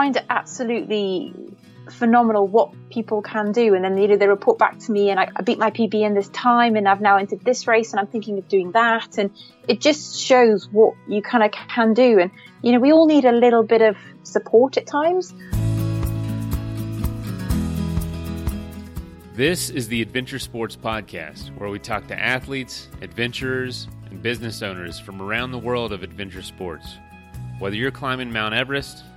find 0.00 0.16
it 0.16 0.24
absolutely 0.30 1.34
phenomenal 1.90 2.46
what 2.46 2.72
people 2.88 3.20
can 3.20 3.52
do. 3.52 3.74
And 3.74 3.84
then 3.84 3.98
you 3.98 4.08
know, 4.08 4.16
they 4.16 4.28
report 4.28 4.58
back 4.58 4.78
to 4.78 4.92
me 4.92 5.10
and 5.10 5.20
I, 5.20 5.28
I 5.36 5.42
beat 5.42 5.58
my 5.58 5.70
PB 5.70 5.92
in 5.92 6.14
this 6.14 6.30
time 6.30 6.76
and 6.76 6.88
I've 6.88 7.02
now 7.02 7.18
entered 7.18 7.44
this 7.44 7.66
race 7.66 7.90
and 7.90 8.00
I'm 8.00 8.06
thinking 8.06 8.38
of 8.38 8.48
doing 8.48 8.72
that. 8.72 9.18
And 9.18 9.30
it 9.68 9.82
just 9.82 10.18
shows 10.18 10.70
what 10.72 10.94
you 11.06 11.20
kind 11.20 11.44
of 11.44 11.50
can 11.50 11.92
do. 11.92 12.18
And, 12.18 12.30
you 12.62 12.72
know, 12.72 12.80
we 12.80 12.92
all 12.92 13.04
need 13.04 13.26
a 13.26 13.32
little 13.32 13.62
bit 13.62 13.82
of 13.82 13.98
support 14.22 14.78
at 14.78 14.86
times. 14.86 15.34
This 19.34 19.68
is 19.68 19.86
the 19.86 20.00
Adventure 20.00 20.38
Sports 20.38 20.76
Podcast, 20.76 21.54
where 21.58 21.68
we 21.68 21.78
talk 21.78 22.06
to 22.06 22.18
athletes, 22.18 22.88
adventurers, 23.02 23.86
and 24.06 24.22
business 24.22 24.62
owners 24.62 24.98
from 24.98 25.20
around 25.20 25.50
the 25.50 25.58
world 25.58 25.92
of 25.92 26.02
adventure 26.02 26.40
sports. 26.40 26.96
Whether 27.58 27.76
you're 27.76 27.90
climbing 27.90 28.32
Mount 28.32 28.54
Everest, 28.54 29.04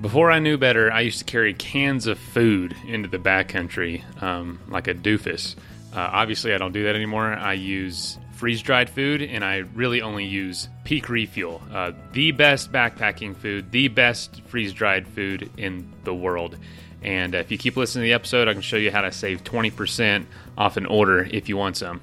Before 0.00 0.30
I 0.30 0.38
knew 0.38 0.56
better, 0.56 0.92
I 0.92 1.00
used 1.00 1.18
to 1.18 1.24
carry 1.24 1.52
cans 1.54 2.06
of 2.06 2.20
food 2.20 2.76
into 2.86 3.08
the 3.08 3.18
backcountry 3.18 4.22
um, 4.22 4.60
like 4.68 4.86
a 4.86 4.94
doofus. 4.94 5.56
Uh, 5.92 6.08
obviously, 6.12 6.54
I 6.54 6.58
don't 6.58 6.70
do 6.70 6.84
that 6.84 6.94
anymore. 6.94 7.32
I 7.32 7.54
use 7.54 8.16
freeze 8.34 8.62
dried 8.62 8.88
food 8.88 9.20
and 9.22 9.44
I 9.44 9.64
really 9.74 10.00
only 10.00 10.24
use 10.24 10.68
Peak 10.84 11.08
Refuel, 11.08 11.60
uh, 11.72 11.90
the 12.12 12.30
best 12.30 12.70
backpacking 12.70 13.36
food, 13.36 13.72
the 13.72 13.88
best 13.88 14.40
freeze 14.42 14.72
dried 14.72 15.08
food 15.08 15.50
in 15.56 15.92
the 16.04 16.14
world. 16.14 16.56
And 17.02 17.34
if 17.34 17.50
you 17.50 17.58
keep 17.58 17.76
listening 17.76 18.02
to 18.02 18.06
the 18.06 18.12
episode, 18.12 18.46
I 18.46 18.52
can 18.52 18.62
show 18.62 18.76
you 18.76 18.92
how 18.92 19.00
to 19.00 19.10
save 19.10 19.42
20% 19.42 20.26
off 20.56 20.76
an 20.76 20.86
order 20.86 21.28
if 21.28 21.48
you 21.48 21.56
want 21.56 21.76
some. 21.76 22.00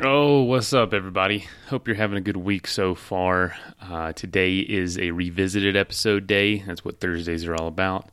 Oh, 0.00 0.42
what's 0.42 0.72
up, 0.72 0.92
everybody? 0.92 1.46
Hope 1.68 1.86
you're 1.86 1.96
having 1.96 2.18
a 2.18 2.20
good 2.20 2.36
week 2.36 2.66
so 2.66 2.96
far. 2.96 3.56
Uh, 3.80 4.12
today 4.12 4.58
is 4.58 4.98
a 4.98 5.12
revisited 5.12 5.76
episode 5.76 6.26
day. 6.26 6.58
That's 6.58 6.84
what 6.84 6.98
Thursdays 6.98 7.46
are 7.46 7.54
all 7.54 7.68
about. 7.68 8.10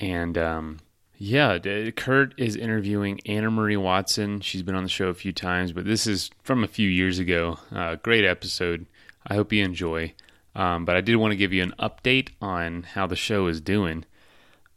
And 0.00 0.36
um, 0.36 0.80
yeah, 1.18 1.58
Kurt 1.94 2.34
is 2.38 2.56
interviewing 2.56 3.20
Anna 3.24 3.52
Marie 3.52 3.76
Watson. 3.76 4.40
She's 4.40 4.64
been 4.64 4.74
on 4.74 4.82
the 4.82 4.88
show 4.88 5.06
a 5.06 5.14
few 5.14 5.32
times, 5.32 5.72
but 5.72 5.84
this 5.84 6.08
is 6.08 6.28
from 6.42 6.64
a 6.64 6.68
few 6.68 6.88
years 6.88 7.20
ago. 7.20 7.56
Uh, 7.70 7.94
great 7.94 8.24
episode. 8.24 8.86
I 9.24 9.34
hope 9.34 9.52
you 9.52 9.64
enjoy. 9.64 10.14
Um, 10.56 10.84
but 10.84 10.96
I 10.96 11.02
did 11.02 11.14
want 11.14 11.30
to 11.30 11.36
give 11.36 11.52
you 11.52 11.62
an 11.62 11.74
update 11.78 12.30
on 12.40 12.82
how 12.82 13.06
the 13.06 13.14
show 13.14 13.46
is 13.46 13.60
doing. 13.60 14.04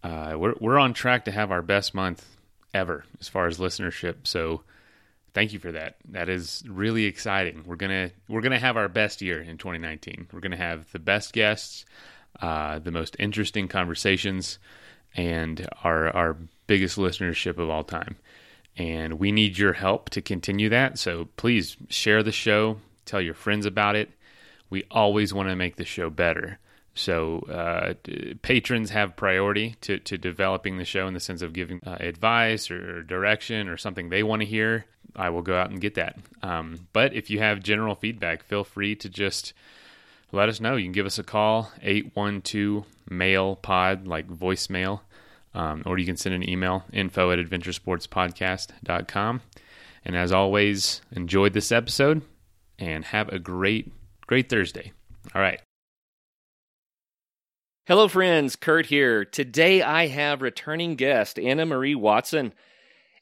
Uh, 0.03 0.35
we're 0.37 0.53
we're 0.61 0.77
on 0.77 0.93
track 0.93 1.25
to 1.25 1.31
have 1.31 1.49
our 1.49 1.63
best 1.63 1.95
month 1.95 2.37
ever 2.71 3.03
as 3.19 3.27
far 3.27 3.47
as 3.47 3.57
listenership. 3.57 4.27
So 4.27 4.61
thank 5.35 5.53
you 5.53 5.59
for 5.59 5.73
that. 5.73 5.97
That 6.09 6.29
is 6.29 6.63
really 6.67 7.05
exciting. 7.05 7.63
We're 7.67 7.75
gonna 7.75 8.09
we're 8.27 8.41
gonna 8.41 8.57
have 8.57 8.77
our 8.77 8.87
best 8.87 9.21
year 9.21 9.39
in 9.39 9.59
2019. 9.59 10.29
We're 10.31 10.39
gonna 10.39 10.57
have 10.57 10.91
the 10.91 10.99
best 10.99 11.33
guests, 11.33 11.85
uh, 12.41 12.79
the 12.79 12.91
most 12.91 13.15
interesting 13.19 13.67
conversations, 13.67 14.57
and 15.13 15.67
our 15.83 16.09
our 16.09 16.37
biggest 16.65 16.97
listenership 16.97 17.59
of 17.59 17.69
all 17.69 17.83
time. 17.83 18.15
And 18.77 19.19
we 19.19 19.31
need 19.31 19.57
your 19.57 19.73
help 19.73 20.09
to 20.11 20.21
continue 20.21 20.69
that. 20.69 20.97
So 20.97 21.29
please 21.37 21.77
share 21.89 22.23
the 22.23 22.31
show, 22.31 22.77
tell 23.05 23.21
your 23.21 23.33
friends 23.33 23.65
about 23.65 23.95
it. 23.95 24.09
We 24.69 24.83
always 24.89 25.33
want 25.33 25.49
to 25.49 25.55
make 25.55 25.75
the 25.75 25.85
show 25.85 26.09
better. 26.09 26.59
So 26.95 27.39
uh, 27.41 27.93
patrons 28.41 28.89
have 28.91 29.17
priority 29.17 29.75
to, 29.81 29.99
to 29.99 30.17
developing 30.17 30.77
the 30.77 30.85
show 30.85 31.07
in 31.07 31.13
the 31.13 31.19
sense 31.19 31.41
of 31.41 31.51
giving 31.51 31.81
uh, 31.85 31.97
advice 31.99 32.71
or 32.71 33.03
direction 33.03 33.67
or 33.67 33.75
something 33.75 34.09
they 34.09 34.23
want 34.23 34.41
to 34.41 34.45
hear. 34.45 34.85
I 35.13 35.29
will 35.29 35.41
go 35.41 35.57
out 35.57 35.69
and 35.69 35.81
get 35.81 35.95
that. 35.95 36.17
Um, 36.41 36.87
but 36.93 37.13
if 37.13 37.29
you 37.29 37.39
have 37.39 37.61
general 37.61 37.95
feedback, 37.95 38.43
feel 38.43 38.63
free 38.63 38.95
to 38.95 39.09
just 39.09 39.53
let 40.31 40.47
us 40.47 40.61
know. 40.61 40.77
You 40.77 40.85
can 40.85 40.93
give 40.93 41.05
us 41.05 41.19
a 41.19 41.23
call, 41.23 41.71
812 41.81 42.85
mail 43.09 43.57
pod, 43.57 44.07
like 44.07 44.27
voicemail, 44.27 45.01
um, 45.53 45.83
or 45.85 45.97
you 45.97 46.05
can 46.05 46.17
send 46.17 46.33
an 46.33 46.49
email, 46.49 46.85
info 46.93 47.31
at 47.31 47.39
adventuresportspodcast.com. 47.39 49.41
And 50.05 50.15
as 50.15 50.31
always, 50.31 51.01
enjoyed 51.11 51.53
this 51.53 51.71
episode 51.71 52.21
and 52.79 53.03
have 53.05 53.29
a 53.29 53.39
great, 53.39 53.91
great 54.27 54.49
Thursday. 54.49 54.93
All 55.33 55.41
right. 55.41 55.59
Hello, 57.87 58.07
friends. 58.07 58.55
Kurt 58.55 58.87
here. 58.87 59.23
Today 59.23 59.83
I 59.83 60.07
have 60.07 60.41
returning 60.41 60.95
guest 60.95 61.37
Anna 61.37 61.67
Marie 61.67 61.93
Watson. 61.93 62.51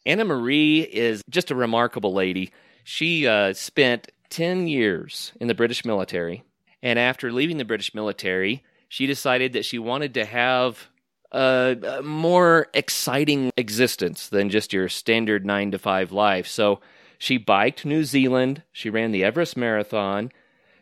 Anna 0.05 0.23
Marie 0.23 0.79
is 0.83 1.21
just 1.29 1.51
a 1.51 1.55
remarkable 1.55 2.13
lady. 2.13 2.49
She 2.85 3.27
uh, 3.27 3.51
spent 3.51 4.09
10 4.29 4.69
years 4.69 5.33
in 5.41 5.49
the 5.49 5.53
British 5.53 5.83
military. 5.83 6.45
And 6.81 6.97
after 6.97 7.29
leaving 7.29 7.57
the 7.57 7.65
British 7.65 7.93
military, 7.93 8.63
she 8.87 9.05
decided 9.05 9.51
that 9.51 9.65
she 9.65 9.79
wanted 9.79 10.13
to 10.13 10.23
have 10.23 10.87
a, 11.33 11.75
a 11.97 12.01
more 12.01 12.67
exciting 12.73 13.51
existence 13.57 14.29
than 14.29 14.49
just 14.49 14.71
your 14.71 14.87
standard 14.87 15.45
nine 15.45 15.71
to 15.71 15.77
five 15.77 16.13
life. 16.13 16.47
So 16.47 16.79
she 17.17 17.35
biked 17.37 17.83
New 17.83 18.05
Zealand. 18.05 18.63
She 18.71 18.89
ran 18.89 19.11
the 19.11 19.25
Everest 19.25 19.57
Marathon. 19.57 20.31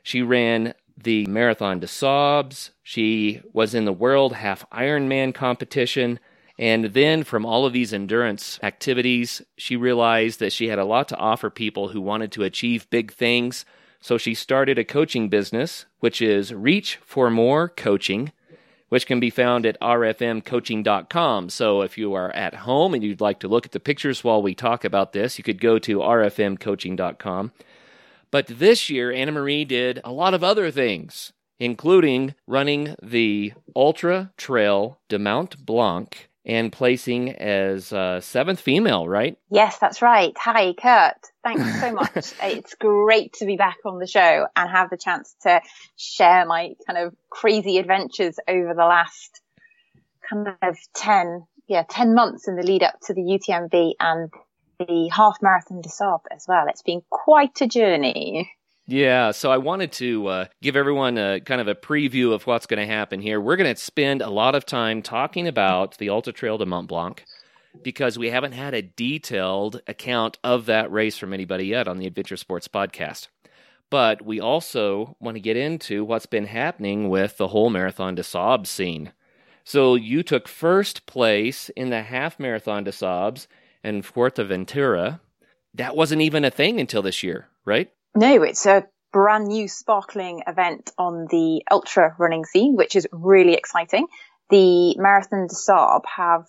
She 0.03 0.21
ran 0.21 0.75
the 1.03 1.25
Marathon 1.25 1.79
des 1.79 1.87
Sables. 1.87 2.71
She 2.83 3.41
was 3.53 3.73
in 3.73 3.85
the 3.85 3.93
World 3.93 4.33
Half 4.33 4.69
Ironman 4.71 5.33
competition. 5.33 6.19
And 6.59 6.85
then 6.85 7.23
from 7.23 7.45
all 7.45 7.65
of 7.65 7.73
these 7.73 7.93
endurance 7.93 8.59
activities, 8.61 9.41
she 9.57 9.75
realized 9.75 10.39
that 10.39 10.53
she 10.53 10.67
had 10.67 10.79
a 10.79 10.85
lot 10.85 11.07
to 11.09 11.17
offer 11.17 11.49
people 11.49 11.89
who 11.89 12.01
wanted 12.01 12.31
to 12.33 12.43
achieve 12.43 12.89
big 12.89 13.11
things. 13.11 13.65
So 13.99 14.17
she 14.17 14.33
started 14.33 14.77
a 14.77 14.83
coaching 14.83 15.29
business, 15.29 15.85
which 15.99 16.21
is 16.21 16.53
Reach 16.53 16.97
for 16.97 17.29
More 17.29 17.69
Coaching, 17.69 18.31
which 18.89 19.05
can 19.05 19.19
be 19.19 19.29
found 19.29 19.65
at 19.65 19.79
rfmcoaching.com. 19.79 21.49
So 21.49 21.81
if 21.81 21.97
you 21.97 22.13
are 22.13 22.31
at 22.31 22.53
home 22.53 22.93
and 22.93 23.03
you'd 23.03 23.21
like 23.21 23.39
to 23.39 23.47
look 23.47 23.65
at 23.65 23.71
the 23.71 23.79
pictures 23.79 24.23
while 24.23 24.41
we 24.41 24.53
talk 24.53 24.83
about 24.83 25.13
this, 25.13 25.37
you 25.37 25.43
could 25.43 25.61
go 25.61 25.79
to 25.79 25.99
rfmcoaching.com. 25.99 27.51
But 28.31 28.47
this 28.47 28.89
year, 28.89 29.11
Anna 29.11 29.33
Marie 29.33 29.65
did 29.65 29.99
a 30.03 30.11
lot 30.11 30.33
of 30.33 30.43
other 30.43 30.71
things, 30.71 31.33
including 31.59 32.33
running 32.47 32.95
the 33.03 33.53
Ultra 33.75 34.31
Trail 34.37 34.99
de 35.09 35.19
Mont 35.19 35.65
Blanc 35.65 36.29
and 36.45 36.71
placing 36.71 37.29
as 37.33 37.93
uh, 37.93 38.19
seventh 38.19 38.59
female, 38.59 39.07
right? 39.07 39.37
Yes, 39.51 39.77
that's 39.77 40.01
right. 40.01 40.35
Hi, 40.37 40.73
Kurt. 40.73 41.17
Thanks 41.43 41.79
so 41.79 41.91
much. 41.91 42.33
it's 42.41 42.73
great 42.75 43.33
to 43.33 43.45
be 43.45 43.57
back 43.57 43.77
on 43.85 43.99
the 43.99 44.07
show 44.07 44.47
and 44.55 44.69
have 44.69 44.89
the 44.89 44.97
chance 44.97 45.35
to 45.43 45.61
share 45.97 46.45
my 46.45 46.73
kind 46.87 46.97
of 46.97 47.15
crazy 47.29 47.77
adventures 47.77 48.37
over 48.47 48.73
the 48.73 48.85
last 48.85 49.41
kind 50.27 50.47
of 50.61 50.77
10, 50.95 51.45
yeah, 51.67 51.83
10 51.87 52.15
months 52.15 52.47
in 52.47 52.55
the 52.55 52.63
lead 52.63 52.81
up 52.81 52.99
to 53.01 53.13
the 53.13 53.21
UTMB 53.21 53.93
and 53.99 54.31
the 54.85 55.09
half 55.13 55.37
marathon 55.41 55.81
des 55.81 55.89
Sables 55.89 56.21
as 56.31 56.45
well. 56.47 56.67
It's 56.67 56.81
been 56.81 57.01
quite 57.09 57.61
a 57.61 57.67
journey. 57.67 58.51
Yeah, 58.87 59.31
so 59.31 59.51
I 59.51 59.57
wanted 59.57 59.91
to 59.93 60.27
uh, 60.27 60.45
give 60.61 60.75
everyone 60.75 61.17
a 61.17 61.39
kind 61.39 61.61
of 61.61 61.67
a 61.67 61.75
preview 61.75 62.33
of 62.33 62.45
what's 62.47 62.65
going 62.65 62.85
to 62.85 62.93
happen 62.93 63.21
here. 63.21 63.39
We're 63.39 63.55
going 63.55 63.73
to 63.73 63.81
spend 63.81 64.21
a 64.21 64.29
lot 64.29 64.55
of 64.55 64.65
time 64.65 65.01
talking 65.01 65.47
about 65.47 65.97
the 65.97 66.09
Ultra 66.09 66.33
Trail 66.33 66.57
de 66.57 66.65
Mont 66.65 66.87
Blanc 66.87 67.23
because 67.83 68.19
we 68.19 68.31
haven't 68.31 68.51
had 68.51 68.73
a 68.73 68.81
detailed 68.81 69.81
account 69.87 70.37
of 70.43 70.65
that 70.65 70.91
race 70.91 71.17
from 71.17 71.33
anybody 71.33 71.67
yet 71.67 71.87
on 71.87 71.99
the 71.99 72.07
Adventure 72.07 72.37
Sports 72.37 72.67
podcast. 72.67 73.27
But 73.89 74.25
we 74.25 74.39
also 74.39 75.15
want 75.19 75.35
to 75.35 75.41
get 75.41 75.57
into 75.57 76.03
what's 76.03 76.25
been 76.25 76.47
happening 76.47 77.09
with 77.09 77.37
the 77.37 77.49
whole 77.49 77.69
Marathon 77.69 78.15
des 78.15 78.23
Sables 78.23 78.69
scene. 78.69 79.13
So 79.63 79.95
you 79.95 80.23
took 80.23 80.47
first 80.47 81.05
place 81.05 81.69
in 81.69 81.91
the 81.91 82.01
half 82.01 82.39
Marathon 82.39 82.83
des 82.83 82.91
Sables 82.91 83.47
in 83.83 84.01
Fuerteventura. 84.01 85.19
That 85.75 85.95
wasn't 85.95 86.21
even 86.21 86.45
a 86.45 86.51
thing 86.51 86.79
until 86.79 87.01
this 87.01 87.23
year, 87.23 87.47
right? 87.65 87.89
No, 88.15 88.43
it's 88.43 88.65
a 88.65 88.87
brand 89.13 89.47
new 89.47 89.67
sparkling 89.67 90.41
event 90.47 90.91
on 90.97 91.27
the 91.29 91.63
ultra 91.69 92.15
running 92.17 92.45
scene, 92.45 92.75
which 92.75 92.95
is 92.95 93.07
really 93.11 93.53
exciting. 93.53 94.07
The 94.49 94.95
Marathon 94.97 95.47
des 95.47 95.55
Sables 95.55 96.03
have 96.17 96.45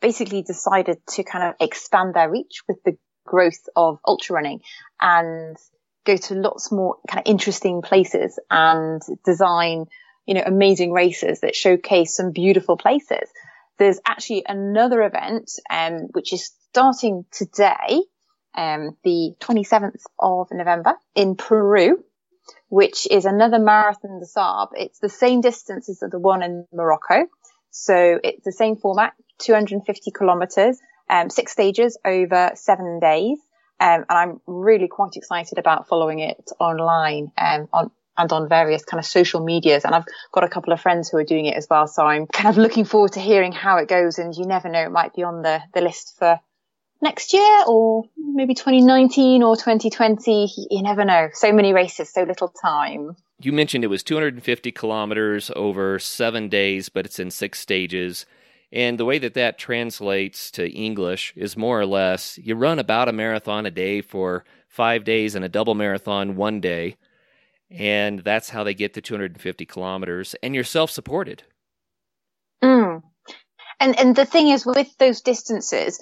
basically 0.00 0.42
decided 0.42 0.98
to 1.08 1.22
kind 1.22 1.44
of 1.44 1.54
expand 1.60 2.14
their 2.14 2.30
reach 2.30 2.62
with 2.68 2.78
the 2.84 2.96
growth 3.24 3.68
of 3.76 3.98
ultra 4.06 4.34
running 4.34 4.60
and 5.00 5.56
go 6.04 6.16
to 6.16 6.34
lots 6.34 6.72
more 6.72 6.96
kind 7.08 7.20
of 7.24 7.30
interesting 7.30 7.82
places 7.82 8.38
and 8.50 9.00
design, 9.24 9.86
you 10.26 10.34
know, 10.34 10.42
amazing 10.44 10.92
races 10.92 11.40
that 11.40 11.54
showcase 11.54 12.16
some 12.16 12.32
beautiful 12.32 12.76
places. 12.76 13.28
there's 13.78 14.00
actually 14.06 14.44
another 14.46 15.02
event, 15.02 15.50
um, 15.70 16.08
which 16.12 16.32
is 16.32 16.52
starting 16.72 17.26
today, 17.30 18.00
um, 18.56 18.96
the 19.04 19.34
27th 19.40 20.04
of 20.18 20.48
November 20.52 20.94
in 21.14 21.36
Peru, 21.36 22.02
which 22.70 23.06
is 23.10 23.26
another 23.26 23.58
marathon 23.58 24.20
des 24.20 24.24
Sables. 24.24 24.70
It's 24.76 24.98
the 24.98 25.10
same 25.10 25.42
distance 25.42 25.90
as 25.90 25.98
the 25.98 26.18
one 26.18 26.42
in 26.42 26.66
Morocco. 26.72 27.26
So 27.70 28.18
it's 28.24 28.42
the 28.46 28.52
same 28.52 28.76
format, 28.76 29.12
250 29.40 30.12
kilometers, 30.12 30.78
um, 31.10 31.28
six 31.28 31.52
stages 31.52 31.98
over 32.06 32.52
seven 32.54 33.00
days. 33.00 33.38
Um, 33.78 34.06
and 34.08 34.18
I'm 34.18 34.40
really 34.46 34.88
quite 34.88 35.16
excited 35.16 35.58
about 35.58 35.88
following 35.88 36.20
it 36.20 36.52
online, 36.58 37.32
um, 37.36 37.68
on, 37.74 37.90
and 38.16 38.32
on 38.32 38.48
various 38.48 38.82
kind 38.86 38.98
of 38.98 39.04
social 39.04 39.44
medias. 39.44 39.84
And 39.84 39.94
I've 39.94 40.06
got 40.32 40.44
a 40.44 40.48
couple 40.48 40.72
of 40.72 40.80
friends 40.80 41.10
who 41.10 41.18
are 41.18 41.24
doing 41.24 41.44
it 41.44 41.56
as 41.58 41.66
well. 41.68 41.86
So 41.86 42.06
I'm 42.06 42.26
kind 42.28 42.48
of 42.48 42.56
looking 42.56 42.86
forward 42.86 43.12
to 43.12 43.20
hearing 43.20 43.52
how 43.52 43.76
it 43.76 43.88
goes. 43.88 44.18
And 44.18 44.34
you 44.34 44.46
never 44.46 44.70
know, 44.70 44.84
it 44.84 44.90
might 44.90 45.12
be 45.12 45.22
on 45.22 45.42
the, 45.42 45.60
the 45.74 45.82
list 45.82 46.14
for 46.18 46.40
next 47.02 47.34
year 47.34 47.64
or 47.66 48.04
maybe 48.16 48.54
2019 48.54 49.42
or 49.42 49.56
2020. 49.56 50.52
You 50.70 50.82
never 50.82 51.04
know. 51.04 51.28
So 51.34 51.52
many 51.52 51.72
races, 51.72 52.10
so 52.10 52.22
little 52.22 52.48
time. 52.48 53.16
You 53.40 53.52
mentioned 53.52 53.84
it 53.84 53.88
was 53.88 54.04
250 54.04 54.70
kilometers 54.72 55.50
over 55.56 55.98
seven 55.98 56.48
days, 56.48 56.88
but 56.88 57.04
it's 57.04 57.18
in 57.18 57.30
six 57.30 57.58
stages. 57.58 58.24
And 58.72 58.98
the 58.98 59.04
way 59.04 59.18
that 59.18 59.34
that 59.34 59.58
translates 59.58 60.50
to 60.52 60.70
English 60.70 61.34
is 61.36 61.56
more 61.56 61.78
or 61.78 61.86
less 61.86 62.38
you 62.38 62.54
run 62.54 62.78
about 62.78 63.08
a 63.08 63.12
marathon 63.12 63.66
a 63.66 63.70
day 63.70 64.00
for 64.00 64.44
five 64.68 65.04
days 65.04 65.34
and 65.34 65.44
a 65.44 65.48
double 65.48 65.74
marathon 65.74 66.36
one 66.36 66.60
day. 66.60 66.96
And 67.70 68.20
that's 68.20 68.50
how 68.50 68.64
they 68.64 68.74
get 68.74 68.94
to 68.94 69.00
250 69.00 69.66
kilometers. 69.66 70.34
And 70.42 70.54
you're 70.54 70.64
self 70.64 70.90
supported. 70.90 71.42
Mm. 72.62 73.02
And, 73.80 73.98
and 73.98 74.14
the 74.16 74.24
thing 74.24 74.48
is 74.48 74.64
with 74.64 74.96
those 74.98 75.20
distances, 75.20 76.00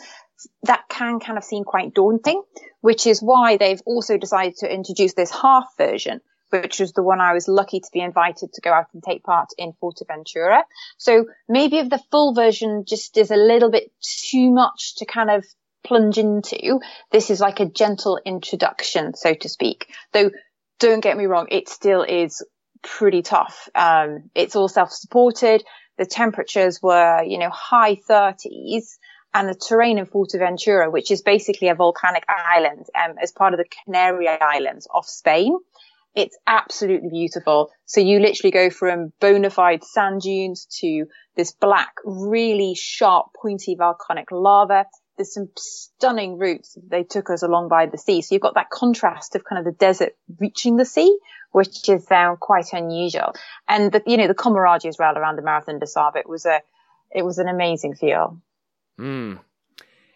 that 0.62 0.84
can 0.88 1.20
kind 1.20 1.38
of 1.38 1.44
seem 1.44 1.64
quite 1.64 1.94
daunting, 1.94 2.42
which 2.80 3.06
is 3.06 3.20
why 3.20 3.56
they've 3.56 3.82
also 3.86 4.16
decided 4.16 4.56
to 4.58 4.72
introduce 4.72 5.14
this 5.14 5.30
half 5.30 5.66
version, 5.76 6.20
which 6.50 6.80
was 6.80 6.92
the 6.92 7.02
one 7.02 7.20
I 7.20 7.32
was 7.32 7.48
lucky 7.48 7.80
to 7.80 7.90
be 7.92 8.00
invited 8.00 8.52
to 8.52 8.60
go 8.60 8.72
out 8.72 8.86
and 8.92 9.02
take 9.02 9.22
part 9.22 9.48
in 9.56 9.72
Fuerteventura. 9.82 10.62
So 10.98 11.26
maybe 11.48 11.78
if 11.78 11.90
the 11.90 12.02
full 12.10 12.34
version 12.34 12.84
just 12.86 13.16
is 13.16 13.30
a 13.30 13.36
little 13.36 13.70
bit 13.70 13.92
too 14.00 14.50
much 14.50 14.96
to 14.96 15.06
kind 15.06 15.30
of 15.30 15.44
plunge 15.84 16.18
into, 16.18 16.80
this 17.10 17.30
is 17.30 17.40
like 17.40 17.60
a 17.60 17.66
gentle 17.66 18.20
introduction, 18.24 19.14
so 19.14 19.34
to 19.34 19.48
speak. 19.48 19.86
Though 20.12 20.30
don't 20.78 21.00
get 21.00 21.16
me 21.16 21.26
wrong, 21.26 21.46
it 21.50 21.68
still 21.68 22.02
is 22.02 22.44
pretty 22.82 23.22
tough. 23.22 23.68
Um, 23.74 24.30
it's 24.34 24.56
all 24.56 24.68
self-supported. 24.68 25.62
The 25.98 26.06
temperatures 26.06 26.80
were, 26.82 27.22
you 27.22 27.38
know, 27.38 27.50
high 27.50 27.96
thirties 27.96 28.98
and 29.32 29.48
the 29.48 29.54
terrain 29.54 29.98
in 29.98 30.06
Fuerteventura, 30.06 30.90
which 30.90 31.10
is 31.10 31.22
basically 31.22 31.68
a 31.68 31.74
volcanic 31.74 32.24
island, 32.28 32.86
um, 32.94 33.16
as 33.22 33.32
part 33.32 33.54
of 33.54 33.58
the 33.58 33.66
Canary 33.84 34.28
Islands 34.28 34.88
off 34.92 35.06
Spain. 35.06 35.56
It's 36.14 36.36
absolutely 36.46 37.08
beautiful. 37.08 37.70
So 37.84 38.00
you 38.00 38.18
literally 38.18 38.50
go 38.50 38.68
from 38.70 39.12
bona 39.20 39.50
fide 39.50 39.84
sand 39.84 40.22
dunes 40.22 40.66
to 40.80 41.06
this 41.36 41.52
black, 41.52 41.92
really 42.04 42.74
sharp, 42.74 43.26
pointy 43.40 43.76
volcanic 43.78 44.32
lava. 44.32 44.86
There's 45.16 45.32
some 45.32 45.50
stunning 45.56 46.38
routes. 46.38 46.76
They 46.88 47.04
took 47.04 47.30
us 47.30 47.44
along 47.44 47.68
by 47.68 47.86
the 47.86 47.98
sea. 47.98 48.22
So 48.22 48.34
you've 48.34 48.42
got 48.42 48.54
that 48.54 48.70
contrast 48.70 49.36
of 49.36 49.44
kind 49.44 49.60
of 49.60 49.64
the 49.64 49.78
desert 49.78 50.16
reaching 50.40 50.76
the 50.76 50.84
sea, 50.84 51.16
which 51.52 51.88
is 51.88 52.10
um, 52.10 52.38
quite 52.38 52.72
unusual. 52.72 53.34
And 53.68 53.92
the, 53.92 54.02
you 54.06 54.16
know, 54.16 54.26
the 54.26 54.34
camaraderie 54.34 54.88
as 54.88 54.98
well 54.98 55.16
around 55.16 55.36
the 55.36 55.42
Marathon 55.42 55.78
des 55.78 55.86
Sables. 55.86 56.16
It 56.16 56.28
was 56.28 56.44
a, 56.44 56.60
it 57.12 57.24
was 57.24 57.38
an 57.38 57.46
amazing 57.46 57.94
feel. 57.94 58.40
Mm. 59.00 59.40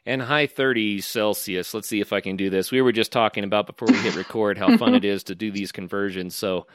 And 0.06 0.20
high 0.20 0.46
30s 0.46 1.04
Celsius. 1.04 1.72
Let's 1.72 1.88
see 1.88 2.00
if 2.00 2.12
I 2.12 2.20
can 2.20 2.36
do 2.36 2.50
this. 2.50 2.70
We 2.70 2.82
were 2.82 2.92
just 2.92 3.10
talking 3.10 3.42
about 3.42 3.66
before 3.66 3.88
we 3.88 3.98
hit 3.98 4.16
record 4.16 4.58
how 4.58 4.76
fun 4.76 4.94
it 4.94 5.04
is 5.04 5.24
to 5.24 5.34
do 5.34 5.50
these 5.50 5.72
conversions. 5.72 6.36
So, 6.36 6.66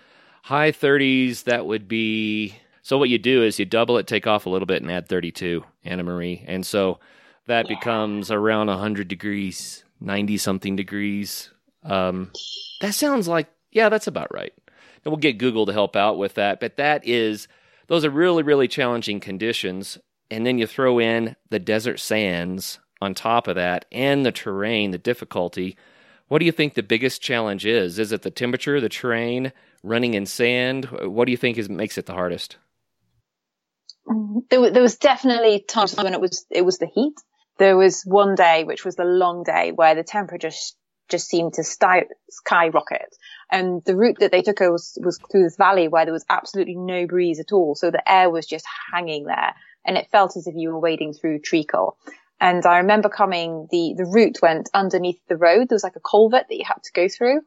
high 0.41 0.71
30s, 0.71 1.43
that 1.43 1.65
would 1.65 1.87
be. 1.87 2.55
So, 2.81 2.97
what 2.97 3.09
you 3.09 3.19
do 3.19 3.43
is 3.43 3.59
you 3.59 3.65
double 3.65 3.97
it, 3.97 4.07
take 4.07 4.25
off 4.25 4.47
a 4.47 4.49
little 4.49 4.65
bit, 4.65 4.81
and 4.81 4.91
add 4.91 5.07
32, 5.07 5.63
Anna 5.83 6.03
Marie. 6.03 6.43
And 6.47 6.65
so 6.65 6.99
that 7.45 7.69
yeah. 7.69 7.75
becomes 7.75 8.31
around 8.31 8.67
100 8.67 9.07
degrees, 9.07 9.83
90 9.99 10.37
something 10.37 10.75
degrees. 10.75 11.51
Um, 11.83 12.31
that 12.81 12.93
sounds 12.93 13.27
like, 13.27 13.47
yeah, 13.71 13.89
that's 13.89 14.07
about 14.07 14.33
right. 14.33 14.53
And 15.03 15.11
we'll 15.11 15.17
get 15.17 15.37
Google 15.37 15.65
to 15.65 15.73
help 15.73 15.95
out 15.95 16.17
with 16.17 16.35
that. 16.35 16.59
But 16.59 16.77
that 16.77 17.07
is, 17.07 17.47
those 17.87 18.05
are 18.05 18.09
really, 18.09 18.43
really 18.43 18.67
challenging 18.67 19.19
conditions. 19.19 19.97
And 20.31 20.45
then 20.45 20.57
you 20.57 20.67
throw 20.67 20.99
in 20.99 21.35
the 21.49 21.59
desert 21.59 21.99
sands 21.99 22.79
on 23.01 23.13
top 23.13 23.47
of 23.47 23.55
that 23.55 23.85
and 23.91 24.25
the 24.25 24.31
terrain, 24.31 24.91
the 24.91 24.97
difficulty. 24.97 25.77
What 26.27 26.39
do 26.39 26.45
you 26.45 26.51
think 26.51 26.73
the 26.73 26.83
biggest 26.83 27.21
challenge 27.21 27.65
is? 27.65 27.99
Is 27.99 28.11
it 28.11 28.21
the 28.21 28.31
temperature, 28.31 28.79
the 28.79 28.89
terrain, 28.89 29.51
running 29.83 30.13
in 30.13 30.25
sand? 30.25 30.85
What 30.85 31.25
do 31.25 31.31
you 31.31 31.37
think 31.37 31.57
is 31.57 31.69
makes 31.69 31.97
it 31.97 32.05
the 32.05 32.13
hardest? 32.13 32.57
Mm, 34.07 34.49
there, 34.49 34.71
there 34.71 34.83
was 34.83 34.97
definitely 34.97 35.61
times 35.67 35.95
when 35.95 36.13
it 36.13 36.21
was 36.21 36.45
it 36.51 36.63
was 36.65 36.77
the 36.77 36.87
heat. 36.87 37.15
There 37.57 37.77
was 37.77 38.03
one 38.03 38.35
day, 38.35 38.63
which 38.63 38.85
was 38.85 38.95
the 38.95 39.05
long 39.05 39.43
day, 39.43 39.71
where 39.73 39.95
the 39.95 40.03
temperature 40.03 40.51
sh- 40.51 40.73
just 41.09 41.27
seemed 41.27 41.53
to 41.53 41.63
sky- 41.63 42.07
skyrocket. 42.29 43.15
And 43.51 43.83
the 43.85 43.95
route 43.95 44.17
that 44.19 44.31
they 44.31 44.41
took 44.41 44.59
was, 44.59 44.97
was 45.01 45.19
through 45.31 45.43
this 45.43 45.57
valley 45.57 45.87
where 45.87 46.05
there 46.05 46.13
was 46.13 46.25
absolutely 46.29 46.75
no 46.75 47.07
breeze 47.07 47.39
at 47.39 47.51
all. 47.51 47.75
So 47.75 47.91
the 47.91 48.09
air 48.09 48.29
was 48.29 48.45
just 48.45 48.65
hanging 48.91 49.25
there 49.25 49.53
and 49.85 49.97
it 49.97 50.09
felt 50.11 50.37
as 50.37 50.47
if 50.47 50.55
you 50.55 50.69
were 50.69 50.79
wading 50.79 51.13
through 51.13 51.39
treacle. 51.39 51.97
And 52.39 52.65
I 52.65 52.77
remember 52.77 53.09
coming, 53.09 53.67
the, 53.69 53.95
the 53.97 54.05
route 54.05 54.37
went 54.41 54.69
underneath 54.73 55.19
the 55.27 55.35
road. 55.35 55.67
There 55.67 55.75
was 55.75 55.83
like 55.83 55.97
a 55.97 56.01
culvert 56.01 56.45
that 56.47 56.55
you 56.55 56.63
had 56.65 56.81
to 56.83 56.91
go 56.93 57.07
through. 57.09 57.41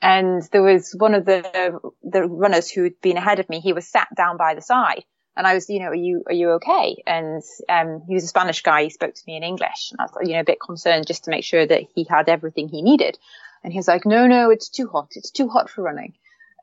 And 0.00 0.42
there 0.52 0.62
was 0.62 0.94
one 0.96 1.14
of 1.14 1.24
the, 1.24 1.78
the 2.02 2.22
runners 2.22 2.70
who 2.70 2.84
had 2.84 3.00
been 3.00 3.16
ahead 3.16 3.38
of 3.38 3.48
me. 3.48 3.60
He 3.60 3.72
was 3.72 3.86
sat 3.86 4.08
down 4.16 4.36
by 4.36 4.54
the 4.54 4.62
side 4.62 5.04
and 5.38 5.46
I 5.46 5.54
was, 5.54 5.70
you 5.70 5.78
know, 5.78 5.86
are 5.86 5.94
you, 5.94 6.24
are 6.26 6.34
you 6.34 6.50
okay? 6.54 7.00
And, 7.06 7.42
um, 7.68 8.02
he 8.06 8.14
was 8.14 8.24
a 8.24 8.26
Spanish 8.26 8.60
guy. 8.62 8.82
He 8.82 8.90
spoke 8.90 9.14
to 9.14 9.22
me 9.26 9.36
in 9.36 9.44
English 9.44 9.92
and 9.92 10.00
I 10.00 10.02
was, 10.02 10.28
you 10.28 10.34
know, 10.34 10.40
a 10.40 10.44
bit 10.44 10.58
concerned 10.60 11.06
just 11.06 11.24
to 11.24 11.30
make 11.30 11.44
sure 11.44 11.64
that 11.64 11.84
he 11.94 12.04
had 12.04 12.28
everything 12.28 12.68
he 12.68 12.82
needed. 12.82 13.16
And 13.62 13.72
he 13.72 13.78
was 13.78 13.86
like, 13.86 14.04
no, 14.04 14.26
no, 14.26 14.50
it's 14.50 14.68
too 14.68 14.88
hot. 14.88 15.12
It's 15.12 15.30
too 15.30 15.48
hot 15.48 15.70
for 15.70 15.82
running. 15.82 16.14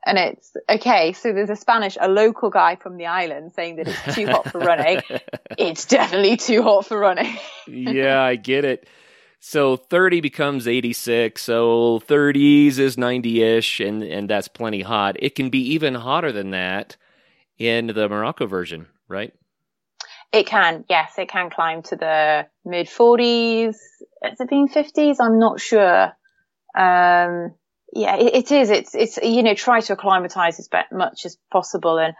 And 0.04 0.18
it's 0.18 0.54
okay. 0.68 1.14
So 1.14 1.32
there's 1.32 1.48
a 1.48 1.56
Spanish, 1.56 1.96
a 1.98 2.06
local 2.06 2.50
guy 2.50 2.76
from 2.76 2.98
the 2.98 3.06
island 3.06 3.52
saying 3.54 3.76
that 3.76 3.88
it's 3.88 4.14
too 4.14 4.26
hot 4.26 4.50
for 4.50 4.58
running. 4.58 5.00
it's 5.58 5.86
definitely 5.86 6.36
too 6.36 6.62
hot 6.62 6.86
for 6.86 6.98
running. 6.98 7.34
yeah, 7.66 8.20
I 8.20 8.36
get 8.36 8.66
it. 8.66 8.86
So 9.40 9.76
30 9.76 10.20
becomes 10.20 10.68
86. 10.68 11.42
So 11.42 12.00
30s 12.06 12.78
is 12.78 12.98
90 12.98 13.42
ish, 13.42 13.80
and, 13.80 14.02
and 14.02 14.28
that's 14.28 14.48
plenty 14.48 14.82
hot. 14.82 15.16
It 15.18 15.34
can 15.34 15.48
be 15.48 15.72
even 15.72 15.94
hotter 15.94 16.30
than 16.30 16.50
that 16.50 16.96
in 17.58 17.86
the 17.88 18.08
Morocco 18.08 18.46
version, 18.46 18.86
right? 19.08 19.32
It 20.32 20.46
can, 20.46 20.84
yes, 20.88 21.14
it 21.18 21.28
can 21.28 21.50
climb 21.50 21.82
to 21.84 21.96
the 21.96 22.46
mid 22.64 22.88
40s. 22.88 23.76
Has 24.22 24.40
it 24.40 24.50
been 24.50 24.68
50s? 24.68 25.16
I'm 25.20 25.38
not 25.38 25.60
sure. 25.60 26.12
Um, 26.76 27.54
yeah, 27.92 28.16
it, 28.16 28.34
it 28.34 28.52
is. 28.52 28.70
It's, 28.70 28.94
it's, 28.94 29.18
you 29.22 29.42
know, 29.42 29.54
try 29.54 29.80
to 29.80 29.92
acclimatize 29.94 30.58
as 30.58 30.68
much 30.92 31.24
as 31.24 31.38
possible. 31.50 31.98
And 31.98 32.14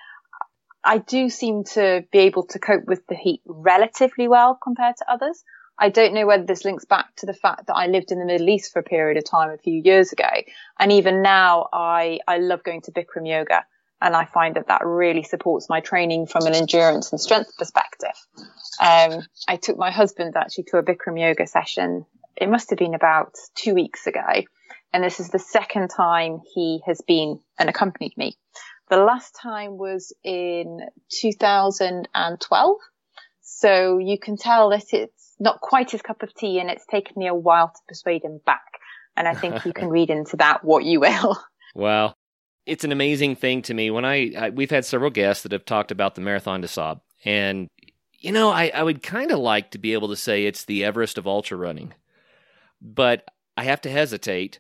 I 0.85 0.99
do 0.99 1.29
seem 1.29 1.65
to 1.75 2.05
be 2.13 2.21
able 2.21 2.47
to 2.47 2.59
cope 2.59 2.87
with 2.87 3.07
the 3.09 3.17
heat 3.17 3.43
relatively 3.45 4.29
well 4.29 4.59
compared 4.63 4.97
to 4.99 5.13
others. 5.13 5.43
I 5.79 5.91
don't 5.91 6.15
know 6.15 6.27
whether 6.27 6.45
this 6.45 6.65
links 6.65 6.87
back 6.87 7.15
to 7.17 7.27
the 7.27 7.35
fact 7.35 7.67
that 7.67 7.75
I 7.75 7.89
lived 7.89 8.11
in 8.11 8.19
the 8.19 8.25
Middle 8.25 8.49
East 8.49 8.73
for 8.73 8.79
a 8.79 8.85
period 8.85 9.19
of 9.19 9.29
time 9.29 9.51
a 9.51 9.59
few 9.59 9.83
years 9.85 10.13
ago. 10.13 10.31
And 10.79 10.93
even 10.93 11.21
now 11.21 11.69
I, 11.71 12.21
I 12.27 12.39
love 12.39 12.63
going 12.63 12.81
to 12.83 12.93
Bikram 12.93 13.29
yoga 13.29 13.67
and 14.01 14.15
I 14.15 14.27
find 14.27 14.57
that 14.57 14.69
that 14.69 14.85
really 14.85 15.23
supports 15.23 15.69
my 15.69 15.81
training 15.81 16.27
from 16.27 16.47
an 16.47 16.55
endurance 16.55 17.13
and 17.13 17.21
strength 17.21 17.57
perspective. 17.57 18.15
Um, 18.81 19.23
I 19.49 19.57
took 19.57 19.79
my 19.79 19.91
husband 19.91 20.35
actually 20.37 20.65
to 20.65 20.79
a 20.79 20.83
Bikram 20.83 21.19
yoga 21.19 21.47
session. 21.47 22.05
It 22.37 22.51
must 22.51 22.71
have 22.71 22.79
been 22.79 22.95
about 22.95 23.35
two 23.55 23.75
weeks 23.75 24.07
ago 24.07 24.45
and 24.93 25.05
this 25.05 25.21
is 25.21 25.29
the 25.29 25.39
second 25.39 25.89
time 25.89 26.41
he 26.55 26.81
has 26.87 27.03
been 27.07 27.41
and 27.59 27.69
accompanied 27.69 28.17
me. 28.17 28.37
The 28.89 28.97
last 28.97 29.37
time 29.41 29.79
was 29.79 30.15
in 30.25 30.81
2012. 31.11 32.77
So 33.43 33.99
you 33.99 34.19
can 34.19 34.37
tell 34.37 34.71
that 34.71 34.85
it's 34.93 35.35
not 35.39 35.61
quite 35.61 35.91
his 35.91 36.03
cup 36.03 36.23
of 36.23 36.33
tea 36.35 36.61
and 36.61 36.71
it's 36.71 36.87
taken 36.87 37.15
me 37.17 37.27
a 37.27 37.35
while 37.35 37.69
to 37.69 37.81
persuade 37.89 38.25
him 38.25 38.41
back. 38.47 38.65
And 39.17 39.29
I 39.29 39.35
think 39.35 39.65
you 39.65 39.73
can 39.75 39.89
read 39.89 40.09
into 40.09 40.37
that 40.39 40.65
what 40.65 40.85
you 40.85 41.01
will. 41.01 41.37
Well, 41.75 42.16
it's 42.67 42.85
an 42.85 42.93
amazing 42.93 43.37
thing 43.37 43.63
to 43.63 43.75
me 43.75 43.91
when 43.91 44.05
I, 44.05 44.33
I 44.37 44.51
we've 44.51 44.71
had 44.71 44.85
several 44.85 45.11
guests 45.11 45.45
that 45.45 45.53
have 45.53 45.65
talked 45.65 45.91
about 45.91 46.15
the 46.15 46.21
Marathon 46.21 46.61
des 46.61 46.69
Sables 46.69 47.01
and 47.25 47.71
you 48.19 48.33
know, 48.33 48.51
I, 48.51 48.71
I 48.75 48.83
would 48.83 49.03
kind 49.03 49.31
of 49.31 49.39
like 49.39 49.71
to 49.71 49.79
be 49.79 49.93
able 49.93 50.09
to 50.09 50.17
say 50.17 50.45
it's 50.45 50.65
the 50.65 50.85
Everest 50.85 51.19
of 51.19 51.27
ultra 51.27 51.57
running, 51.57 51.95
but 52.81 53.25
I 53.57 53.65
have 53.65 53.81
to 53.83 53.91
hesitate 53.91 54.59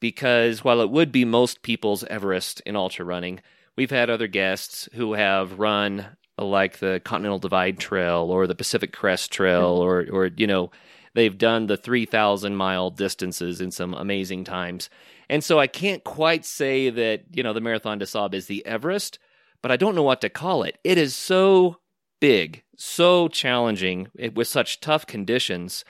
because 0.00 0.62
while 0.62 0.80
it 0.80 0.90
would 0.90 1.10
be 1.10 1.24
most 1.24 1.62
people's 1.62 2.04
Everest 2.04 2.60
in 2.66 2.76
ultra 2.76 3.04
running, 3.04 3.40
we've 3.76 3.90
had 3.90 4.10
other 4.10 4.26
guests 4.26 4.88
who 4.94 5.14
have 5.14 5.58
run 5.58 6.06
uh, 6.38 6.44
like 6.44 6.78
the 6.78 7.00
Continental 7.04 7.38
Divide 7.38 7.78
Trail 7.78 8.30
or 8.30 8.46
the 8.46 8.54
Pacific 8.54 8.92
Crest 8.92 9.32
Trail, 9.32 9.78
mm-hmm. 9.78 10.12
or 10.12 10.24
or 10.24 10.30
you 10.36 10.46
know, 10.46 10.70
they've 11.14 11.38
done 11.38 11.66
the 11.66 11.76
three 11.76 12.04
thousand 12.04 12.56
mile 12.56 12.90
distances 12.90 13.60
in 13.60 13.70
some 13.70 13.94
amazing 13.94 14.44
times. 14.44 14.90
And 15.28 15.42
so 15.42 15.58
I 15.58 15.66
can't 15.66 16.04
quite 16.04 16.44
say 16.44 16.90
that 16.90 17.24
you 17.32 17.42
know 17.42 17.52
the 17.52 17.60
Marathon 17.60 17.98
des 17.98 18.06
Sables 18.06 18.34
is 18.34 18.46
the 18.46 18.64
Everest, 18.66 19.18
but 19.62 19.70
I 19.70 19.76
don't 19.76 19.94
know 19.94 20.02
what 20.02 20.20
to 20.22 20.28
call 20.28 20.62
it. 20.62 20.78
It 20.84 20.98
is 20.98 21.14
so 21.14 21.78
big, 22.20 22.62
so 22.76 23.28
challenging 23.28 24.08
with 24.34 24.48
such 24.48 24.80
tough 24.80 25.06
conditions. 25.06 25.84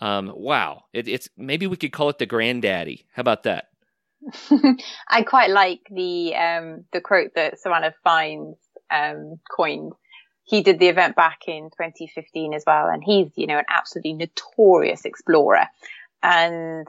Um, 0.00 0.32
wow, 0.34 0.84
it, 0.92 1.08
it's 1.08 1.28
maybe 1.36 1.66
we 1.66 1.76
could 1.76 1.92
call 1.92 2.08
it 2.08 2.18
the 2.18 2.26
granddaddy. 2.26 3.06
How 3.14 3.20
about 3.20 3.44
that? 3.44 3.68
I 5.08 5.22
quite 5.22 5.50
like 5.50 5.80
the 5.90 6.34
um, 6.34 6.84
the 6.92 7.00
quote 7.00 7.32
that 7.34 7.58
Savannah 7.58 7.94
Fines 8.04 8.56
um, 8.90 9.38
coined. 9.50 9.92
He 10.44 10.62
did 10.62 10.78
the 10.78 10.88
event 10.88 11.16
back 11.16 11.40
in 11.48 11.70
2015 11.70 12.54
as 12.54 12.62
well, 12.66 12.88
and 12.88 13.02
he's 13.04 13.30
you 13.36 13.46
know 13.46 13.58
an 13.58 13.64
absolutely 13.68 14.14
notorious 14.14 15.04
explorer, 15.04 15.66
and 16.22 16.86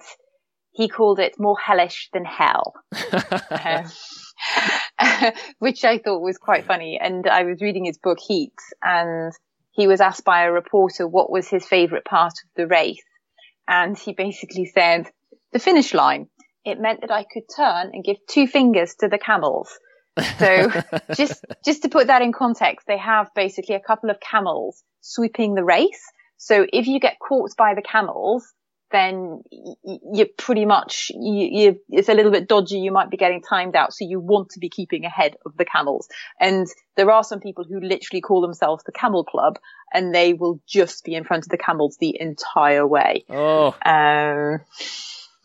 he 0.77 0.87
called 0.87 1.19
it 1.19 1.39
more 1.39 1.57
hellish 1.57 2.09
than 2.13 2.23
hell, 2.23 2.75
um, 3.49 3.85
which 5.59 5.83
I 5.83 5.97
thought 5.97 6.21
was 6.21 6.37
quite 6.37 6.67
funny. 6.67 6.99
And 7.01 7.27
I 7.27 7.43
was 7.43 7.61
reading 7.61 7.85
his 7.85 7.97
book 7.97 8.19
Heat, 8.19 8.53
and 8.83 9.33
he 9.71 9.87
was 9.87 10.01
asked 10.01 10.23
by 10.23 10.43
a 10.43 10.51
reporter 10.51 11.07
what 11.07 11.31
was 11.31 11.47
his 11.47 11.65
favourite 11.65 12.05
part 12.05 12.33
of 12.33 12.49
the 12.55 12.67
race, 12.67 13.03
and 13.67 13.97
he 13.97 14.13
basically 14.13 14.65
said 14.65 15.07
the 15.51 15.59
finish 15.59 15.95
line 15.95 16.27
it 16.63 16.79
meant 16.79 17.01
that 17.01 17.11
I 17.11 17.23
could 17.23 17.43
turn 17.55 17.91
and 17.93 18.03
give 18.03 18.17
two 18.29 18.45
fingers 18.45 18.95
to 18.99 19.07
the 19.07 19.17
camels. 19.17 19.69
So 20.37 20.69
just, 21.15 21.45
just 21.63 21.83
to 21.83 21.89
put 21.89 22.07
that 22.07 22.21
in 22.21 22.33
context, 22.33 22.85
they 22.87 22.97
have 22.97 23.29
basically 23.33 23.75
a 23.75 23.79
couple 23.79 24.09
of 24.09 24.19
camels 24.19 24.83
sweeping 24.99 25.55
the 25.55 25.63
race. 25.63 26.01
So 26.35 26.67
if 26.71 26.85
you 26.87 26.99
get 26.99 27.17
caught 27.25 27.51
by 27.57 27.73
the 27.73 27.81
camels, 27.81 28.45
then 28.91 29.43
you're 29.83 30.27
pretty 30.37 30.65
much, 30.65 31.11
you, 31.13 31.49
you, 31.51 31.81
it's 31.89 32.09
a 32.09 32.13
little 32.13 32.31
bit 32.31 32.47
dodgy. 32.47 32.77
You 32.77 32.91
might 32.91 33.09
be 33.09 33.17
getting 33.17 33.41
timed 33.41 33.75
out. 33.75 33.93
So 33.93 34.05
you 34.05 34.19
want 34.19 34.51
to 34.51 34.59
be 34.59 34.69
keeping 34.69 35.05
ahead 35.05 35.35
of 35.45 35.57
the 35.57 35.65
camels. 35.65 36.07
And 36.39 36.67
there 36.95 37.11
are 37.11 37.23
some 37.23 37.39
people 37.39 37.65
who 37.65 37.79
literally 37.79 38.21
call 38.21 38.41
themselves 38.41 38.83
the 38.85 38.91
camel 38.91 39.23
club 39.23 39.59
and 39.93 40.13
they 40.13 40.33
will 40.33 40.61
just 40.67 41.03
be 41.03 41.15
in 41.15 41.23
front 41.23 41.45
of 41.45 41.49
the 41.49 41.57
camels 41.57 41.97
the 41.99 42.15
entire 42.19 42.85
way. 42.85 43.25
Oh, 43.29 43.75
um, 43.85 44.61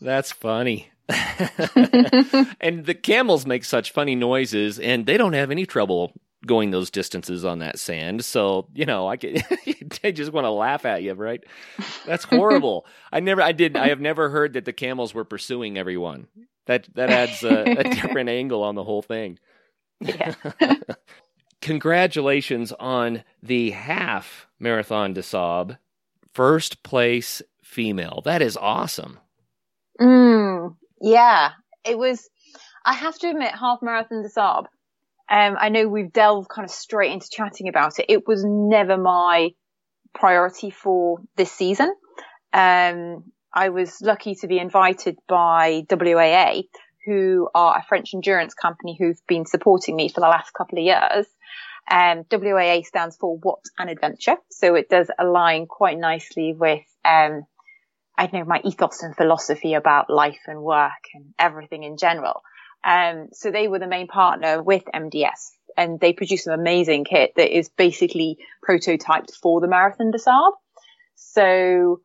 that's 0.00 0.32
funny. 0.32 0.90
and 1.08 2.86
the 2.86 2.98
camels 3.00 3.46
make 3.46 3.64
such 3.64 3.92
funny 3.92 4.14
noises, 4.14 4.78
and 4.78 5.04
they 5.06 5.16
don't 5.16 5.32
have 5.32 5.50
any 5.50 5.66
trouble 5.66 6.12
going 6.46 6.70
those 6.70 6.90
distances 6.90 7.44
on 7.44 7.60
that 7.60 7.78
sand. 7.78 8.24
So 8.24 8.66
you 8.74 8.86
know, 8.86 9.06
I 9.06 9.16
get 9.16 9.44
they 10.02 10.12
just 10.12 10.32
want 10.32 10.44
to 10.44 10.50
laugh 10.50 10.84
at 10.84 11.02
you, 11.02 11.14
right? 11.14 11.42
That's 12.06 12.24
horrible. 12.24 12.86
I 13.12 13.20
never, 13.20 13.42
I 13.42 13.52
did, 13.52 13.76
I 13.76 13.88
have 13.88 14.00
never 14.00 14.30
heard 14.30 14.54
that 14.54 14.64
the 14.64 14.72
camels 14.72 15.14
were 15.14 15.24
pursuing 15.24 15.78
everyone. 15.78 16.26
That 16.66 16.88
that 16.94 17.10
adds 17.10 17.42
a, 17.42 17.62
a 17.62 17.84
different 17.94 18.28
angle 18.28 18.62
on 18.62 18.74
the 18.74 18.84
whole 18.84 19.02
thing. 19.02 19.38
Yeah. 20.00 20.34
Congratulations 21.60 22.72
on 22.72 23.22
the 23.42 23.70
half 23.70 24.48
marathon 24.58 25.12
des 25.12 25.22
Sables, 25.22 25.76
first 26.32 26.82
place 26.82 27.40
female. 27.62 28.20
That 28.24 28.42
is 28.42 28.56
awesome. 28.56 29.18
Mm, 30.00 30.76
yeah, 31.00 31.52
it 31.84 31.96
was. 31.98 32.28
I 32.84 32.94
have 32.94 33.16
to 33.20 33.28
admit, 33.28 33.52
half 33.54 33.80
marathon 33.80 34.22
des 34.22 34.30
Sables. 34.30 34.66
Um, 35.32 35.56
I 35.58 35.70
know 35.70 35.88
we've 35.88 36.12
delved 36.12 36.50
kind 36.50 36.66
of 36.66 36.70
straight 36.70 37.10
into 37.10 37.30
chatting 37.30 37.68
about 37.68 37.98
it. 37.98 38.06
It 38.10 38.28
was 38.28 38.44
never 38.44 38.98
my 38.98 39.52
priority 40.14 40.68
for 40.68 41.20
this 41.36 41.50
season. 41.50 41.94
Um, 42.52 43.24
I 43.54 43.70
was 43.70 44.02
lucky 44.02 44.34
to 44.36 44.46
be 44.46 44.58
invited 44.58 45.16
by 45.26 45.84
WAA, 45.88 46.64
who 47.06 47.48
are 47.54 47.78
a 47.78 47.82
French 47.88 48.12
endurance 48.12 48.52
company 48.52 48.94
who've 48.98 49.26
been 49.26 49.46
supporting 49.46 49.96
me 49.96 50.10
for 50.10 50.20
the 50.20 50.28
last 50.28 50.52
couple 50.52 50.78
of 50.78 50.84
years. 50.84 51.26
Um, 51.90 52.24
WAA 52.30 52.82
stands 52.82 53.16
for 53.16 53.38
What 53.38 53.60
an 53.78 53.88
Adventure. 53.88 54.36
So 54.50 54.74
it 54.74 54.90
does 54.90 55.10
align 55.18 55.66
quite 55.66 55.98
nicely 55.98 56.52
with, 56.52 56.84
um, 57.06 57.44
I 58.18 58.26
don't 58.26 58.34
know 58.34 58.44
my 58.44 58.60
ethos 58.64 59.02
and 59.02 59.16
philosophy 59.16 59.72
about 59.72 60.10
life 60.10 60.40
and 60.46 60.60
work 60.60 61.08
and 61.14 61.32
everything 61.38 61.84
in 61.84 61.96
general. 61.96 62.42
Um, 62.84 63.28
so 63.32 63.50
they 63.50 63.68
were 63.68 63.78
the 63.78 63.86
main 63.86 64.08
partner 64.08 64.62
with 64.62 64.84
MDS 64.92 65.52
and 65.76 66.00
they 66.00 66.12
produced 66.12 66.46
an 66.46 66.54
amazing 66.54 67.04
kit 67.04 67.32
that 67.36 67.56
is 67.56 67.68
basically 67.68 68.38
prototyped 68.68 69.34
for 69.40 69.60
the 69.60 69.68
Marathon 69.68 70.12
Sables. 70.16 70.54
So 71.14 72.00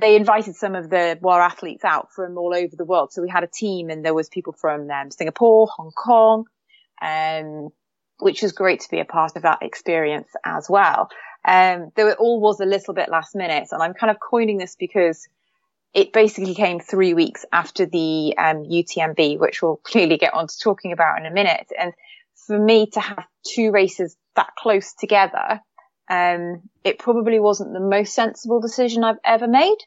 they 0.00 0.16
invited 0.16 0.56
some 0.56 0.74
of 0.74 0.90
the 0.90 1.18
WAA 1.20 1.44
athletes 1.44 1.84
out 1.84 2.08
from 2.12 2.38
all 2.38 2.54
over 2.54 2.74
the 2.74 2.84
world. 2.84 3.12
So 3.12 3.22
we 3.22 3.28
had 3.28 3.44
a 3.44 3.48
team 3.48 3.90
and 3.90 4.04
there 4.04 4.14
was 4.14 4.28
people 4.28 4.52
from 4.52 4.90
um, 4.90 5.10
Singapore, 5.10 5.68
Hong 5.76 5.92
Kong, 5.92 6.44
um, 7.02 7.68
which 8.18 8.42
was 8.42 8.52
great 8.52 8.80
to 8.80 8.90
be 8.90 9.00
a 9.00 9.04
part 9.04 9.36
of 9.36 9.42
that 9.42 9.62
experience 9.62 10.28
as 10.44 10.68
well. 10.68 11.10
Um, 11.46 11.92
though 11.94 12.08
it 12.08 12.18
all 12.18 12.40
was 12.40 12.60
a 12.60 12.64
little 12.64 12.94
bit 12.94 13.10
last 13.10 13.34
minute. 13.34 13.68
And 13.70 13.82
I'm 13.82 13.94
kind 13.94 14.10
of 14.10 14.16
coining 14.18 14.58
this 14.58 14.76
because 14.76 15.28
it 15.94 16.12
basically 16.12 16.54
came 16.54 16.80
three 16.80 17.14
weeks 17.14 17.44
after 17.52 17.86
the 17.86 18.34
um, 18.36 18.64
UTMB, 18.64 19.38
which 19.38 19.62
we'll 19.62 19.76
clearly 19.76 20.18
get 20.18 20.34
on 20.34 20.48
to 20.48 20.58
talking 20.58 20.92
about 20.92 21.18
in 21.18 21.26
a 21.26 21.32
minute. 21.32 21.68
And 21.78 21.92
for 22.46 22.58
me 22.58 22.88
to 22.90 23.00
have 23.00 23.24
two 23.46 23.70
races 23.70 24.16
that 24.34 24.50
close 24.58 24.92
together, 24.94 25.60
um, 26.10 26.62
it 26.82 26.98
probably 26.98 27.38
wasn't 27.38 27.72
the 27.72 27.80
most 27.80 28.12
sensible 28.12 28.60
decision 28.60 29.04
I've 29.04 29.16
ever 29.24 29.46
made. 29.46 29.78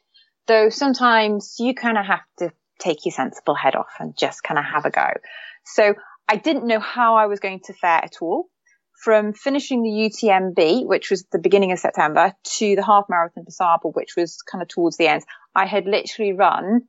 Though 0.46 0.70
sometimes 0.70 1.56
you 1.58 1.74
kind 1.74 1.98
of 1.98 2.06
have 2.06 2.24
to 2.38 2.52
take 2.78 3.04
your 3.04 3.12
sensible 3.12 3.54
head 3.54 3.76
off 3.76 3.92
and 4.00 4.16
just 4.16 4.42
kind 4.42 4.58
of 4.58 4.64
have 4.64 4.86
a 4.86 4.90
go. 4.90 5.10
So 5.64 5.94
I 6.26 6.36
didn't 6.36 6.66
know 6.66 6.80
how 6.80 7.16
I 7.16 7.26
was 7.26 7.38
going 7.38 7.60
to 7.66 7.74
fare 7.74 8.02
at 8.02 8.16
all 8.22 8.46
from 9.02 9.32
finishing 9.32 9.82
the 9.82 9.90
UTMB, 9.90 10.86
which 10.86 11.10
was 11.10 11.24
the 11.30 11.38
beginning 11.38 11.72
of 11.72 11.78
September, 11.78 12.34
to 12.58 12.76
the 12.76 12.84
half 12.84 13.04
marathon 13.08 13.44
Sables, 13.48 13.94
which 13.94 14.14
was 14.16 14.42
kind 14.42 14.60
of 14.60 14.68
towards 14.68 14.96
the 14.96 15.06
end, 15.06 15.22
I 15.54 15.66
had 15.66 15.86
literally 15.86 16.32
run 16.32 16.82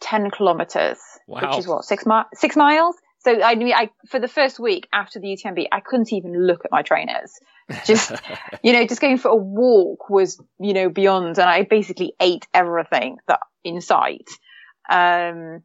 10 0.00 0.30
kilometers, 0.30 0.98
wow. 1.26 1.42
which 1.42 1.58
is 1.58 1.66
what, 1.68 1.84
six, 1.84 2.06
mi- 2.06 2.22
six 2.34 2.56
miles? 2.56 2.96
So 3.18 3.42
I 3.42 3.54
mean, 3.54 3.74
I, 3.74 3.90
for 4.08 4.18
the 4.18 4.28
first 4.28 4.58
week 4.58 4.88
after 4.94 5.20
the 5.20 5.26
UTMB, 5.26 5.66
I 5.70 5.80
couldn't 5.80 6.12
even 6.12 6.46
look 6.46 6.64
at 6.64 6.72
my 6.72 6.80
trainers. 6.80 7.32
Just, 7.84 8.12
you 8.62 8.72
know, 8.72 8.86
just 8.86 9.02
going 9.02 9.18
for 9.18 9.28
a 9.28 9.36
walk 9.36 10.08
was, 10.08 10.42
you 10.58 10.72
know, 10.72 10.88
beyond, 10.88 11.38
and 11.38 11.48
I 11.48 11.64
basically 11.68 12.14
ate 12.18 12.46
everything 12.54 13.18
that 13.28 13.40
in 13.62 13.82
sight. 13.82 14.28
Um, 14.88 15.62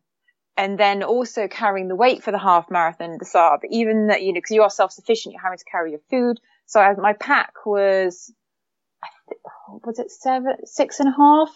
and 0.58 0.80
then 0.80 1.04
also 1.04 1.48
carrying 1.48 1.88
the 1.88 1.96
weight 1.96 2.24
for 2.24 2.32
the 2.32 2.40
half 2.40 2.72
marathon, 2.72 3.18
the 3.20 3.26
Saab, 3.26 3.60
even 3.70 4.08
that, 4.08 4.24
you 4.24 4.34
know, 4.34 4.42
cause 4.42 4.52
you 4.52 4.62
are 4.64 4.70
self-sufficient, 4.70 5.34
you're 5.34 5.42
having 5.42 5.58
to 5.58 5.66
carry 5.66 5.92
your 5.92 6.00
food. 6.10 6.40
So 6.66 6.80
I, 6.80 6.94
my 6.96 7.14
pack 7.14 7.66
was, 7.66 8.34
was 9.84 10.00
it 10.00 10.12
seven, 10.12 10.56
six 10.66 11.00
and 11.00 11.10
a 11.10 11.16
half? 11.18 11.50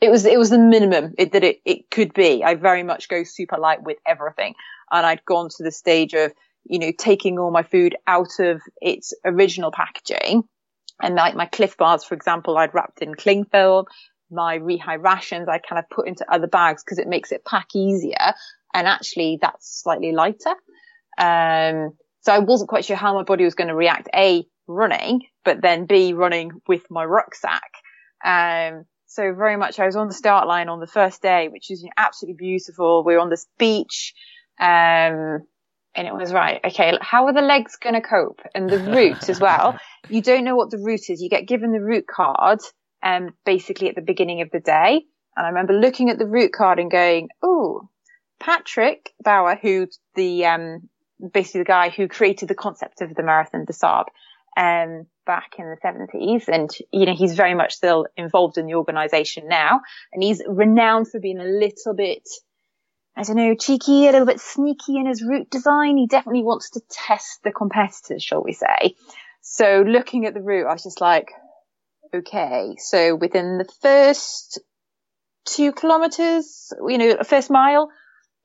It 0.00 0.10
was, 0.10 0.24
it 0.24 0.38
was 0.38 0.50
the 0.50 0.58
minimum 0.58 1.14
it, 1.18 1.32
that 1.32 1.44
it, 1.44 1.60
it 1.64 1.90
could 1.90 2.14
be. 2.14 2.42
I 2.44 2.54
very 2.54 2.82
much 2.82 3.08
go 3.08 3.24
super 3.24 3.58
light 3.58 3.82
with 3.82 3.98
everything. 4.06 4.54
And 4.90 5.04
I'd 5.04 5.24
gone 5.24 5.48
to 5.56 5.62
the 5.62 5.72
stage 5.72 6.14
of, 6.14 6.32
you 6.64 6.78
know, 6.78 6.92
taking 6.96 7.38
all 7.38 7.50
my 7.50 7.62
food 7.62 7.96
out 8.06 8.38
of 8.38 8.62
its 8.80 9.12
original 9.24 9.72
packaging. 9.72 10.44
And 11.02 11.14
like 11.16 11.34
my 11.34 11.46
Clif 11.46 11.76
bars, 11.76 12.04
for 12.04 12.14
example, 12.14 12.56
I'd 12.56 12.74
wrapped 12.74 13.02
in 13.02 13.14
cling 13.14 13.44
film 13.44 13.86
my 14.30 14.58
rehigh 14.58 15.02
rations 15.02 15.48
I 15.48 15.58
kind 15.58 15.78
of 15.78 15.88
put 15.90 16.08
into 16.08 16.24
other 16.32 16.46
bags 16.46 16.82
because 16.84 16.98
it 16.98 17.08
makes 17.08 17.32
it 17.32 17.44
pack 17.44 17.68
easier. 17.74 18.34
And 18.72 18.86
actually 18.86 19.38
that's 19.40 19.82
slightly 19.82 20.12
lighter. 20.12 20.54
Um, 21.18 21.92
so 22.20 22.32
I 22.32 22.38
wasn't 22.38 22.68
quite 22.68 22.84
sure 22.84 22.96
how 22.96 23.14
my 23.14 23.22
body 23.22 23.44
was 23.44 23.54
going 23.54 23.68
to 23.68 23.74
react. 23.74 24.08
A, 24.14 24.44
running, 24.66 25.22
but 25.44 25.60
then 25.62 25.86
B, 25.86 26.12
running 26.12 26.52
with 26.68 26.82
my 26.90 27.04
rucksack. 27.04 27.70
Um, 28.24 28.84
so 29.06 29.34
very 29.34 29.56
much 29.56 29.80
I 29.80 29.86
was 29.86 29.96
on 29.96 30.06
the 30.06 30.14
start 30.14 30.46
line 30.46 30.68
on 30.68 30.78
the 30.78 30.86
first 30.86 31.20
day, 31.20 31.48
which 31.48 31.70
is 31.70 31.82
you 31.82 31.88
know, 31.88 31.94
absolutely 31.96 32.36
beautiful. 32.38 33.02
We 33.04 33.14
were 33.14 33.20
on 33.20 33.30
this 33.30 33.46
beach. 33.58 34.14
Um, 34.60 35.40
and 35.94 36.06
it 36.06 36.14
was 36.14 36.32
right. 36.32 36.60
Okay. 36.64 36.96
How 37.00 37.26
are 37.26 37.32
the 37.32 37.40
legs 37.40 37.76
going 37.76 37.94
to 37.94 38.00
cope? 38.00 38.40
And 38.54 38.70
the 38.70 38.78
route 38.78 39.28
as 39.28 39.40
well. 39.40 39.78
You 40.08 40.22
don't 40.22 40.44
know 40.44 40.56
what 40.56 40.70
the 40.70 40.78
route 40.78 41.10
is. 41.10 41.20
You 41.20 41.28
get 41.28 41.46
given 41.46 41.72
the 41.72 41.80
route 41.80 42.06
card 42.06 42.60
um, 43.02 43.30
basically 43.44 43.88
at 43.88 43.94
the 43.94 44.02
beginning 44.02 44.42
of 44.42 44.50
the 44.50 44.60
day. 44.60 45.04
And 45.36 45.46
I 45.46 45.48
remember 45.48 45.72
looking 45.72 46.10
at 46.10 46.18
the 46.18 46.26
route 46.26 46.52
card 46.52 46.78
and 46.78 46.90
going, 46.90 47.28
oh, 47.42 47.88
Patrick 48.38 49.12
Bauer, 49.22 49.56
who 49.60 49.86
the, 50.14 50.46
um, 50.46 50.88
basically 51.32 51.60
the 51.60 51.66
guy 51.66 51.90
who 51.90 52.08
created 52.08 52.48
the 52.48 52.54
concept 52.54 53.00
of 53.00 53.14
the 53.14 53.22
Marathon 53.22 53.64
des 53.64 53.72
Sables, 53.72 54.06
um, 54.56 55.06
back 55.26 55.52
in 55.58 55.64
the 55.64 55.76
70s. 55.82 56.48
And, 56.48 56.70
you 56.92 57.06
know, 57.06 57.14
he's 57.14 57.34
very 57.34 57.54
much 57.54 57.74
still 57.74 58.06
involved 58.16 58.58
in 58.58 58.66
the 58.66 58.74
organization 58.74 59.48
now. 59.48 59.80
And 60.12 60.22
he's 60.22 60.42
renowned 60.48 61.08
for 61.08 61.20
being 61.20 61.38
a 61.38 61.44
little 61.44 61.94
bit, 61.96 62.28
I 63.16 63.22
don't 63.22 63.36
know, 63.36 63.54
cheeky, 63.54 64.08
a 64.08 64.12
little 64.12 64.26
bit 64.26 64.40
sneaky 64.40 64.96
in 64.96 65.06
his 65.06 65.22
route 65.22 65.50
design. 65.50 65.96
He 65.96 66.06
definitely 66.06 66.42
wants 66.42 66.70
to 66.70 66.80
test 66.90 67.40
the 67.44 67.52
competitors, 67.52 68.22
shall 68.22 68.42
we 68.42 68.52
say. 68.52 68.96
So 69.42 69.84
looking 69.86 70.26
at 70.26 70.34
the 70.34 70.42
route, 70.42 70.66
I 70.66 70.72
was 70.72 70.82
just 70.82 71.00
like, 71.00 71.30
okay, 72.14 72.76
so 72.78 73.14
within 73.14 73.58
the 73.58 73.68
first 73.80 74.60
two 75.44 75.72
kilometers, 75.72 76.72
you 76.86 76.98
know, 76.98 77.16
first 77.24 77.50
mile, 77.50 77.90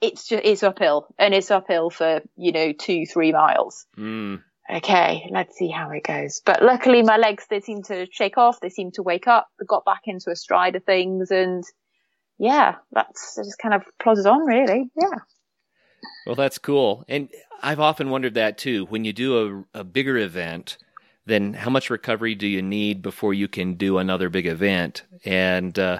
it's 0.02 0.28
just, 0.28 0.44
it's 0.44 0.64
uphill 0.64 1.08
and 1.18 1.34
it's 1.34 1.52
uphill 1.52 1.90
for, 1.90 2.22
you 2.36 2.52
know, 2.52 2.74
two, 2.74 3.06
three 3.06 3.32
miles. 3.32 3.86
Mm. 3.98 4.42
Okay, 4.72 5.30
let's 5.32 5.56
see 5.56 5.70
how 5.70 5.92
it 5.92 6.04
goes. 6.04 6.42
But 6.44 6.64
luckily 6.64 7.04
my 7.04 7.18
legs, 7.18 7.46
they 7.50 7.62
seem 7.62 7.84
to 7.84 8.08
shake 8.12 8.38
off. 8.38 8.60
They 8.60 8.70
seem 8.70 8.92
to 8.94 9.04
wake 9.04 9.28
up. 9.28 9.48
They 9.60 9.66
got 9.66 9.86
back 9.86 10.02
into 10.06 10.32
a 10.32 10.36
stride 10.36 10.76
of 10.76 10.84
things 10.84 11.32
and 11.32 11.64
yeah, 12.38 12.76
that's 12.92 13.36
just 13.36 13.58
kind 13.60 13.74
of 13.74 13.84
plodded 14.00 14.26
on 14.26 14.46
really. 14.46 14.90
Yeah. 14.96 15.20
Well, 16.26 16.36
that's 16.36 16.58
cool. 16.58 17.06
And 17.08 17.30
I've 17.62 17.80
often 17.80 18.10
wondered 18.10 18.34
that 18.34 18.58
too. 18.58 18.86
When 18.86 19.06
you 19.06 19.14
do 19.14 19.66
a, 19.74 19.80
a 19.80 19.84
bigger 19.84 20.18
event, 20.18 20.78
then 21.26 21.54
how 21.54 21.70
much 21.70 21.90
recovery 21.90 22.36
do 22.36 22.48
you 22.48 22.62
need 22.62 23.02
before 23.02 23.34
you 23.34 23.48
can 23.48 23.74
do 23.74 23.98
another 23.98 24.30
big 24.30 24.46
event? 24.46 25.04
And 25.24 25.78
uh, 25.78 26.00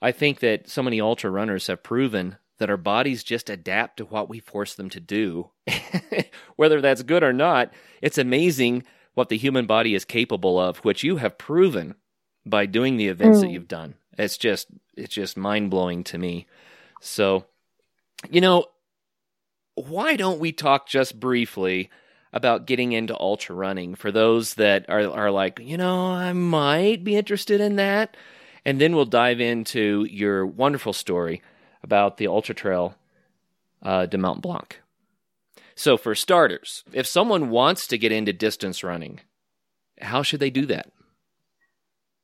I 0.00 0.12
think 0.12 0.40
that 0.40 0.68
so 0.68 0.82
many 0.82 1.00
ultra 1.00 1.30
runners 1.30 1.66
have 1.66 1.82
proven 1.82 2.36
that 2.58 2.70
our 2.70 2.76
bodies 2.76 3.24
just 3.24 3.50
adapt 3.50 3.96
to 3.96 4.04
what 4.04 4.28
we 4.28 4.38
force 4.38 4.74
them 4.74 4.88
to 4.90 5.00
do. 5.00 5.50
Whether 6.56 6.80
that's 6.80 7.02
good 7.02 7.22
or 7.22 7.32
not, 7.32 7.72
it's 8.00 8.18
amazing 8.18 8.84
what 9.14 9.28
the 9.28 9.36
human 9.36 9.66
body 9.66 9.94
is 9.94 10.04
capable 10.04 10.58
of, 10.58 10.78
which 10.78 11.02
you 11.02 11.16
have 11.16 11.38
proven 11.38 11.96
by 12.46 12.66
doing 12.66 12.96
the 12.96 13.08
events 13.08 13.38
mm. 13.38 13.40
that 13.42 13.50
you've 13.50 13.68
done. 13.68 13.94
It's 14.18 14.38
just 14.38 14.68
it's 14.96 15.14
just 15.14 15.36
mind 15.36 15.70
blowing 15.70 16.04
to 16.04 16.18
me. 16.18 16.46
So, 17.00 17.46
you 18.30 18.40
know, 18.40 18.66
why 19.74 20.16
don't 20.16 20.38
we 20.40 20.52
talk 20.52 20.86
just 20.86 21.18
briefly 21.18 21.90
about 22.32 22.66
getting 22.66 22.92
into 22.92 23.18
ultra 23.18 23.54
running 23.54 23.94
for 23.94 24.10
those 24.10 24.54
that 24.54 24.88
are 24.88 25.10
are 25.10 25.30
like, 25.30 25.60
you 25.60 25.76
know, 25.76 26.12
I 26.12 26.32
might 26.32 27.04
be 27.04 27.16
interested 27.16 27.60
in 27.60 27.76
that, 27.76 28.16
and 28.64 28.80
then 28.80 28.94
we'll 28.94 29.04
dive 29.04 29.40
into 29.40 30.06
your 30.10 30.46
wonderful 30.46 30.92
story 30.92 31.42
about 31.82 32.16
the 32.16 32.28
ultra 32.28 32.54
trail 32.54 32.94
uh, 33.82 34.06
de 34.06 34.18
Mont 34.18 34.40
Blanc. 34.40 34.80
So, 35.74 35.96
for 35.96 36.14
starters, 36.14 36.84
if 36.92 37.06
someone 37.06 37.50
wants 37.50 37.86
to 37.88 37.98
get 37.98 38.12
into 38.12 38.32
distance 38.32 38.84
running, 38.84 39.20
how 40.00 40.22
should 40.22 40.40
they 40.40 40.50
do 40.50 40.66
that? 40.66 40.90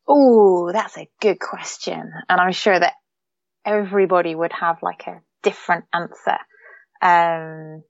Oh, 0.06 0.70
that's 0.72 0.96
a 0.96 1.08
good 1.20 1.38
question. 1.38 2.12
And 2.28 2.40
I'm 2.40 2.52
sure 2.52 2.78
that 2.78 2.94
everybody 3.64 4.34
would 4.34 4.52
have 4.52 4.78
like 4.82 5.06
a 5.06 5.20
different 5.42 5.84
answer. 5.92 6.38
Um, 7.02 7.82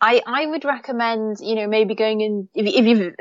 I, 0.00 0.22
I 0.26 0.46
would 0.46 0.64
recommend, 0.64 1.38
you 1.40 1.56
know, 1.56 1.66
maybe 1.66 1.94
going 1.94 2.20
in, 2.20 2.48
if, 2.54 2.66
if 2.66 2.86
you're 2.86 3.14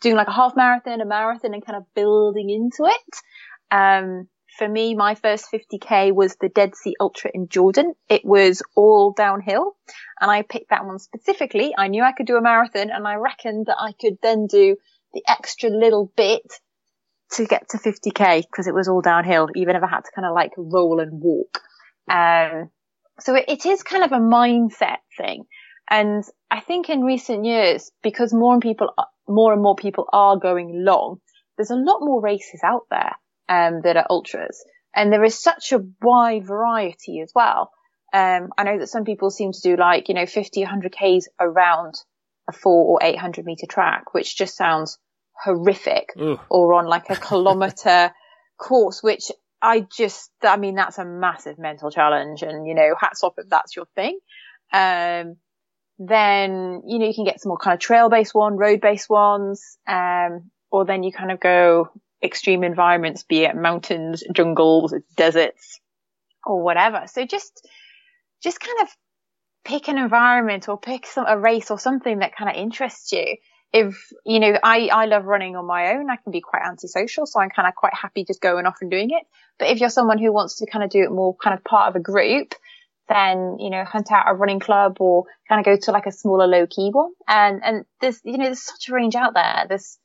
doing 0.00 0.16
like 0.16 0.28
a 0.28 0.32
half 0.32 0.56
marathon, 0.56 1.00
a 1.00 1.04
marathon 1.04 1.54
and 1.54 1.64
kind 1.64 1.76
of 1.76 1.84
building 1.94 2.50
into 2.50 2.90
it. 2.90 3.16
Um, 3.70 4.28
for 4.56 4.68
me, 4.68 4.94
my 4.94 5.16
first 5.16 5.46
50k 5.52 6.14
was 6.14 6.36
the 6.36 6.48
Dead 6.48 6.76
Sea 6.76 6.94
Ultra 7.00 7.30
in 7.34 7.48
Jordan. 7.48 7.94
It 8.08 8.24
was 8.24 8.62
all 8.76 9.12
downhill 9.12 9.76
and 10.20 10.30
I 10.30 10.42
picked 10.42 10.70
that 10.70 10.86
one 10.86 10.98
specifically. 10.98 11.74
I 11.76 11.88
knew 11.88 12.02
I 12.02 12.12
could 12.12 12.26
do 12.26 12.36
a 12.36 12.42
marathon 12.42 12.90
and 12.90 13.06
I 13.06 13.16
reckoned 13.16 13.66
that 13.66 13.76
I 13.78 13.92
could 14.00 14.18
then 14.22 14.46
do 14.46 14.76
the 15.12 15.22
extra 15.28 15.70
little 15.70 16.12
bit 16.16 16.42
to 17.32 17.46
get 17.46 17.68
to 17.70 17.78
50k 17.78 18.42
because 18.42 18.66
it 18.66 18.74
was 18.74 18.88
all 18.88 19.00
downhill, 19.00 19.48
even 19.56 19.74
if 19.74 19.82
I 19.82 19.88
had 19.88 20.04
to 20.04 20.10
kind 20.14 20.26
of 20.26 20.34
like 20.34 20.52
roll 20.56 21.00
and 21.00 21.20
walk. 21.20 21.60
Um, 22.08 22.70
so 23.18 23.34
it, 23.34 23.46
it 23.48 23.66
is 23.66 23.82
kind 23.82 24.04
of 24.04 24.12
a 24.12 24.18
mindset 24.18 24.98
thing. 25.16 25.44
And 25.90 26.24
I 26.50 26.60
think 26.60 26.88
in 26.88 27.02
recent 27.02 27.44
years, 27.44 27.90
because 28.02 28.32
more 28.32 28.54
and 28.54 28.62
people, 28.62 28.92
more 29.28 29.52
and 29.52 29.62
more 29.62 29.76
people 29.76 30.06
are 30.12 30.38
going 30.38 30.84
long, 30.84 31.20
there's 31.56 31.70
a 31.70 31.76
lot 31.76 32.00
more 32.00 32.20
races 32.20 32.60
out 32.64 32.86
there, 32.90 33.12
um, 33.48 33.82
that 33.82 33.96
are 33.96 34.06
ultras. 34.08 34.64
And 34.94 35.12
there 35.12 35.24
is 35.24 35.40
such 35.40 35.72
a 35.72 35.84
wide 36.00 36.46
variety 36.46 37.20
as 37.20 37.32
well. 37.34 37.70
Um, 38.12 38.50
I 38.56 38.62
know 38.62 38.78
that 38.78 38.88
some 38.88 39.04
people 39.04 39.30
seem 39.30 39.52
to 39.52 39.60
do 39.60 39.76
like, 39.76 40.08
you 40.08 40.14
know, 40.14 40.26
50, 40.26 40.60
100 40.60 40.92
Ks 40.92 41.26
around 41.40 41.94
a 42.48 42.52
four 42.52 42.84
or 42.84 42.98
800 43.02 43.44
meter 43.44 43.66
track, 43.66 44.14
which 44.14 44.36
just 44.36 44.56
sounds 44.56 44.98
horrific 45.42 46.10
Ooh. 46.20 46.38
or 46.48 46.74
on 46.74 46.86
like 46.86 47.10
a 47.10 47.16
kilometer 47.28 48.12
course, 48.56 49.02
which 49.02 49.32
I 49.60 49.86
just, 49.96 50.30
I 50.42 50.56
mean, 50.56 50.76
that's 50.76 50.98
a 50.98 51.04
massive 51.04 51.58
mental 51.58 51.90
challenge 51.90 52.42
and, 52.42 52.66
you 52.66 52.74
know, 52.74 52.94
hats 52.98 53.24
off 53.24 53.34
if 53.38 53.48
that's 53.48 53.74
your 53.74 53.86
thing. 53.96 54.18
Um, 54.72 55.36
then, 55.98 56.82
you 56.86 56.98
know, 56.98 57.06
you 57.06 57.14
can 57.14 57.24
get 57.24 57.40
some 57.40 57.50
more 57.50 57.58
kind 57.58 57.74
of 57.74 57.80
trail 57.80 58.08
based 58.08 58.34
one, 58.34 58.56
road 58.56 58.80
based 58.80 59.08
ones. 59.08 59.78
Um, 59.86 60.50
or 60.70 60.84
then 60.84 61.04
you 61.04 61.12
kind 61.12 61.30
of 61.30 61.38
go 61.38 61.88
extreme 62.22 62.64
environments, 62.64 63.22
be 63.22 63.44
it 63.44 63.54
mountains, 63.54 64.24
jungles, 64.34 64.92
deserts 65.16 65.80
or 66.44 66.62
whatever. 66.62 67.02
So 67.06 67.24
just, 67.24 67.66
just 68.42 68.58
kind 68.58 68.78
of 68.82 68.88
pick 69.64 69.88
an 69.88 69.98
environment 69.98 70.68
or 70.68 70.78
pick 70.78 71.06
some, 71.06 71.26
a 71.28 71.38
race 71.38 71.70
or 71.70 71.78
something 71.78 72.18
that 72.18 72.34
kind 72.36 72.50
of 72.50 72.56
interests 72.56 73.12
you 73.12 73.36
if, 73.72 74.08
you 74.24 74.40
know, 74.40 74.58
I, 74.62 74.88
I 74.88 75.06
love 75.06 75.24
running 75.24 75.56
on 75.56 75.66
my 75.66 75.94
own. 75.94 76.10
I 76.10 76.16
can 76.16 76.32
be 76.32 76.40
quite 76.40 76.62
antisocial. 76.64 77.26
So 77.26 77.40
I'm 77.40 77.50
kind 77.50 77.68
of 77.68 77.74
quite 77.74 77.94
happy 77.94 78.24
just 78.24 78.40
going 78.40 78.66
off 78.66 78.76
and 78.80 78.90
doing 78.90 79.10
it. 79.10 79.22
But 79.58 79.68
if 79.68 79.80
you're 79.80 79.90
someone 79.90 80.18
who 80.18 80.32
wants 80.32 80.58
to 80.58 80.66
kind 80.66 80.84
of 80.84 80.90
do 80.90 81.02
it 81.02 81.10
more 81.10 81.36
kind 81.36 81.56
of 81.56 81.64
part 81.64 81.88
of 81.88 81.96
a 81.96 82.00
group, 82.00 82.54
then, 83.08 83.58
you 83.58 83.70
know, 83.70 83.84
hunt 83.84 84.10
out 84.10 84.24
a 84.26 84.34
running 84.34 84.60
club 84.60 84.96
or 85.00 85.24
kind 85.48 85.60
of 85.60 85.64
go 85.64 85.76
to 85.76 85.92
like 85.92 86.06
a 86.06 86.12
smaller 86.12 86.46
low 86.46 86.66
key 86.66 86.90
one. 86.90 87.12
And, 87.28 87.60
and 87.64 87.84
there's, 88.00 88.20
you 88.24 88.38
know, 88.38 88.44
there's 88.44 88.62
such 88.62 88.88
a 88.88 88.94
range 88.94 89.14
out 89.14 89.34
there. 89.34 89.66
There's, 89.68 89.98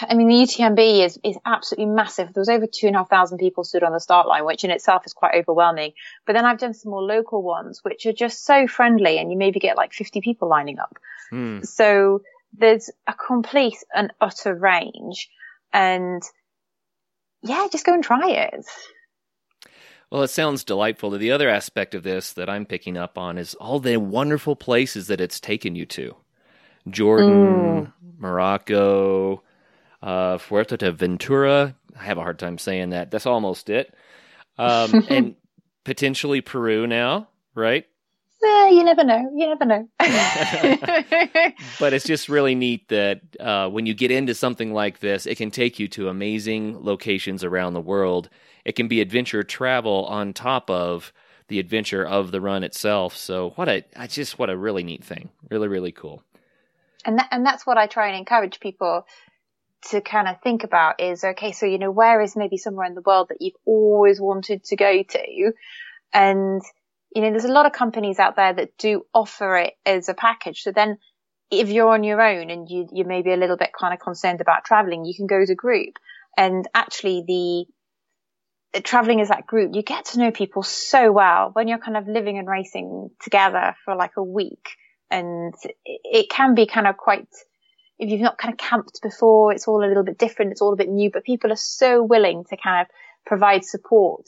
I 0.00 0.14
mean, 0.14 0.28
the 0.28 0.34
UTMB 0.34 1.04
is, 1.04 1.18
is 1.22 1.38
absolutely 1.44 1.94
massive. 1.94 2.32
There 2.32 2.40
was 2.40 2.48
over 2.48 2.66
two 2.66 2.88
and 2.88 2.96
a 2.96 3.00
half 3.00 3.10
thousand 3.10 3.38
people 3.38 3.62
stood 3.62 3.84
on 3.84 3.92
the 3.92 4.00
start 4.00 4.26
line, 4.26 4.44
which 4.44 4.64
in 4.64 4.70
itself 4.70 5.02
is 5.06 5.12
quite 5.12 5.34
overwhelming. 5.36 5.92
But 6.26 6.32
then 6.32 6.44
I've 6.44 6.58
done 6.58 6.74
some 6.74 6.90
more 6.90 7.02
local 7.02 7.42
ones, 7.42 7.80
which 7.82 8.06
are 8.06 8.12
just 8.12 8.44
so 8.44 8.66
friendly 8.66 9.18
and 9.18 9.30
you 9.30 9.38
maybe 9.38 9.60
get 9.60 9.76
like 9.76 9.92
50 9.92 10.20
people 10.20 10.48
lining 10.48 10.78
up. 10.78 10.98
Hmm. 11.30 11.60
So 11.62 12.22
there's 12.56 12.90
a 13.06 13.14
complete 13.14 13.78
and 13.94 14.12
utter 14.20 14.54
range 14.54 15.28
and 15.72 16.22
yeah, 17.42 17.66
just 17.70 17.86
go 17.86 17.94
and 17.94 18.02
try 18.02 18.30
it. 18.30 18.64
Well, 20.10 20.22
it 20.22 20.28
sounds 20.28 20.64
delightful. 20.64 21.10
The 21.10 21.32
other 21.32 21.48
aspect 21.48 21.94
of 21.94 22.02
this 22.02 22.32
that 22.32 22.48
I'm 22.48 22.64
picking 22.64 22.96
up 22.96 23.18
on 23.18 23.36
is 23.36 23.54
all 23.54 23.78
the 23.78 23.98
wonderful 23.98 24.56
places 24.56 25.08
that 25.08 25.20
it's 25.20 25.38
taken 25.38 25.74
you 25.74 25.84
to 25.86 26.16
Jordan, 26.88 27.86
mm. 27.86 27.92
Morocco, 28.18 29.42
uh, 30.02 30.38
Fuerteventura. 30.38 31.74
I 31.98 32.04
have 32.04 32.18
a 32.18 32.22
hard 32.22 32.38
time 32.38 32.56
saying 32.56 32.90
that. 32.90 33.10
That's 33.10 33.26
almost 33.26 33.68
it. 33.68 33.94
Um, 34.56 35.04
and 35.10 35.34
potentially 35.84 36.40
Peru 36.40 36.86
now, 36.86 37.28
right? 37.54 37.86
Eh, 38.42 38.70
you 38.70 38.84
never 38.84 39.02
know. 39.02 39.30
You 39.34 39.48
never 39.48 39.64
know. 39.64 39.88
but 41.80 41.92
it's 41.92 42.04
just 42.04 42.28
really 42.28 42.54
neat 42.54 42.88
that 42.88 43.20
uh, 43.40 43.68
when 43.68 43.86
you 43.86 43.94
get 43.94 44.10
into 44.10 44.34
something 44.34 44.72
like 44.72 45.00
this, 45.00 45.26
it 45.26 45.36
can 45.36 45.50
take 45.50 45.78
you 45.78 45.88
to 45.88 46.08
amazing 46.08 46.84
locations 46.84 47.42
around 47.42 47.74
the 47.74 47.80
world. 47.80 48.28
It 48.64 48.76
can 48.76 48.86
be 48.86 49.00
adventure 49.00 49.42
travel 49.42 50.04
on 50.06 50.32
top 50.32 50.70
of 50.70 51.12
the 51.48 51.58
adventure 51.58 52.06
of 52.06 52.30
the 52.30 52.40
run 52.40 52.62
itself. 52.62 53.16
So 53.16 53.50
what 53.56 53.68
a, 53.68 53.84
I 53.96 54.06
just 54.06 54.38
what 54.38 54.50
a 54.50 54.56
really 54.56 54.84
neat 54.84 55.02
thing. 55.02 55.30
Really, 55.50 55.68
really 55.68 55.92
cool. 55.92 56.22
And 57.04 57.18
that, 57.18 57.28
and 57.30 57.44
that's 57.44 57.66
what 57.66 57.78
I 57.78 57.86
try 57.86 58.08
and 58.08 58.16
encourage 58.16 58.60
people 58.60 59.06
to 59.90 60.00
kind 60.00 60.28
of 60.28 60.40
think 60.42 60.64
about 60.64 61.00
is 61.00 61.24
okay. 61.24 61.52
So 61.52 61.66
you 61.66 61.78
know, 61.78 61.90
where 61.90 62.20
is 62.20 62.36
maybe 62.36 62.56
somewhere 62.56 62.86
in 62.86 62.94
the 62.94 63.00
world 63.00 63.28
that 63.30 63.40
you've 63.40 63.56
always 63.64 64.20
wanted 64.20 64.64
to 64.64 64.76
go 64.76 65.02
to, 65.02 65.52
and 66.12 66.62
you 67.14 67.22
know, 67.22 67.30
there's 67.30 67.44
a 67.44 67.52
lot 67.52 67.66
of 67.66 67.72
companies 67.72 68.18
out 68.18 68.36
there 68.36 68.52
that 68.52 68.76
do 68.78 69.02
offer 69.14 69.56
it 69.56 69.74
as 69.86 70.08
a 70.08 70.14
package. 70.14 70.62
So 70.62 70.72
then 70.72 70.98
if 71.50 71.70
you're 71.70 71.90
on 71.90 72.04
your 72.04 72.20
own 72.20 72.50
and 72.50 72.68
you, 72.68 72.88
you 72.92 73.04
may 73.04 73.22
be 73.22 73.32
a 73.32 73.36
little 73.36 73.56
bit 73.56 73.70
kind 73.78 73.94
of 73.94 74.00
concerned 74.00 74.40
about 74.40 74.64
traveling, 74.64 75.04
you 75.04 75.14
can 75.16 75.26
go 75.26 75.40
as 75.40 75.50
a 75.50 75.54
group. 75.54 75.94
And 76.36 76.68
actually 76.74 77.24
the, 77.26 78.80
traveling 78.82 79.20
as 79.20 79.28
that 79.28 79.46
group, 79.46 79.74
you 79.74 79.82
get 79.82 80.04
to 80.06 80.18
know 80.18 80.30
people 80.30 80.62
so 80.62 81.10
well 81.10 81.50
when 81.54 81.68
you're 81.68 81.78
kind 81.78 81.96
of 81.96 82.06
living 82.06 82.38
and 82.38 82.46
racing 82.46 83.10
together 83.22 83.74
for 83.84 83.96
like 83.96 84.12
a 84.18 84.22
week. 84.22 84.68
And 85.10 85.54
it 85.84 86.28
can 86.28 86.54
be 86.54 86.66
kind 86.66 86.86
of 86.86 86.98
quite, 86.98 87.28
if 87.98 88.10
you've 88.10 88.20
not 88.20 88.36
kind 88.36 88.52
of 88.52 88.58
camped 88.58 89.00
before, 89.02 89.52
it's 89.54 89.66
all 89.66 89.82
a 89.82 89.88
little 89.88 90.04
bit 90.04 90.18
different. 90.18 90.52
It's 90.52 90.60
all 90.60 90.74
a 90.74 90.76
bit 90.76 90.90
new, 90.90 91.10
but 91.10 91.24
people 91.24 91.50
are 91.50 91.56
so 91.56 92.02
willing 92.02 92.44
to 92.50 92.58
kind 92.58 92.82
of 92.82 92.88
provide 93.24 93.64
support 93.64 94.26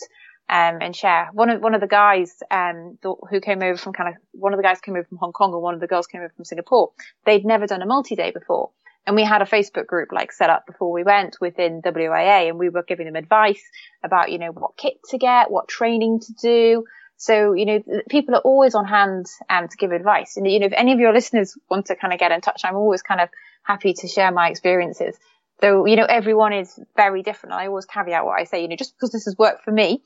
um, 0.50 0.78
and 0.80 0.94
share. 0.94 1.30
One 1.32 1.48
of 1.48 1.62
one 1.62 1.74
of 1.74 1.80
the 1.80 1.86
guys 1.86 2.42
um, 2.50 2.98
who 3.02 3.40
came 3.40 3.62
over 3.62 3.76
from 3.76 3.92
kind 3.92 4.08
of 4.08 4.16
one 4.32 4.52
of 4.52 4.56
the 4.56 4.64
guys 4.64 4.80
came 4.80 4.96
over 4.96 5.04
from 5.04 5.18
Hong 5.18 5.32
Kong 5.32 5.52
and 5.52 5.62
one 5.62 5.74
of 5.74 5.80
the 5.80 5.86
girls 5.86 6.08
came 6.08 6.20
over 6.20 6.32
from 6.34 6.44
Singapore. 6.44 6.90
They'd 7.24 7.44
never 7.44 7.68
done 7.68 7.82
a 7.82 7.86
multi 7.86 8.16
day 8.16 8.32
before. 8.32 8.70
And 9.06 9.14
we 9.16 9.22
had 9.22 9.42
a 9.42 9.46
Facebook 9.46 9.86
group 9.86 10.10
like 10.12 10.32
set 10.32 10.50
up 10.50 10.66
before 10.66 10.92
we 10.92 11.04
went 11.04 11.36
within 11.40 11.80
WAA 11.82 12.48
and 12.48 12.58
we 12.58 12.68
were 12.68 12.82
giving 12.82 13.06
them 13.06 13.16
advice 13.16 13.62
about, 14.04 14.30
you 14.30 14.38
know, 14.38 14.50
what 14.50 14.76
kit 14.76 14.94
to 15.10 15.18
get, 15.18 15.50
what 15.50 15.68
training 15.68 16.20
to 16.20 16.32
do. 16.34 16.84
So, 17.16 17.52
you 17.52 17.66
know, 17.66 17.82
people 18.08 18.34
are 18.34 18.40
always 18.40 18.74
on 18.74 18.84
hand 18.84 19.26
um, 19.48 19.68
to 19.68 19.76
give 19.76 19.92
advice. 19.92 20.36
And, 20.36 20.50
you 20.50 20.58
know, 20.58 20.66
if 20.66 20.72
any 20.76 20.92
of 20.92 20.98
your 20.98 21.12
listeners 21.14 21.56
want 21.70 21.86
to 21.86 21.96
kind 21.96 22.12
of 22.12 22.18
get 22.18 22.32
in 22.32 22.40
touch, 22.40 22.62
I'm 22.64 22.76
always 22.76 23.02
kind 23.02 23.20
of 23.20 23.28
happy 23.62 23.94
to 23.94 24.08
share 24.08 24.32
my 24.32 24.48
experiences. 24.48 25.16
Though, 25.60 25.86
you 25.86 25.96
know, 25.96 26.06
everyone 26.06 26.52
is 26.52 26.78
very 26.96 27.22
different. 27.22 27.54
I 27.54 27.66
always 27.68 27.84
caveat 27.84 28.24
what 28.24 28.38
I 28.40 28.44
say, 28.44 28.62
you 28.62 28.68
know, 28.68 28.76
just 28.76 28.96
because 28.96 29.12
this 29.12 29.26
has 29.26 29.36
worked 29.38 29.64
for 29.64 29.70
me 29.70 30.02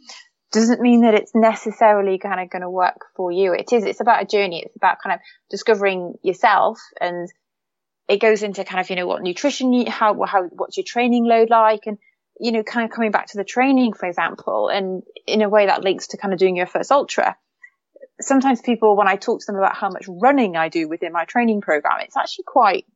doesn't 0.54 0.80
mean 0.80 1.02
that 1.02 1.14
it's 1.14 1.34
necessarily 1.34 2.18
kind 2.18 2.40
of 2.40 2.48
going 2.48 2.62
to 2.62 2.70
work 2.70 3.06
for 3.16 3.30
you. 3.30 3.52
It 3.52 3.72
is, 3.72 3.84
it's 3.84 4.00
about 4.00 4.22
a 4.22 4.26
journey. 4.26 4.62
It's 4.64 4.76
about 4.76 4.98
kind 5.02 5.14
of 5.14 5.20
discovering 5.50 6.14
yourself 6.22 6.80
and 7.00 7.28
it 8.08 8.20
goes 8.20 8.42
into 8.42 8.64
kind 8.64 8.80
of, 8.80 8.88
you 8.88 8.96
know, 8.96 9.06
what 9.06 9.22
nutrition 9.22 9.86
how, 9.86 10.22
how, 10.24 10.44
what's 10.44 10.76
your 10.76 10.84
training 10.84 11.24
load 11.24 11.50
like 11.50 11.82
and, 11.86 11.98
you 12.38 12.52
know, 12.52 12.62
kind 12.62 12.84
of 12.84 12.94
coming 12.94 13.10
back 13.10 13.26
to 13.26 13.36
the 13.36 13.44
training, 13.44 13.92
for 13.92 14.06
example, 14.06 14.68
and 14.68 15.02
in 15.26 15.42
a 15.42 15.48
way 15.48 15.66
that 15.66 15.82
links 15.82 16.08
to 16.08 16.16
kind 16.16 16.32
of 16.32 16.38
doing 16.38 16.56
your 16.56 16.66
first 16.66 16.90
ultra. 16.90 17.36
Sometimes 18.20 18.60
people, 18.60 18.96
when 18.96 19.08
I 19.08 19.16
talk 19.16 19.40
to 19.40 19.46
them 19.46 19.56
about 19.56 19.76
how 19.76 19.90
much 19.90 20.06
running 20.08 20.56
I 20.56 20.68
do 20.68 20.88
within 20.88 21.12
my 21.12 21.24
training 21.24 21.60
program, 21.62 22.00
it's 22.00 22.16
actually 22.16 22.44
quite, 22.46 22.86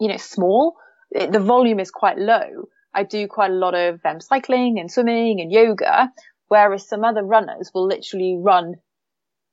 you 0.00 0.08
know, 0.08 0.16
small. 0.16 0.76
The 1.10 1.40
volume 1.40 1.80
is 1.80 1.90
quite 1.90 2.18
low. 2.18 2.68
I 2.94 3.04
do 3.04 3.28
quite 3.28 3.50
a 3.50 3.54
lot 3.54 3.74
of 3.74 4.00
um, 4.04 4.20
cycling 4.20 4.78
and 4.78 4.90
swimming 4.90 5.40
and 5.40 5.52
yoga, 5.52 6.10
whereas 6.48 6.88
some 6.88 7.04
other 7.04 7.22
runners 7.22 7.70
will 7.72 7.86
literally 7.86 8.36
run 8.38 8.76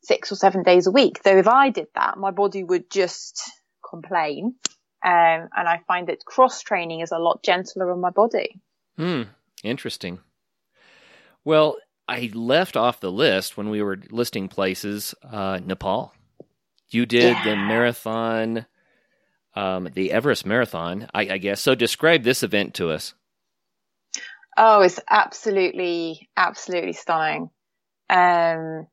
six 0.03 0.31
or 0.31 0.35
seven 0.35 0.63
days 0.63 0.87
a 0.87 0.91
week. 0.91 1.23
Though 1.23 1.37
if 1.37 1.47
I 1.47 1.69
did 1.69 1.87
that, 1.95 2.17
my 2.17 2.31
body 2.31 2.63
would 2.63 2.89
just 2.89 3.41
complain. 3.87 4.55
Um, 5.03 5.49
and 5.55 5.67
I 5.67 5.81
find 5.87 6.07
that 6.07 6.25
cross 6.25 6.61
training 6.61 7.01
is 7.01 7.11
a 7.11 7.19
lot 7.19 7.43
gentler 7.43 7.91
on 7.91 8.01
my 8.01 8.09
body. 8.09 8.59
Hmm. 8.97 9.23
Interesting. 9.63 10.19
Well, 11.43 11.77
I 12.07 12.31
left 12.33 12.77
off 12.77 12.99
the 12.99 13.11
list 13.11 13.57
when 13.57 13.69
we 13.69 13.81
were 13.81 13.99
listing 14.09 14.47
places, 14.47 15.13
uh, 15.23 15.59
Nepal. 15.63 16.13
You 16.89 17.05
did 17.05 17.35
yeah. 17.35 17.43
the 17.43 17.55
marathon, 17.55 18.65
um, 19.55 19.89
the 19.93 20.11
Everest 20.11 20.45
Marathon, 20.45 21.07
I, 21.13 21.21
I 21.21 21.37
guess. 21.37 21.61
So 21.61 21.75
describe 21.75 22.23
this 22.23 22.43
event 22.43 22.73
to 22.75 22.89
us. 22.89 23.13
Oh, 24.57 24.81
it's 24.81 24.99
absolutely, 25.09 26.29
absolutely 26.37 26.93
stunning. 26.93 27.49
Um, 28.09 28.87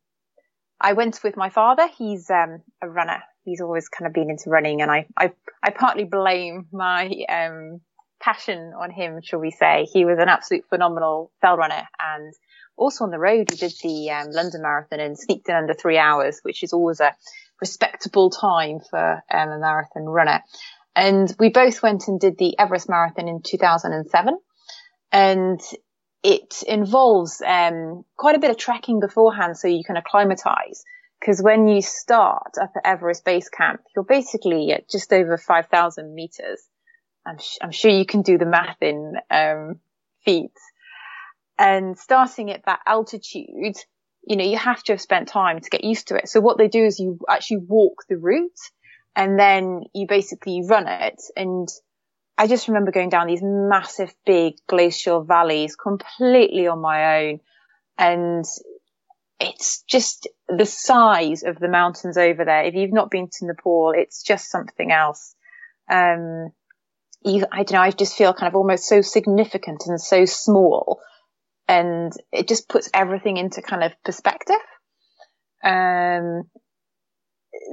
I 0.81 0.95
went 0.95 1.21
with 1.23 1.37
my 1.37 1.51
father. 1.51 1.89
He's 1.97 2.29
um, 2.31 2.63
a 2.83 2.89
runner. 2.89 3.23
He's 3.45 3.61
always 3.61 3.89
kind 3.89 4.07
of 4.07 4.13
been 4.13 4.31
into 4.31 4.51
running, 4.51 4.83
and 4.83 4.91
I, 4.91 5.07
I, 5.17 5.33
I 5.63 5.71
partly 5.71 6.05
blame 6.05 6.67
my 6.73 7.11
um, 7.29 7.81
passion 8.21 8.73
on 8.77 8.91
him, 8.91 9.21
shall 9.23 9.39
we 9.39 9.53
say. 9.53 9.87
He 9.93 10.05
was 10.05 10.19
an 10.19 10.29
absolute 10.29 10.65
phenomenal 10.69 11.31
fell 11.41 11.57
runner, 11.57 11.87
and 12.01 12.33
also 12.77 13.05
on 13.05 13.11
the 13.11 13.19
road, 13.19 13.51
he 13.51 13.57
did 13.57 13.73
the 13.83 14.11
um, 14.11 14.31
London 14.33 14.63
Marathon 14.63 14.99
and 14.99 15.19
sneaked 15.19 15.49
in 15.49 15.55
under 15.55 15.75
three 15.75 15.99
hours, 15.99 16.41
which 16.43 16.65
is 16.65 16.73
always 16.73 16.99
a 16.99 17.15
respectable 17.61 18.31
time 18.31 18.81
for 18.91 19.23
um, 19.33 19.49
a 19.49 19.59
marathon 19.59 20.05
runner. 20.05 20.43
And 20.97 21.33
we 21.39 21.51
both 21.51 21.83
went 21.83 22.09
and 22.09 22.19
did 22.19 22.37
the 22.37 22.59
Everest 22.59 22.89
Marathon 22.89 23.29
in 23.29 23.41
2007 23.43 24.37
and 25.13 25.61
it 26.23 26.63
involves 26.67 27.43
um, 27.47 28.05
quite 28.17 28.37
a 28.37 28.39
bit 28.39 28.51
of 28.51 28.57
trekking 28.57 29.01
beforehand 29.01 29.57
so 29.57 29.69
you 29.69 29.85
can 29.85 29.97
acclimatize. 29.97 30.85
Because 31.21 31.41
when 31.41 31.69
you 31.69 31.83
start 31.83 32.55
up 32.61 32.73
at 32.77 32.87
Everest 32.87 33.25
Base 33.25 33.49
Camp, 33.49 33.81
you're 33.95 34.05
basically 34.05 34.73
at 34.73 34.89
just 34.89 35.13
over 35.13 35.37
5,000 35.37 36.15
meters. 36.15 36.63
I'm, 37.25 37.39
sh- 37.39 37.59
I'm, 37.63 37.71
sure 37.71 37.91
you 37.91 38.07
can 38.07 38.23
do 38.23 38.39
the 38.39 38.47
math 38.47 38.79
in 38.81 39.15
um, 39.31 39.81
feet. 40.25 40.51
And 41.59 41.97
starting 41.97 42.51
at 42.51 42.65
that 42.67 42.81
altitude, 42.87 43.77
you 44.27 44.37
know, 44.37 44.45
you 44.45 44.57
have 44.57 44.83
to 44.85 44.95
have 44.95 45.01
spent 45.01 45.29
time 45.29 45.61
to 45.61 45.71
get 45.71 45.85
used 45.85 46.09
to 46.09 46.17
it. 46.17 46.29
So 46.29 46.41
what 46.41 46.59
they 46.59 46.69
do 46.69 46.85
is 46.85 46.99
you 46.99 47.19
actually 47.29 47.59
walk 47.69 48.05
the 48.09 48.17
route 48.17 48.51
and 49.15 49.39
then 49.39 49.83
you 49.95 50.07
basically 50.09 50.63
run 50.67 50.89
it 50.89 51.23
and 51.37 51.69
I 52.39 52.47
just 52.47 52.69
remember 52.69 52.91
going 52.91 53.11
down 53.11 53.27
these 53.27 53.43
massive, 53.43 54.15
big 54.25 54.55
glacial 54.67 55.23
valleys 55.23 55.77
completely 55.77 56.67
on 56.67 56.81
my 56.81 57.21
own. 57.21 57.41
And 57.99 58.45
it's 59.39 59.83
just 59.83 60.29
the 60.49 60.65
size 60.65 61.43
of 61.43 61.59
the 61.59 61.69
mountains 61.69 62.17
over 62.17 62.45
there. 62.45 62.65
If 62.65 62.75
you've 62.75 62.93
not 62.93 63.11
been 63.11 63.29
to 63.29 63.47
Nepal, 63.47 63.93
it's 63.97 64.23
just 64.23 64.51
something 64.51 64.91
else. 64.91 65.35
Um, 65.91 66.53
you, 67.25 67.45
I 67.53 67.65
don't 67.65 67.73
know, 67.73 67.81
I 67.81 67.91
just 67.91 68.17
feel 68.17 68.33
kind 68.33 68.49
of 68.49 68.57
almost 68.57 68.89
so 68.89 69.03
significant 69.03 69.85
and 69.87 70.01
so 70.01 70.25
small. 70.25 71.01
And 71.69 72.13
it 72.33 72.49
just 72.49 72.69
puts 72.69 72.91
everything 72.93 73.37
into 73.37 73.63
kind 73.63 73.85
of 73.85 73.93
perspective. 74.05 74.57
Um, 75.63 76.45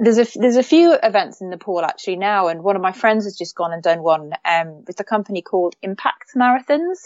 there's 0.01 0.17
a 0.17 0.39
there's 0.39 0.55
a 0.55 0.63
few 0.63 0.93
events 1.01 1.41
in 1.41 1.49
Nepal 1.49 1.83
actually 1.83 2.17
now, 2.17 2.47
and 2.47 2.63
one 2.63 2.75
of 2.75 2.81
my 2.81 2.91
friends 2.91 3.25
has 3.25 3.37
just 3.37 3.55
gone 3.55 3.73
and 3.73 3.83
done 3.83 4.01
one 4.01 4.33
um, 4.45 4.83
with 4.85 4.99
a 4.99 5.03
company 5.03 5.41
called 5.41 5.75
Impact 5.81 6.31
Marathons, 6.35 6.99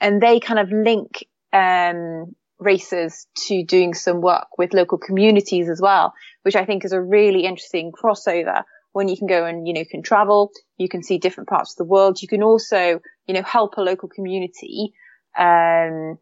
and 0.00 0.20
they 0.20 0.40
kind 0.40 0.58
of 0.58 0.70
link 0.70 1.26
um, 1.52 2.34
races 2.58 3.26
to 3.46 3.64
doing 3.64 3.94
some 3.94 4.20
work 4.20 4.58
with 4.58 4.74
local 4.74 4.98
communities 4.98 5.68
as 5.68 5.80
well, 5.80 6.12
which 6.42 6.56
I 6.56 6.64
think 6.64 6.84
is 6.84 6.92
a 6.92 7.00
really 7.00 7.44
interesting 7.44 7.92
crossover. 7.92 8.64
When 8.92 9.08
you 9.08 9.16
can 9.16 9.26
go 9.26 9.44
and 9.44 9.66
you 9.66 9.74
know 9.74 9.84
can 9.88 10.02
travel, 10.02 10.50
you 10.76 10.88
can 10.88 11.02
see 11.02 11.18
different 11.18 11.48
parts 11.48 11.72
of 11.72 11.78
the 11.78 11.90
world. 11.90 12.20
You 12.22 12.28
can 12.28 12.42
also 12.42 13.00
you 13.26 13.34
know 13.34 13.42
help 13.42 13.76
a 13.76 13.82
local 13.82 14.08
community 14.08 14.92
um, 15.38 16.18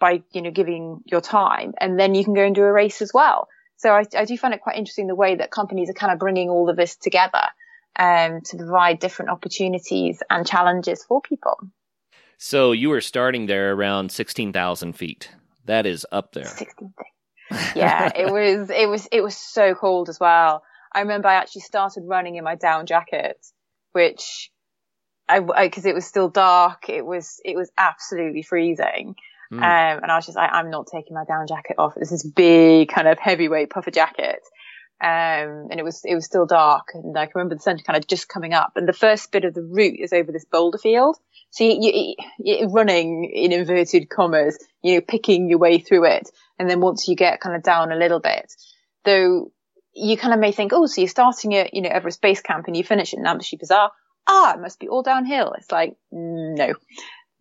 by 0.00 0.22
you 0.32 0.42
know 0.42 0.50
giving 0.50 1.00
your 1.06 1.20
time, 1.20 1.72
and 1.80 1.98
then 1.98 2.14
you 2.14 2.24
can 2.24 2.34
go 2.34 2.44
and 2.44 2.54
do 2.54 2.62
a 2.62 2.72
race 2.72 3.02
as 3.02 3.12
well. 3.12 3.48
So 3.84 3.90
I, 3.90 4.06
I 4.16 4.24
do 4.24 4.38
find 4.38 4.54
it 4.54 4.62
quite 4.62 4.78
interesting 4.78 5.08
the 5.08 5.14
way 5.14 5.34
that 5.34 5.50
companies 5.50 5.90
are 5.90 5.92
kind 5.92 6.10
of 6.10 6.18
bringing 6.18 6.48
all 6.48 6.70
of 6.70 6.76
this 6.76 6.96
together 6.96 7.42
um, 7.96 8.40
to 8.40 8.56
provide 8.56 8.98
different 8.98 9.30
opportunities 9.30 10.22
and 10.30 10.46
challenges 10.46 11.04
for 11.04 11.20
people. 11.20 11.58
So 12.38 12.72
you 12.72 12.88
were 12.88 13.02
starting 13.02 13.44
there 13.44 13.74
around 13.74 14.10
16,000 14.10 14.94
feet. 14.94 15.28
That 15.66 15.84
is 15.84 16.06
up 16.10 16.32
there. 16.32 16.46
16. 16.46 16.94
Yeah, 17.76 18.10
it 18.16 18.32
was, 18.32 18.70
it 18.70 18.88
was, 18.88 19.06
it 19.12 19.20
was 19.20 19.36
so 19.36 19.74
cold 19.74 20.08
as 20.08 20.18
well. 20.18 20.62
I 20.90 21.00
remember 21.00 21.28
I 21.28 21.34
actually 21.34 21.60
started 21.60 22.04
running 22.06 22.36
in 22.36 22.44
my 22.44 22.54
down 22.54 22.86
jacket, 22.86 23.36
which 23.92 24.50
I, 25.28 25.40
cause 25.68 25.84
it 25.84 25.94
was 25.94 26.06
still 26.06 26.30
dark. 26.30 26.88
It 26.88 27.04
was, 27.04 27.38
it 27.44 27.54
was 27.54 27.70
absolutely 27.76 28.44
freezing. 28.44 29.16
Mm. 29.52 29.58
Um, 29.58 30.02
and 30.02 30.10
I 30.10 30.16
was 30.16 30.26
just 30.26 30.36
like, 30.36 30.50
I'm 30.52 30.70
not 30.70 30.86
taking 30.92 31.14
my 31.14 31.24
down 31.24 31.46
jacket 31.46 31.76
off. 31.78 31.94
It's 31.96 32.10
this 32.10 32.26
big 32.26 32.88
kind 32.88 33.08
of 33.08 33.18
heavyweight 33.18 33.70
puffer 33.70 33.90
jacket. 33.90 34.40
Um, 35.00 35.68
and 35.70 35.78
it 35.78 35.82
was, 35.84 36.02
it 36.04 36.14
was 36.14 36.24
still 36.24 36.46
dark. 36.46 36.88
And 36.94 37.16
I 37.18 37.26
can 37.26 37.32
remember 37.36 37.56
the 37.56 37.60
sun 37.60 37.78
kind 37.78 37.96
of 37.96 38.06
just 38.06 38.28
coming 38.28 38.54
up. 38.54 38.72
And 38.76 38.88
the 38.88 38.92
first 38.92 39.32
bit 39.32 39.44
of 39.44 39.54
the 39.54 39.62
route 39.62 40.00
is 40.00 40.12
over 40.12 40.32
this 40.32 40.44
boulder 40.44 40.78
field. 40.78 41.16
So 41.50 41.64
you, 41.64 42.14
you're 42.38 42.70
running 42.70 43.30
in 43.32 43.52
inverted 43.52 44.08
commas, 44.08 44.58
you 44.82 44.94
know, 44.94 45.00
picking 45.00 45.48
your 45.48 45.58
way 45.58 45.78
through 45.78 46.06
it. 46.06 46.28
And 46.58 46.68
then 46.68 46.80
once 46.80 47.06
you 47.06 47.16
get 47.16 47.40
kind 47.40 47.54
of 47.54 47.62
down 47.62 47.92
a 47.92 47.96
little 47.96 48.20
bit, 48.20 48.52
though 49.04 49.50
you 49.94 50.16
kind 50.16 50.34
of 50.34 50.40
may 50.40 50.52
think, 50.52 50.72
oh, 50.72 50.86
so 50.86 51.00
you're 51.00 51.08
starting 51.08 51.54
at, 51.54 51.74
you 51.74 51.82
know, 51.82 51.90
Everest 51.90 52.20
Base 52.20 52.40
Camp 52.40 52.66
and 52.66 52.76
you 52.76 52.82
finish 52.82 53.14
at 53.14 53.20
Namche 53.20 53.58
Bazaar. 53.58 53.92
Ah, 54.26 54.54
it 54.54 54.60
must 54.60 54.80
be 54.80 54.88
all 54.88 55.02
downhill. 55.02 55.52
It's 55.52 55.70
like, 55.70 55.96
no 56.10 56.74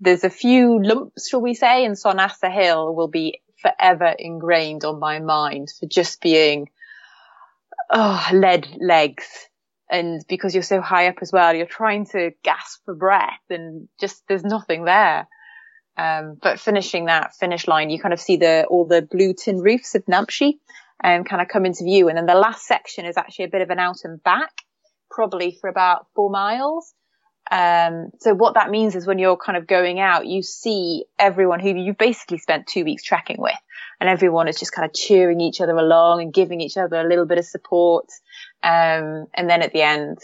there's 0.03 0.23
a 0.23 0.29
few 0.29 0.83
lumps, 0.83 1.29
shall 1.29 1.41
we 1.41 1.53
say, 1.53 1.85
and 1.85 1.95
Sonasa 1.95 2.53
Hill 2.53 2.93
will 2.93 3.07
be 3.07 3.41
forever 3.61 4.13
ingrained 4.17 4.83
on 4.83 4.99
my 4.99 5.19
mind 5.19 5.69
for 5.79 5.85
just 5.85 6.21
being, 6.21 6.69
oh, 7.89 8.27
lead 8.33 8.67
legs. 8.79 9.25
And 9.89 10.21
because 10.27 10.53
you're 10.53 10.63
so 10.63 10.81
high 10.81 11.07
up 11.07 11.17
as 11.21 11.31
well, 11.31 11.55
you're 11.55 11.65
trying 11.65 12.05
to 12.07 12.31
gasp 12.43 12.81
for 12.83 12.93
breath 12.93 13.39
and 13.49 13.87
just 13.99 14.23
there's 14.27 14.43
nothing 14.43 14.85
there. 14.85 15.27
Um, 15.97 16.37
but 16.41 16.59
finishing 16.59 17.05
that 17.05 17.35
finish 17.35 17.67
line, 17.67 17.89
you 17.89 17.99
kind 17.99 18.13
of 18.13 18.19
see 18.19 18.37
the, 18.37 18.65
all 18.69 18.85
the 18.85 19.03
blue 19.03 19.33
tin 19.33 19.59
roofs 19.59 19.95
of 19.95 20.03
Namche 20.05 20.53
and 21.01 21.19
um, 21.19 21.23
kind 21.25 21.41
of 21.41 21.47
come 21.47 21.65
into 21.65 21.83
view. 21.83 22.09
And 22.09 22.17
then 22.17 22.25
the 22.25 22.33
last 22.33 22.65
section 22.65 23.05
is 23.05 23.15
actually 23.15 23.45
a 23.45 23.49
bit 23.49 23.61
of 23.61 23.69
an 23.69 23.79
out 23.79 23.99
and 24.03 24.21
back, 24.23 24.51
probably 25.09 25.57
for 25.61 25.69
about 25.69 26.07
four 26.15 26.29
miles. 26.29 26.93
Um, 27.51 28.11
so 28.19 28.33
what 28.33 28.55
that 28.55 28.69
means 28.69 28.95
is 28.95 29.05
when 29.05 29.19
you're 29.19 29.37
kind 29.37 29.57
of 29.57 29.67
going 29.67 29.99
out, 29.99 30.25
you 30.25 30.41
see 30.41 31.05
everyone 31.19 31.59
who 31.59 31.75
you've 31.75 31.97
basically 31.97 32.37
spent 32.37 32.67
two 32.67 32.83
weeks 32.83 33.03
tracking 33.03 33.37
with 33.39 33.55
and 33.99 34.09
everyone 34.09 34.47
is 34.47 34.59
just 34.59 34.71
kind 34.71 34.85
of 34.85 34.93
cheering 34.93 35.39
each 35.39 35.61
other 35.61 35.75
along 35.75 36.21
and 36.21 36.33
giving 36.33 36.61
each 36.61 36.77
other 36.77 36.97
a 36.97 37.07
little 37.07 37.25
bit 37.25 37.37
of 37.37 37.45
support. 37.45 38.07
Um, 38.61 39.27
and 39.33 39.49
then 39.49 39.61
at 39.61 39.73
the 39.73 39.81
end, 39.81 40.19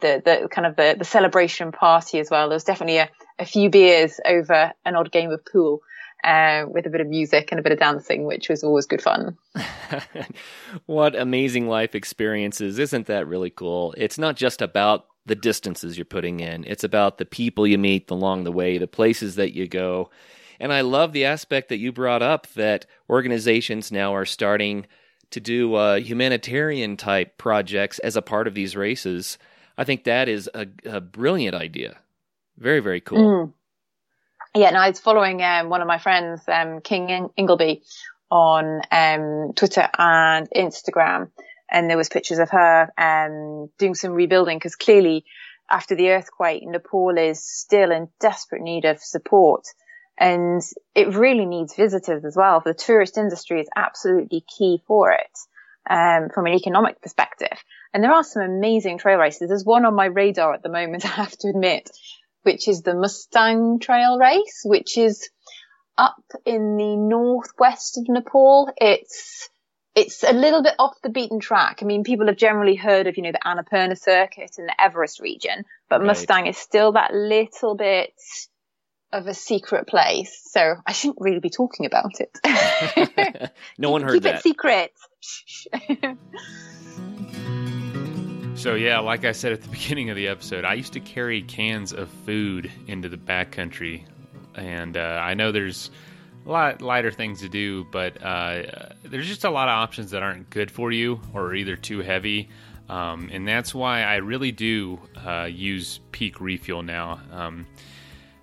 the, 0.00 0.22
the 0.24 0.48
kind 0.48 0.66
of 0.66 0.76
the, 0.76 0.96
the 0.98 1.04
celebration 1.04 1.72
party 1.72 2.18
as 2.18 2.30
well. 2.30 2.48
There's 2.48 2.64
definitely 2.64 2.98
a, 2.98 3.10
a 3.38 3.44
few 3.44 3.70
beers 3.70 4.20
over 4.24 4.72
an 4.84 4.96
odd 4.96 5.12
game 5.12 5.30
of 5.30 5.44
pool. 5.44 5.80
Uh, 6.24 6.64
with 6.66 6.84
a 6.84 6.90
bit 6.90 7.00
of 7.00 7.06
music 7.06 7.52
and 7.52 7.60
a 7.60 7.62
bit 7.62 7.70
of 7.70 7.78
dancing, 7.78 8.24
which 8.24 8.48
was 8.48 8.64
always 8.64 8.86
good 8.86 9.00
fun. 9.00 9.38
what 10.86 11.14
amazing 11.14 11.68
life 11.68 11.94
experiences. 11.94 12.76
Isn't 12.80 13.06
that 13.06 13.28
really 13.28 13.50
cool? 13.50 13.94
It's 13.96 14.18
not 14.18 14.34
just 14.34 14.60
about 14.60 15.06
the 15.28 15.34
distances 15.34 15.96
you're 15.96 16.04
putting 16.04 16.40
in. 16.40 16.64
It's 16.66 16.84
about 16.84 17.18
the 17.18 17.24
people 17.24 17.66
you 17.66 17.78
meet 17.78 18.10
along 18.10 18.44
the 18.44 18.52
way, 18.52 18.78
the 18.78 18.86
places 18.86 19.36
that 19.36 19.54
you 19.54 19.68
go. 19.68 20.10
And 20.60 20.72
I 20.72 20.80
love 20.80 21.12
the 21.12 21.24
aspect 21.24 21.68
that 21.68 21.78
you 21.78 21.92
brought 21.92 22.22
up 22.22 22.46
that 22.54 22.86
organizations 23.08 23.92
now 23.92 24.14
are 24.14 24.24
starting 24.24 24.86
to 25.30 25.40
do 25.40 25.74
uh, 25.74 25.96
humanitarian 25.96 26.96
type 26.96 27.38
projects 27.38 27.98
as 28.00 28.16
a 28.16 28.22
part 28.22 28.46
of 28.46 28.54
these 28.54 28.74
races. 28.74 29.38
I 29.76 29.84
think 29.84 30.04
that 30.04 30.28
is 30.28 30.50
a, 30.54 30.66
a 30.84 31.00
brilliant 31.00 31.54
idea. 31.54 31.98
Very, 32.56 32.80
very 32.80 33.00
cool. 33.00 33.18
Mm. 33.18 33.52
Yeah, 34.56 34.68
and 34.68 34.76
I 34.76 34.88
was 34.88 34.98
following 34.98 35.42
um, 35.42 35.68
one 35.68 35.82
of 35.82 35.86
my 35.86 35.98
friends, 35.98 36.40
um, 36.48 36.80
King 36.80 37.28
Ingleby, 37.36 37.82
on 38.30 38.80
um, 38.90 39.52
Twitter 39.54 39.88
and 39.96 40.48
Instagram, 40.50 41.30
and 41.70 41.88
there 41.88 41.96
was 41.96 42.08
pictures 42.08 42.38
of 42.38 42.50
her 42.50 42.90
um, 42.98 43.70
doing 43.78 43.94
some 43.94 44.12
rebuilding 44.12 44.58
because 44.58 44.76
clearly 44.76 45.24
after 45.70 45.94
the 45.94 46.10
earthquake, 46.10 46.62
Nepal 46.66 47.16
is 47.18 47.44
still 47.44 47.90
in 47.90 48.08
desperate 48.20 48.62
need 48.62 48.84
of 48.84 49.00
support. 49.00 49.64
And 50.18 50.62
it 50.94 51.14
really 51.14 51.46
needs 51.46 51.76
visitors 51.76 52.24
as 52.24 52.36
well. 52.36 52.60
The 52.64 52.74
tourist 52.74 53.18
industry 53.18 53.60
is 53.60 53.68
absolutely 53.76 54.44
key 54.58 54.82
for 54.86 55.12
it, 55.12 55.38
um, 55.88 56.30
from 56.34 56.46
an 56.46 56.54
economic 56.54 57.00
perspective. 57.00 57.56
And 57.92 58.02
there 58.02 58.12
are 58.12 58.24
some 58.24 58.42
amazing 58.42 58.98
trail 58.98 59.18
races. 59.18 59.48
There's 59.48 59.64
one 59.64 59.84
on 59.84 59.94
my 59.94 60.06
radar 60.06 60.54
at 60.54 60.62
the 60.62 60.70
moment, 60.70 61.04
I 61.04 61.08
have 61.08 61.36
to 61.38 61.48
admit, 61.48 61.90
which 62.42 62.66
is 62.66 62.82
the 62.82 62.94
Mustang 62.94 63.78
Trail 63.78 64.18
Race, 64.18 64.62
which 64.64 64.98
is 64.98 65.28
up 65.96 66.22
in 66.44 66.76
the 66.76 66.96
northwest 66.96 67.98
of 67.98 68.08
Nepal. 68.08 68.70
It's 68.76 69.48
it's 69.98 70.22
a 70.22 70.32
little 70.32 70.62
bit 70.62 70.74
off 70.78 70.94
the 71.02 71.08
beaten 71.08 71.40
track. 71.40 71.80
I 71.82 71.84
mean, 71.84 72.04
people 72.04 72.28
have 72.28 72.36
generally 72.36 72.76
heard 72.76 73.08
of, 73.08 73.16
you 73.16 73.24
know, 73.24 73.32
the 73.32 73.40
Annapurna 73.44 73.98
circuit 73.98 74.52
in 74.56 74.66
the 74.66 74.80
Everest 74.80 75.18
region, 75.18 75.64
but 75.90 75.98
right. 76.00 76.06
Mustang 76.06 76.46
is 76.46 76.56
still 76.56 76.92
that 76.92 77.12
little 77.12 77.74
bit 77.74 78.12
of 79.12 79.26
a 79.26 79.34
secret 79.34 79.88
place. 79.88 80.40
So 80.44 80.76
I 80.86 80.92
shouldn't 80.92 81.18
really 81.20 81.40
be 81.40 81.50
talking 81.50 81.84
about 81.86 82.20
it. 82.20 83.50
no 83.78 83.90
one 83.90 84.02
heard 84.04 84.12
Keep 84.12 84.22
that. 84.22 84.42
Keep 84.42 84.56
it 84.56 84.92
secret. 85.90 86.18
so 88.58 88.74
yeah, 88.74 89.00
like 89.00 89.24
I 89.24 89.32
said 89.32 89.52
at 89.52 89.62
the 89.62 89.68
beginning 89.68 90.10
of 90.10 90.16
the 90.16 90.28
episode, 90.28 90.64
I 90.64 90.74
used 90.74 90.92
to 90.92 91.00
carry 91.00 91.42
cans 91.42 91.92
of 91.92 92.08
food 92.24 92.70
into 92.86 93.08
the 93.08 93.16
backcountry, 93.16 94.04
and 94.54 94.96
uh, 94.96 95.20
I 95.22 95.34
know 95.34 95.50
there's 95.50 95.90
a 96.48 96.50
lot 96.50 96.80
lighter 96.80 97.12
things 97.12 97.40
to 97.40 97.48
do, 97.48 97.84
but 97.92 98.22
uh, 98.22 98.62
there's 99.04 99.28
just 99.28 99.44
a 99.44 99.50
lot 99.50 99.68
of 99.68 99.72
options 99.72 100.10
that 100.12 100.22
aren't 100.22 100.48
good 100.48 100.70
for 100.70 100.90
you 100.90 101.20
or 101.34 101.54
either 101.54 101.76
too 101.76 102.00
heavy. 102.00 102.48
Um, 102.88 103.28
and 103.30 103.46
that's 103.46 103.74
why 103.74 104.02
I 104.02 104.16
really 104.16 104.50
do 104.50 104.98
uh, 105.26 105.44
use 105.44 106.00
Peak 106.10 106.40
Refuel 106.40 106.82
now. 106.82 107.20
Um, 107.32 107.66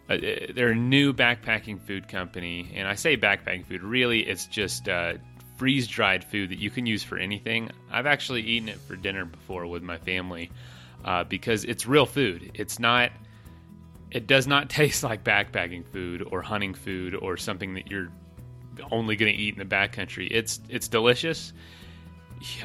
uh, 0.08 0.18
they're 0.54 0.70
a 0.70 0.76
new 0.76 1.14
backpacking 1.14 1.82
food 1.82 2.08
company, 2.08 2.72
and 2.76 2.88
I 2.88 2.94
say 2.94 3.18
backpacking 3.18 3.66
food. 3.66 3.82
Really, 3.82 4.20
it's 4.20 4.46
just 4.46 4.88
uh, 4.88 5.14
freeze 5.58 5.88
dried 5.88 6.24
food 6.24 6.52
that 6.52 6.60
you 6.60 6.70
can 6.70 6.86
use 6.86 7.02
for 7.02 7.18
anything. 7.18 7.72
I've 7.92 8.06
actually 8.06 8.44
eaten 8.44 8.70
it 8.70 8.78
for 8.82 8.96
dinner 8.96 9.26
before 9.26 9.66
with 9.66 9.82
my 9.82 9.98
family 9.98 10.52
uh, 11.04 11.24
because 11.24 11.64
it's 11.64 11.88
real 11.88 12.06
food. 12.06 12.52
It's 12.54 12.78
not 12.78 13.12
it 14.16 14.28
does 14.28 14.48
not 14.48 14.70
taste 14.82 15.04
like 15.04 15.24
backpacking 15.24 15.86
food 15.86 16.28
or 16.32 16.42
hunting 16.42 16.74
food 16.74 17.14
or 17.14 17.38
something 17.38 17.76
that 17.76 17.92
you're 17.92 18.10
only 18.92 19.16
going 19.16 19.32
to 19.32 19.40
eat 19.40 19.54
in 19.54 19.60
the 19.60 19.76
backcountry. 19.76 20.28
It's 20.32 20.60
it's 20.70 20.88
delicious, 20.88 21.54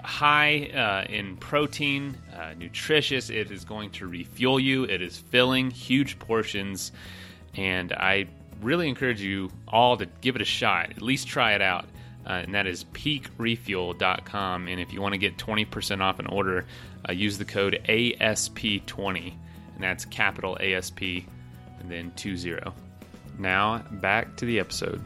high 0.03 0.71
uh, 0.75 1.13
in 1.13 1.37
protein, 1.37 2.17
uh, 2.35 2.55
nutritious. 2.57 3.31
It 3.31 3.51
is 3.51 3.65
going 3.65 3.91
to 3.93 4.07
refuel 4.07 4.59
you. 4.59 4.85
It 4.85 5.03
is 5.03 5.19
filling, 5.19 5.71
huge 5.71 6.19
portions, 6.19 6.93
and 7.55 7.93
I 7.93 8.27
really 8.61 8.89
encourage 8.89 9.21
you 9.21 9.51
all 9.69 9.97
to 9.97 10.07
give 10.07 10.37
it 10.37 10.43
a 10.43 10.47
shot. 10.47 10.91
At 10.91 11.03
least 11.03 11.29
try 11.29 11.55
it 11.55 11.63
out. 11.63 11.87
Uh, 12.27 12.43
and 12.45 12.55
that 12.55 12.67
is 12.67 12.85
peakrefuel.com. 12.85 14.69
And 14.69 14.79
if 14.79 14.93
you 14.93 15.01
want 15.01 15.15
to 15.15 15.19
get 15.19 15.39
20% 15.39 16.03
off 16.03 16.19
an 16.19 16.27
order, 16.27 16.67
uh, 17.09 17.13
use 17.13 17.39
the 17.39 17.47
code 17.47 17.81
ASP20 17.89 19.33
and 19.81 19.89
that's 19.89 20.05
capital 20.05 20.59
ASP 20.61 21.01
and 21.81 21.91
then 21.91 22.13
20. 22.17 22.61
Now, 23.39 23.79
back 23.93 24.37
to 24.37 24.45
the 24.45 24.61
episode. 24.61 25.03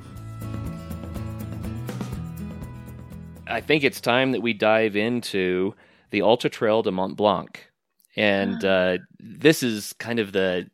I 3.47 3.61
think 3.61 3.85
it's 3.85 4.01
time 4.01 4.33
that 4.33 4.41
we 4.41 4.53
dive 4.53 4.97
into 4.97 5.75
the 6.11 6.23
Ultra 6.23 6.51
Trail 6.51 6.83
de 6.83 6.91
Mont 6.91 7.17
Blanc. 7.17 7.65
And 8.17 8.65
uh, 8.65 8.99
this 9.19 9.63
is 9.63 9.93
kind 9.95 10.19
of 10.19 10.33
the 10.33 10.71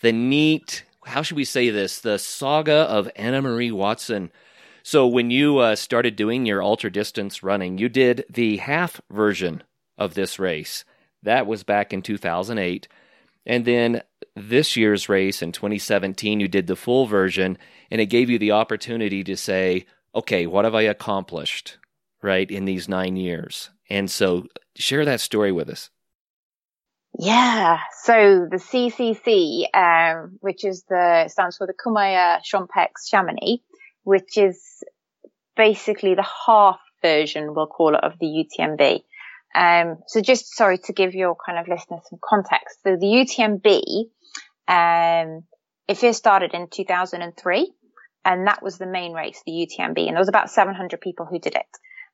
the 0.00 0.12
neat, 0.12 0.84
how 1.06 1.22
should 1.22 1.36
we 1.36 1.44
say 1.44 1.70
this? 1.70 2.00
The 2.00 2.18
saga 2.18 2.72
of 2.72 3.10
Anna 3.16 3.40
Marie 3.40 3.72
Watson. 3.72 4.30
So 4.82 5.06
when 5.06 5.30
you 5.30 5.58
uh, 5.58 5.76
started 5.76 6.14
doing 6.14 6.44
your 6.44 6.62
ultra 6.62 6.92
distance 6.92 7.42
running, 7.42 7.78
you 7.78 7.88
did 7.88 8.24
the 8.28 8.58
half 8.58 9.00
version 9.10 9.62
of 9.96 10.12
this 10.12 10.38
race. 10.38 10.84
That 11.22 11.46
was 11.46 11.64
back 11.64 11.94
in 11.94 12.02
2008. 12.02 12.86
And 13.46 13.64
then 13.64 14.02
this 14.36 14.76
year's 14.76 15.08
race 15.08 15.42
in 15.42 15.52
2017, 15.52 16.40
you 16.40 16.48
did 16.48 16.66
the 16.66 16.76
full 16.76 17.06
version, 17.06 17.58
and 17.90 18.00
it 18.00 18.06
gave 18.06 18.28
you 18.28 18.38
the 18.38 18.52
opportunity 18.52 19.22
to 19.24 19.36
say, 19.36 19.86
okay, 20.14 20.46
what 20.46 20.64
have 20.64 20.74
I 20.74 20.82
accomplished, 20.82 21.78
right, 22.22 22.50
in 22.50 22.64
these 22.64 22.88
nine 22.88 23.16
years? 23.16 23.70
And 23.88 24.10
so 24.10 24.46
share 24.76 25.04
that 25.04 25.20
story 25.20 25.52
with 25.52 25.68
us. 25.68 25.90
Yeah. 27.18 27.78
So 28.02 28.48
the 28.50 28.56
CCC, 28.56 29.66
um, 29.72 30.38
which 30.40 30.64
is 30.64 30.84
the, 30.88 31.28
stands 31.28 31.56
for 31.56 31.66
the 31.66 31.74
Courmayeur 31.74 32.40
Champex 32.42 33.08
Chamonix, 33.08 33.62
which 34.02 34.36
is 34.36 34.82
basically 35.56 36.14
the 36.14 36.26
half 36.46 36.80
version, 37.02 37.54
we'll 37.54 37.68
call 37.68 37.94
it, 37.94 38.02
of 38.02 38.14
the 38.18 38.26
UTMB. 38.26 39.02
Um, 39.54 39.98
so 40.08 40.20
just 40.20 40.56
sorry 40.56 40.78
to 40.78 40.92
give 40.92 41.14
your 41.14 41.36
kind 41.36 41.58
of 41.58 41.68
listeners 41.68 42.00
some 42.10 42.18
context. 42.22 42.78
So 42.82 42.96
the 42.96 43.06
UTMB, 43.06 44.06
um, 44.68 45.44
it 45.88 45.98
first 45.98 46.18
started 46.18 46.54
in 46.54 46.68
2003 46.68 47.72
and 48.24 48.46
that 48.46 48.62
was 48.62 48.78
the 48.78 48.86
main 48.86 49.12
race, 49.12 49.42
the 49.44 49.52
UTMB. 49.52 49.98
And 49.98 50.14
there 50.16 50.18
was 50.18 50.28
about 50.28 50.50
700 50.50 51.00
people 51.00 51.26
who 51.26 51.38
did 51.38 51.54
it. 51.54 51.66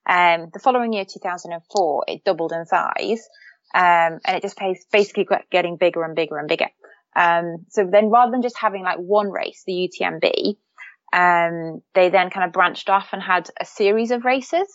Um, 0.09 0.51
the 0.53 0.59
following 0.59 0.93
year, 0.93 1.05
2004, 1.05 2.05
it 2.09 2.25
doubled 2.25 2.53
in 2.53 2.67
size. 2.67 3.29
Um, 3.73 4.19
and 4.25 4.37
it 4.37 4.43
just 4.43 4.59
basically 4.91 5.25
kept 5.25 5.51
getting 5.51 5.77
bigger 5.77 6.03
and 6.03 6.17
bigger 6.17 6.39
and 6.39 6.49
bigger. 6.49 6.69
Um, 7.15 7.67
so 7.69 7.89
then 7.91 8.11
rather 8.11 8.33
than 8.33 8.43
just 8.43 8.59
having 8.59 8.83
like 8.83 8.99
one 8.99 9.31
race, 9.31 9.63
the 9.67 9.89
UTMB, 9.89 10.57
um, 11.13 11.83
they 11.95 12.09
then 12.09 12.31
kind 12.31 12.47
of 12.47 12.53
branched 12.53 12.91
off 12.91 13.09
and 13.13 13.23
had 13.23 13.49
a 13.61 13.65
series 13.65 14.11
of 14.11 14.25
races. 14.25 14.67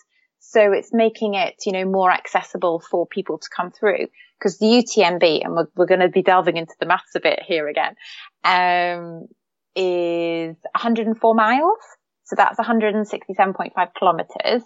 So 0.47 0.71
it's 0.71 0.93
making 0.93 1.33
it, 1.33 1.55
you 1.65 1.71
know, 1.71 1.85
more 1.85 2.11
accessible 2.11 2.79
for 2.79 3.07
people 3.07 3.39
to 3.39 3.47
come 3.55 3.71
through 3.71 4.07
because 4.39 4.57
the 4.59 4.65
UTMB, 4.65 5.43
and 5.43 5.55
we're, 5.55 5.67
we're 5.75 5.85
going 5.85 6.01
to 6.01 6.09
be 6.09 6.21
delving 6.21 6.57
into 6.57 6.73
the 6.79 6.85
maths 6.85 7.15
a 7.15 7.19
bit 7.19 7.39
here 7.41 7.67
again, 7.67 7.95
um, 8.43 9.27
is 9.75 10.55
104 10.73 11.35
miles. 11.35 11.77
So 12.25 12.35
that's 12.35 12.59
167.5 12.59 13.71
kilometers, 13.97 14.63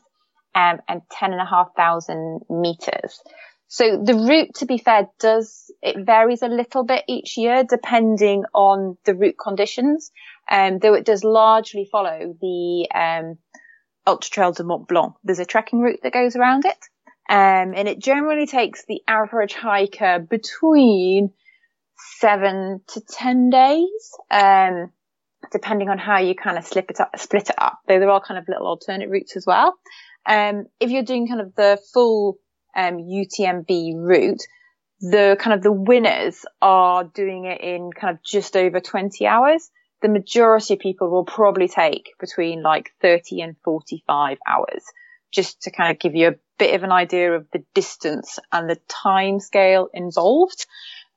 um, 0.55 0.79
and 0.87 1.01
10,500 1.11 2.41
meters. 2.49 3.21
So 3.67 4.01
the 4.03 4.15
route, 4.15 4.55
to 4.55 4.65
be 4.65 4.79
fair, 4.79 5.07
does, 5.19 5.71
it 5.81 6.05
varies 6.05 6.41
a 6.41 6.47
little 6.47 6.83
bit 6.83 7.03
each 7.07 7.37
year 7.37 7.63
depending 7.63 8.43
on 8.53 8.97
the 9.05 9.13
route 9.13 9.37
conditions. 9.41 10.11
Um, 10.49 10.79
though 10.79 10.95
it 10.95 11.05
does 11.05 11.23
largely 11.23 11.87
follow 11.91 12.35
the, 12.41 12.87
um, 12.93 13.37
Ultra 14.07 14.31
Trail 14.31 14.51
de 14.51 14.63
Mont 14.63 14.87
Blanc. 14.87 15.13
There's 15.23 15.39
a 15.39 15.45
trekking 15.45 15.79
route 15.79 15.99
that 16.03 16.13
goes 16.13 16.35
around 16.35 16.65
it. 16.65 16.77
Um, 17.29 17.73
and 17.75 17.87
it 17.87 17.99
generally 17.99 18.47
takes 18.47 18.85
the 18.85 19.01
average 19.07 19.53
hiker 19.53 20.19
between 20.19 21.31
seven 22.19 22.81
to 22.87 23.01
10 23.01 23.51
days, 23.51 24.11
um, 24.31 24.91
depending 25.51 25.89
on 25.89 25.99
how 25.99 26.19
you 26.19 26.33
kind 26.33 26.57
of 26.57 26.65
slip 26.65 26.89
it 26.89 26.99
up, 26.99 27.19
split 27.19 27.49
it 27.49 27.55
up. 27.57 27.79
There 27.87 28.09
are 28.09 28.21
kind 28.21 28.39
of 28.39 28.47
little 28.47 28.65
alternate 28.65 29.09
routes 29.09 29.37
as 29.37 29.45
well. 29.45 29.75
Um, 30.25 30.65
if 30.79 30.89
you're 30.89 31.03
doing 31.03 31.27
kind 31.27 31.41
of 31.41 31.53
the 31.55 31.79
full, 31.93 32.39
um, 32.75 32.97
UTMB 32.97 33.93
route, 33.95 34.41
the 35.01 35.37
kind 35.39 35.53
of 35.53 35.61
the 35.61 35.71
winners 35.71 36.45
are 36.61 37.03
doing 37.03 37.45
it 37.45 37.61
in 37.61 37.91
kind 37.91 38.13
of 38.13 38.23
just 38.23 38.57
over 38.57 38.79
20 38.79 39.25
hours 39.27 39.69
the 40.01 40.09
majority 40.09 40.75
of 40.75 40.79
people 40.79 41.09
will 41.09 41.25
probably 41.25 41.67
take 41.67 42.11
between 42.19 42.63
like 42.63 42.91
30 43.01 43.41
and 43.41 43.55
45 43.63 44.37
hours 44.47 44.83
just 45.31 45.61
to 45.63 45.71
kind 45.71 45.91
of 45.91 45.99
give 45.99 46.15
you 46.15 46.29
a 46.29 46.35
bit 46.57 46.75
of 46.75 46.83
an 46.83 46.91
idea 46.91 47.33
of 47.33 47.47
the 47.51 47.63
distance 47.73 48.39
and 48.51 48.69
the 48.69 48.79
time 48.87 49.39
scale 49.39 49.89
involved. 49.93 50.65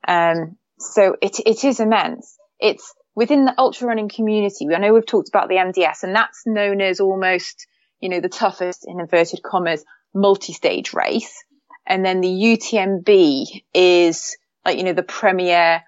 Um, 0.06 0.56
so 0.78 1.16
it, 1.22 1.40
it 1.46 1.64
is 1.64 1.80
immense. 1.80 2.36
It's 2.60 2.94
within 3.14 3.44
the 3.44 3.54
ultra 3.58 3.88
running 3.88 4.08
community. 4.08 4.66
I 4.74 4.78
know 4.78 4.94
we've 4.94 5.06
talked 5.06 5.28
about 5.28 5.48
the 5.48 5.56
MDS 5.56 6.02
and 6.02 6.14
that's 6.14 6.42
known 6.46 6.80
as 6.80 7.00
almost, 7.00 7.66
you 8.00 8.08
know, 8.08 8.20
the 8.20 8.28
toughest 8.28 8.86
in 8.86 9.00
inverted 9.00 9.42
commas 9.42 9.84
multi-stage 10.14 10.92
race. 10.92 11.44
And 11.86 12.04
then 12.04 12.20
the 12.20 12.28
UTMB 12.28 13.64
is 13.74 14.36
like, 14.64 14.78
you 14.78 14.84
know, 14.84 14.92
the 14.92 15.02
premier 15.02 15.82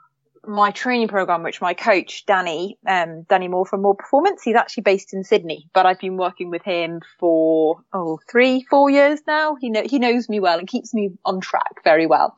my 0.46 0.70
training 0.70 1.08
program, 1.08 1.42
which 1.42 1.60
my 1.60 1.74
coach, 1.74 2.24
Danny, 2.26 2.78
um, 2.86 3.24
Danny 3.28 3.48
Moore 3.48 3.66
from 3.66 3.82
More 3.82 3.94
Performance, 3.94 4.42
he's 4.42 4.56
actually 4.56 4.82
based 4.82 5.12
in 5.12 5.24
Sydney, 5.24 5.68
but 5.74 5.86
I've 5.86 5.98
been 5.98 6.16
working 6.16 6.50
with 6.50 6.62
him 6.62 7.00
for, 7.18 7.82
oh, 7.92 8.18
three, 8.30 8.64
four 8.68 8.90
years 8.90 9.20
now. 9.26 9.56
He 9.60 9.70
know, 9.70 9.82
he 9.84 9.98
knows 9.98 10.28
me 10.28 10.40
well 10.40 10.58
and 10.58 10.68
keeps 10.68 10.94
me 10.94 11.10
on 11.24 11.40
track 11.40 11.82
very 11.84 12.06
well. 12.06 12.34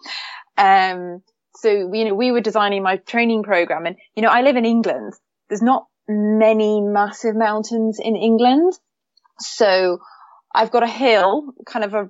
Um, 0.57 1.23
so, 1.57 1.93
you 1.93 2.07
know, 2.07 2.15
we 2.15 2.33
were 2.33 2.41
designing 2.41 2.83
my 2.83 2.97
training 2.97 3.43
program 3.43 3.87
and, 3.87 3.97
you 4.17 4.23
know, 4.23 4.31
I 4.31 4.43
live 4.43 4.57
in 4.57 4.65
England. 4.65 5.15
There's 5.49 5.63
not 5.63 5.87
many 6.09 6.81
massive 6.81 7.37
mountains 7.37 7.99
in 8.03 8.17
England. 8.17 8.73
So 9.39 9.99
I've 10.55 10.71
got 10.71 10.83
a 10.83 10.89
hill 10.89 11.55
kind 11.67 11.85
of 11.85 11.95
a 11.95 12.09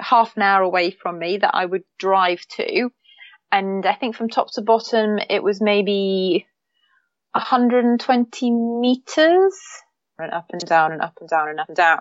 half 0.00 0.36
an 0.36 0.42
hour 0.42 0.62
away 0.62 0.90
from 0.90 1.18
me 1.18 1.38
that 1.38 1.54
I 1.54 1.64
would 1.64 1.82
drive 1.98 2.40
to 2.56 2.90
and 3.54 3.86
I 3.86 3.94
think 3.94 4.16
from 4.16 4.28
top 4.28 4.50
to 4.54 4.62
bottom 4.62 5.20
it 5.30 5.40
was 5.40 5.60
maybe 5.60 6.44
120 7.32 8.50
meters, 8.50 9.54
and 10.18 10.32
up 10.32 10.46
and 10.52 10.60
down 10.66 10.90
and 10.90 11.00
up 11.00 11.14
and 11.20 11.28
down 11.28 11.48
and 11.48 11.60
up 11.60 11.68
and 11.68 11.76
down. 11.76 12.00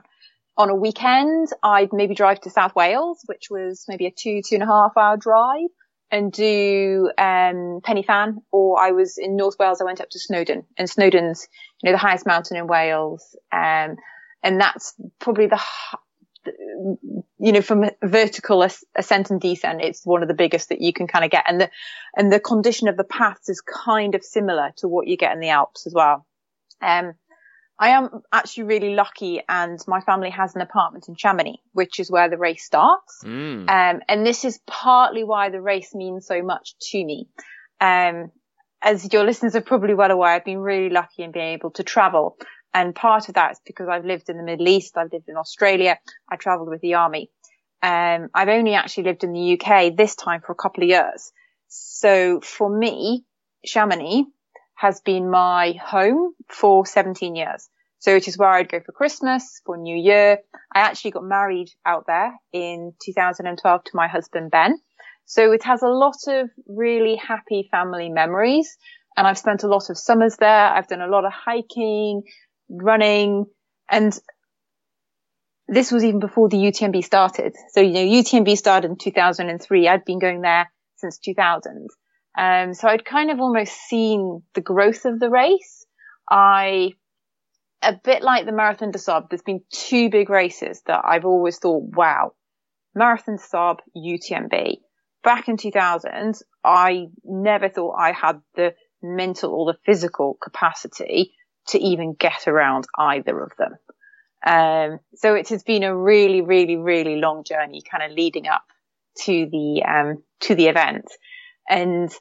On 0.58 0.72
a 0.72 0.76
weekend, 0.76 1.50
I'd 1.62 1.94
maybe 1.94 2.16
drive 2.16 2.42
to 2.42 2.50
South 2.50 2.76
Wales, 2.76 3.20
which 3.28 3.50
was 3.52 3.86
maybe 3.88 4.08
a 4.08 4.12
two, 4.12 4.42
two 4.48 4.56
and 4.56 4.64
a 4.64 4.68
half 4.68 4.98
hour 4.98 5.16
drive 5.16 5.70
and 6.10 6.32
do, 6.32 7.12
um, 7.18 7.82
Pen 7.84 7.98
y 7.98 8.04
Fan, 8.06 8.42
or 8.52 8.80
I 8.80 8.92
was 8.92 9.18
in 9.18 9.36
North 9.36 9.56
Wales, 9.60 9.80
I 9.80 9.86
went 9.86 10.02
up 10.02 10.10
to 10.10 10.20
Snowdon 10.20 10.64
and 10.78 10.90
Snowdon's, 10.90 11.48
you 11.82 11.90
know, 11.90 11.94
the 11.94 12.00
highest 12.00 12.26
mountain 12.26 12.58
in 12.58 12.68
Wales. 12.68 13.36
Um, 13.52 13.98
and 14.44 14.60
that's 14.60 14.94
probably 15.20 15.48
the, 15.48 15.60
you 16.46 17.52
know, 17.52 17.62
from 17.62 17.86
vertical 18.02 18.68
ascent 18.96 19.30
and 19.32 19.40
descent, 19.40 19.82
it's 19.82 20.06
one 20.06 20.22
of 20.22 20.28
the 20.28 20.34
biggest 20.34 20.70
that 20.70 20.82
you 20.82 20.94
can 20.94 21.08
kind 21.08 21.26
of 21.26 21.32
get. 21.32 21.46
And 21.48 21.62
the, 21.62 21.70
and 22.16 22.32
the 22.32 22.40
condition 22.40 22.88
of 22.88 22.98
the 22.98 23.04
paths 23.04 23.50
is 23.50 23.62
kind 23.62 24.16
of 24.16 24.24
similar 24.24 24.72
to 24.78 24.88
what 24.88 25.08
you 25.08 25.18
get 25.18 25.34
in 25.34 25.40
the 25.40 25.50
Alps 25.50 25.88
as 25.88 25.94
well. 25.94 26.26
Um, 26.82 27.14
I 27.80 27.90
am 27.90 28.22
actually 28.32 28.64
really 28.64 28.96
lucky 28.96 29.42
and 29.50 29.80
my 29.88 30.00
family 30.02 30.30
has 30.30 30.56
an 30.56 30.62
apartment 30.62 31.08
in 31.08 31.16
Chamonix, 31.16 31.58
which 31.72 32.00
is 32.00 32.12
where 32.12 32.30
the 32.30 32.38
race 32.38 32.64
starts. 32.64 33.20
Mm. 33.24 33.70
Um, 33.70 34.02
and 34.08 34.26
this 34.26 34.46
is 34.46 34.60
partly 34.68 35.24
why 35.24 35.50
the 35.50 35.62
race 35.62 35.94
means 35.96 36.28
so 36.28 36.42
much 36.44 36.76
to 36.92 37.04
me. 37.04 37.28
Um, 37.82 38.32
as 38.82 39.12
your 39.12 39.24
listeners 39.24 39.56
are 39.56 39.62
probably 39.62 39.96
well 39.96 40.12
aware, 40.12 40.30
I've 40.30 40.46
been 40.46 40.60
really 40.60 40.90
lucky 40.90 41.24
in 41.24 41.32
being 41.32 41.54
able 41.54 41.72
to 41.72 41.84
travel 41.84 42.38
and 42.74 42.96
part 42.96 43.30
of 43.30 43.36
that 43.36 43.54
is 43.54 43.62
because 43.66 43.88
I've 43.90 44.06
lived 44.06 44.30
in 44.30 44.38
the 44.38 44.44
Middle 44.44 44.68
East. 44.68 44.98
I've 44.98 45.12
lived 45.12 45.30
in 45.30 45.38
Australia. 45.38 46.00
I 46.30 46.36
traveled 46.38 46.70
with 46.70 46.82
the 46.82 46.96
army. 46.96 47.30
Um, 47.82 48.30
I've 48.34 48.50
only 48.50 48.74
actually 48.74 49.04
lived 49.04 49.24
in 49.24 49.34
the 49.34 49.60
UK 49.60 49.96
this 49.96 50.16
time 50.16 50.42
for 50.42 50.54
a 50.54 50.56
couple 50.56 50.84
of 50.84 50.90
years. 50.90 51.32
So 51.68 52.40
for 52.42 52.70
me, 52.70 53.26
Chamonix 53.66 54.26
has 54.76 55.02
been 55.02 55.30
my 55.30 55.74
home 55.74 56.34
for 56.50 56.86
17 56.86 57.36
years. 57.36 57.70
So 58.00 58.16
it 58.16 58.28
is 58.28 58.38
where 58.38 58.50
I'd 58.50 58.70
go 58.70 58.82
for 58.82 58.92
Christmas, 58.92 59.62
for 59.66 59.78
New 59.78 59.96
Year. 59.96 60.40
I 60.74 60.80
actually 60.80 61.12
got 61.12 61.24
married 61.24 61.70
out 61.86 62.06
there 62.08 62.34
in 62.52 62.94
2012 63.02 63.84
to 63.84 63.92
my 63.94 64.08
husband, 64.08 64.52
Ben. 64.52 64.78
So 65.26 65.52
it 65.52 65.64
has 65.64 65.84
a 65.84 65.88
lot 65.88 66.18
of 66.28 66.50
really 66.68 67.16
happy 67.16 67.70
family 67.72 68.10
memories. 68.10 68.78
And 69.16 69.28
I've 69.28 69.38
spent 69.38 69.64
a 69.64 69.68
lot 69.68 69.90
of 69.90 69.98
summers 69.98 70.36
there. 70.38 70.68
I've 70.68 70.88
done 70.88 71.02
a 71.02 71.08
lot 71.08 71.24
of 71.24 71.32
hiking 71.32 72.24
running 72.74 73.46
and 73.90 74.18
this 75.68 75.92
was 75.92 76.04
even 76.04 76.20
before 76.20 76.50
the 76.50 76.58
UTMB 76.58 77.04
started. 77.04 77.56
So, 77.70 77.80
you 77.82 77.92
know, 77.92 78.00
UTMB 78.00 78.58
started 78.58 78.92
in 78.92 78.98
2003. 78.98 79.88
I'd 79.88 80.06
been 80.06 80.20
going 80.20 80.42
there 80.42 80.72
since 80.98 81.18
2000. 81.20 81.88
Um, 82.38 82.74
so 82.74 82.88
I'd 82.88 83.06
kind 83.06 83.32
of 83.32 83.40
almost 83.40 83.74
seen 83.74 84.44
the 84.56 84.62
growth 84.62 85.06
of 85.06 85.20
the 85.20 85.30
race. 85.30 85.86
I, 86.30 86.92
a 87.82 87.94
bit 88.04 88.24
like 88.24 88.46
the 88.46 88.52
Marathon 88.52 88.92
des 88.92 89.00
Sables, 89.00 89.28
there's 89.30 89.42
been 89.42 89.62
two 89.72 90.10
big 90.10 90.30
races 90.30 90.82
that 90.88 91.02
I've 91.06 91.26
always 91.26 91.60
thought, 91.60 91.84
wow, 91.96 92.32
Marathon 92.96 93.36
des 93.38 93.44
Sables, 93.44 93.78
UTMB. 93.96 94.78
Back 95.24 95.48
in 95.48 95.58
2000, 95.58 96.36
I 96.66 97.06
never 97.24 97.70
thought 97.70 97.96
I 97.98 98.12
had 98.12 98.42
the 98.56 98.74
mental 99.02 99.54
or 99.54 99.72
the 99.72 99.80
physical 99.86 100.38
capacity 100.42 101.34
to 101.68 101.80
even 101.80 102.14
get 102.14 102.48
around 102.48 102.86
either 102.98 103.40
of 103.40 103.52
them. 103.58 103.74
Um, 104.46 105.00
so 105.16 105.36
it 105.36 105.50
has 105.50 105.64
been 105.64 105.84
a 105.84 105.96
really, 105.96 106.42
really, 106.42 106.76
really 106.76 107.18
long 107.18 107.44
journey 107.44 107.82
kind 107.90 108.04
of 108.04 108.16
leading 108.18 108.48
up 108.48 108.64
to 109.24 109.48
the, 109.50 109.84
um, 109.84 110.24
to 110.42 110.56
the 110.56 110.68
event. 110.68 111.06
And 111.70 112.12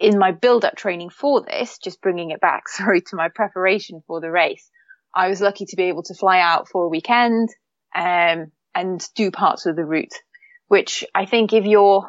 in 0.00 0.18
my 0.18 0.32
build 0.32 0.64
up 0.64 0.74
training 0.76 1.10
for 1.10 1.42
this, 1.42 1.78
just 1.78 2.00
bringing 2.00 2.30
it 2.30 2.40
back, 2.40 2.68
sorry, 2.68 3.02
to 3.02 3.16
my 3.16 3.28
preparation 3.28 4.02
for 4.06 4.20
the 4.20 4.30
race, 4.30 4.68
I 5.14 5.28
was 5.28 5.40
lucky 5.40 5.66
to 5.66 5.76
be 5.76 5.84
able 5.84 6.02
to 6.04 6.14
fly 6.14 6.40
out 6.40 6.68
for 6.68 6.84
a 6.84 6.88
weekend, 6.88 7.48
um, 7.94 8.52
and 8.74 9.04
do 9.16 9.30
parts 9.30 9.66
of 9.66 9.76
the 9.76 9.84
route, 9.84 10.14
which 10.68 11.04
I 11.14 11.26
think 11.26 11.52
if 11.52 11.64
you're, 11.64 12.08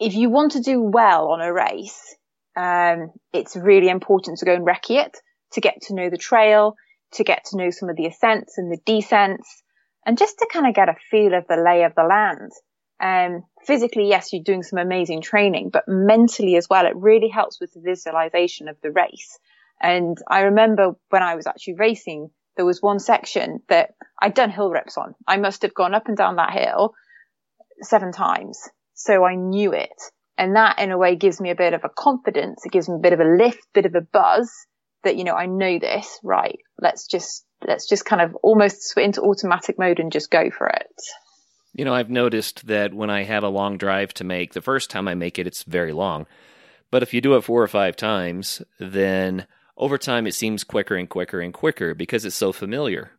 if 0.00 0.14
you 0.14 0.28
want 0.28 0.52
to 0.52 0.60
do 0.60 0.80
well 0.80 1.28
on 1.28 1.40
a 1.40 1.52
race, 1.52 2.16
um, 2.56 3.12
it's 3.32 3.56
really 3.56 3.88
important 3.88 4.38
to 4.38 4.46
go 4.46 4.54
and 4.54 4.66
recce 4.66 5.04
it, 5.04 5.16
to 5.52 5.60
get 5.60 5.82
to 5.82 5.94
know 5.94 6.10
the 6.10 6.16
trail, 6.16 6.74
to 7.12 7.24
get 7.24 7.44
to 7.46 7.56
know 7.56 7.70
some 7.70 7.88
of 7.88 7.96
the 7.96 8.06
ascents 8.06 8.58
and 8.58 8.72
the 8.72 8.78
descents, 8.84 9.62
and 10.04 10.18
just 10.18 10.38
to 10.38 10.48
kind 10.52 10.66
of 10.66 10.74
get 10.74 10.88
a 10.88 10.96
feel 11.10 11.34
of 11.34 11.46
the 11.48 11.56
lay 11.56 11.82
of 11.84 11.94
the 11.94 12.04
land. 12.04 12.50
Um, 12.98 13.44
physically, 13.66 14.08
yes, 14.08 14.32
you're 14.32 14.42
doing 14.42 14.62
some 14.62 14.78
amazing 14.78 15.20
training, 15.20 15.70
but 15.72 15.84
mentally 15.86 16.56
as 16.56 16.68
well, 16.68 16.86
it 16.86 16.96
really 16.96 17.28
helps 17.28 17.60
with 17.60 17.72
the 17.74 17.80
visualization 17.80 18.68
of 18.68 18.76
the 18.82 18.90
race. 18.90 19.38
And 19.80 20.16
I 20.28 20.40
remember 20.42 20.96
when 21.10 21.22
I 21.22 21.34
was 21.34 21.46
actually 21.46 21.74
racing, 21.74 22.30
there 22.56 22.64
was 22.64 22.80
one 22.80 22.98
section 22.98 23.60
that 23.68 23.90
I'd 24.20 24.32
done 24.32 24.50
hill 24.50 24.70
reps 24.70 24.96
on. 24.96 25.14
I 25.26 25.36
must 25.36 25.62
have 25.62 25.74
gone 25.74 25.94
up 25.94 26.08
and 26.08 26.16
down 26.16 26.36
that 26.36 26.52
hill 26.52 26.94
seven 27.82 28.12
times. 28.12 28.58
So 28.94 29.24
I 29.24 29.34
knew 29.34 29.74
it. 29.74 29.90
And 30.38 30.56
that 30.56 30.78
in 30.78 30.90
a 30.90 30.98
way 30.98 31.16
gives 31.16 31.40
me 31.40 31.50
a 31.50 31.54
bit 31.54 31.72
of 31.72 31.84
a 31.84 31.88
confidence. 31.88 32.64
It 32.64 32.72
gives 32.72 32.88
me 32.88 32.96
a 32.96 33.00
bit 33.00 33.12
of 33.12 33.20
a 33.20 33.24
lift, 33.24 33.66
bit 33.72 33.86
of 33.86 33.94
a 33.94 34.00
buzz 34.00 34.52
that, 35.04 35.16
you 35.16 35.24
know, 35.24 35.34
I 35.34 35.46
know 35.46 35.78
this, 35.78 36.18
right? 36.22 36.58
Let's 36.80 37.06
just, 37.06 37.44
let's 37.66 37.88
just 37.88 38.04
kind 38.04 38.20
of 38.20 38.34
almost 38.36 38.82
switch 38.82 39.04
into 39.04 39.22
automatic 39.22 39.78
mode 39.78 39.98
and 39.98 40.12
just 40.12 40.30
go 40.30 40.50
for 40.50 40.68
it. 40.68 40.92
You 41.72 41.84
know, 41.84 41.94
I've 41.94 42.10
noticed 42.10 42.66
that 42.66 42.94
when 42.94 43.10
I 43.10 43.24
have 43.24 43.44
a 43.44 43.48
long 43.48 43.78
drive 43.78 44.12
to 44.14 44.24
make, 44.24 44.52
the 44.52 44.62
first 44.62 44.90
time 44.90 45.08
I 45.08 45.14
make 45.14 45.38
it, 45.38 45.46
it's 45.46 45.62
very 45.62 45.92
long. 45.92 46.26
But 46.90 47.02
if 47.02 47.12
you 47.12 47.20
do 47.20 47.34
it 47.36 47.44
four 47.44 47.62
or 47.62 47.68
five 47.68 47.96
times, 47.96 48.62
then 48.78 49.46
over 49.76 49.98
time 49.98 50.26
it 50.26 50.34
seems 50.34 50.64
quicker 50.64 50.96
and 50.96 51.08
quicker 51.08 51.40
and 51.40 51.52
quicker 51.52 51.94
because 51.94 52.24
it's 52.24 52.36
so 52.36 52.52
familiar. 52.52 53.10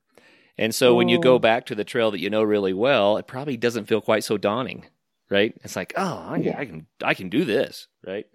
And 0.57 0.73
so 0.73 0.95
when 0.95 1.07
you 1.07 1.19
go 1.19 1.35
oh. 1.35 1.39
back 1.39 1.67
to 1.67 1.75
the 1.75 1.83
trail 1.83 2.09
that 2.11 2.19
you 2.19 2.31
know 2.31 2.41
really 2.41 2.73
well, 2.73 3.17
it 3.17 3.27
probably 3.27 3.57
doesn't 3.57 3.85
feel 3.85 4.01
quite 4.01 4.23
so 4.23 4.37
daunting, 4.37 4.85
right? 5.29 5.55
It's 5.63 5.75
like, 5.75 5.93
oh, 5.95 6.25
I, 6.29 6.37
Yeah. 6.37 6.59
I 6.59 6.65
can 6.65 6.87
I 7.03 7.13
can 7.13 7.29
do 7.29 7.45
this, 7.45 7.87
right? 8.05 8.25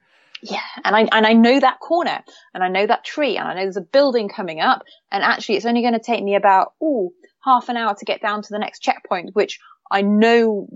Yeah, 0.43 0.61
and 0.84 0.97
I 0.97 1.09
and 1.12 1.24
I 1.24 1.34
know 1.34 1.61
that 1.61 1.78
corner, 1.78 2.22
and 2.53 2.64
I 2.64 2.68
know 2.68 2.84
that 2.84 3.05
tree, 3.05 3.36
and 3.36 3.47
I 3.47 3.55
know 3.55 3.62
there's 3.62 3.76
a 3.76 3.80
building 3.80 4.28
coming 4.28 4.61
up, 4.61 4.82
and 5.11 5.22
actually, 5.22 5.57
it's 5.57 5.66
only 5.66 5.82
going 5.82 5.93
to 5.93 6.01
take 6.01 6.22
me 6.22 6.34
about 6.34 6.72
oh 6.82 7.12
half 7.45 7.68
an 7.68 7.76
hour 7.76 7.95
to 7.95 8.05
get 8.05 8.20
down 8.20 8.43
to 8.43 8.49
the 8.51 8.59
next 8.59 8.80
checkpoint, 8.80 9.34
which 9.34 9.61
I 9.90 10.03
know 10.03 10.68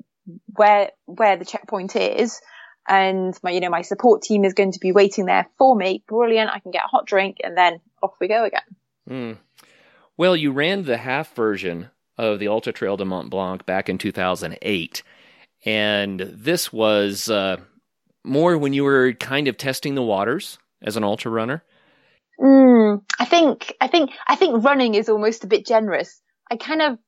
where 0.55 0.91
where 1.07 1.37
the 1.37 1.45
checkpoint 1.45 1.97
is, 1.97 2.41
and 2.87 3.37
my 3.43 3.51
you 3.51 3.61
know 3.61 3.71
my 3.71 3.83
support 3.83 4.23
team 4.23 4.45
is 4.45 4.55
going 4.55 4.71
to 4.73 4.79
be 4.81 4.93
waiting 4.93 5.27
there 5.27 5.49
for 5.59 5.75
me. 5.75 6.05
Brilliant! 6.07 6.51
I 6.51 6.61
can 6.61 6.71
get 6.71 6.85
a 6.85 6.89
hot 6.89 7.07
drink, 7.07 7.39
and 7.43 7.57
then 7.57 7.81
off 8.01 8.15
we 8.21 8.29
go 8.29 8.45
again. 8.45 8.61
Hmm. 9.09 9.33
Well, 10.17 10.37
you 10.37 10.53
ran 10.53 10.85
the 10.85 10.97
half 10.97 11.35
version 11.35 11.91
of 12.17 12.39
the 12.39 12.49
Ultra 12.49 12.73
Trail 12.73 12.97
de 12.97 13.05
Mont 13.05 13.29
Blanc 13.31 13.67
back 13.67 13.89
in 13.89 13.99
2008, 13.99 15.03
and 15.67 16.21
this 16.21 16.73
was 16.73 17.29
uh, 17.29 17.57
more 18.25 18.57
when 18.57 18.73
you 18.73 18.85
were 18.85 19.13
kind 19.13 19.49
of 19.49 19.59
testing 19.59 19.97
the 19.97 20.03
waters 20.03 20.59
as 20.83 20.97
an 20.97 21.05
ultra 21.05 21.31
runner. 21.31 21.65
Mm, 22.41 23.03
I 23.19 23.25
think 23.25 23.75
I 23.81 23.89
think 23.89 24.11
I 24.27 24.37
think 24.37 24.65
running 24.65 24.95
is 24.95 25.09
almost 25.09 25.45
a 25.45 25.49
bit 25.49 25.67
generous. 25.67 26.21
I 26.51 26.57
kind 26.57 26.81
of 26.83 26.99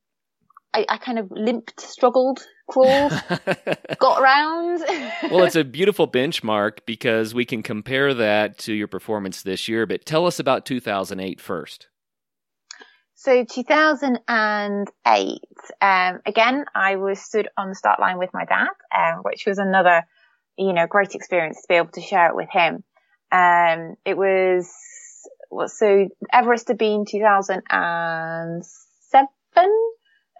I, 0.74 0.84
I 0.88 0.98
kind 0.98 1.18
of 1.18 1.30
limped, 1.30 1.80
struggled, 1.80 2.40
crawled, 2.68 3.12
got 3.98 4.22
around. 4.22 4.84
well, 5.30 5.44
it's 5.44 5.56
a 5.56 5.64
beautiful 5.64 6.09
benchmark 6.09 6.80
because 6.86 7.34
we 7.34 7.44
can 7.44 7.62
compare 7.62 8.12
that 8.14 8.59
to 8.59 8.74
your 8.74 8.88
performance 8.88 9.42
this 9.42 9.68
year. 9.68 9.86
But 9.86 10.04
tell 10.04 10.26
us 10.26 10.38
about 10.38 10.66
2008 10.66 11.40
first. 11.40 11.88
So 13.20 13.44
2008, 13.44 15.40
um, 15.80 16.20
again, 16.24 16.64
I 16.72 16.94
was 16.94 17.20
stood 17.20 17.48
on 17.56 17.70
the 17.70 17.74
start 17.74 17.98
line 17.98 18.16
with 18.16 18.30
my 18.32 18.44
dad, 18.44 18.68
um, 18.96 19.22
which 19.24 19.44
was 19.44 19.58
another, 19.58 20.04
you 20.56 20.72
know, 20.72 20.86
great 20.86 21.16
experience 21.16 21.60
to 21.62 21.66
be 21.68 21.74
able 21.74 21.90
to 21.94 22.00
share 22.00 22.28
it 22.28 22.36
with 22.36 22.48
him. 22.48 22.84
Um, 23.32 23.96
it 24.04 24.16
was, 24.16 24.72
well, 25.50 25.66
so 25.66 26.08
Everest 26.32 26.68
had 26.68 26.78
been 26.78 27.06
2007 27.10 28.62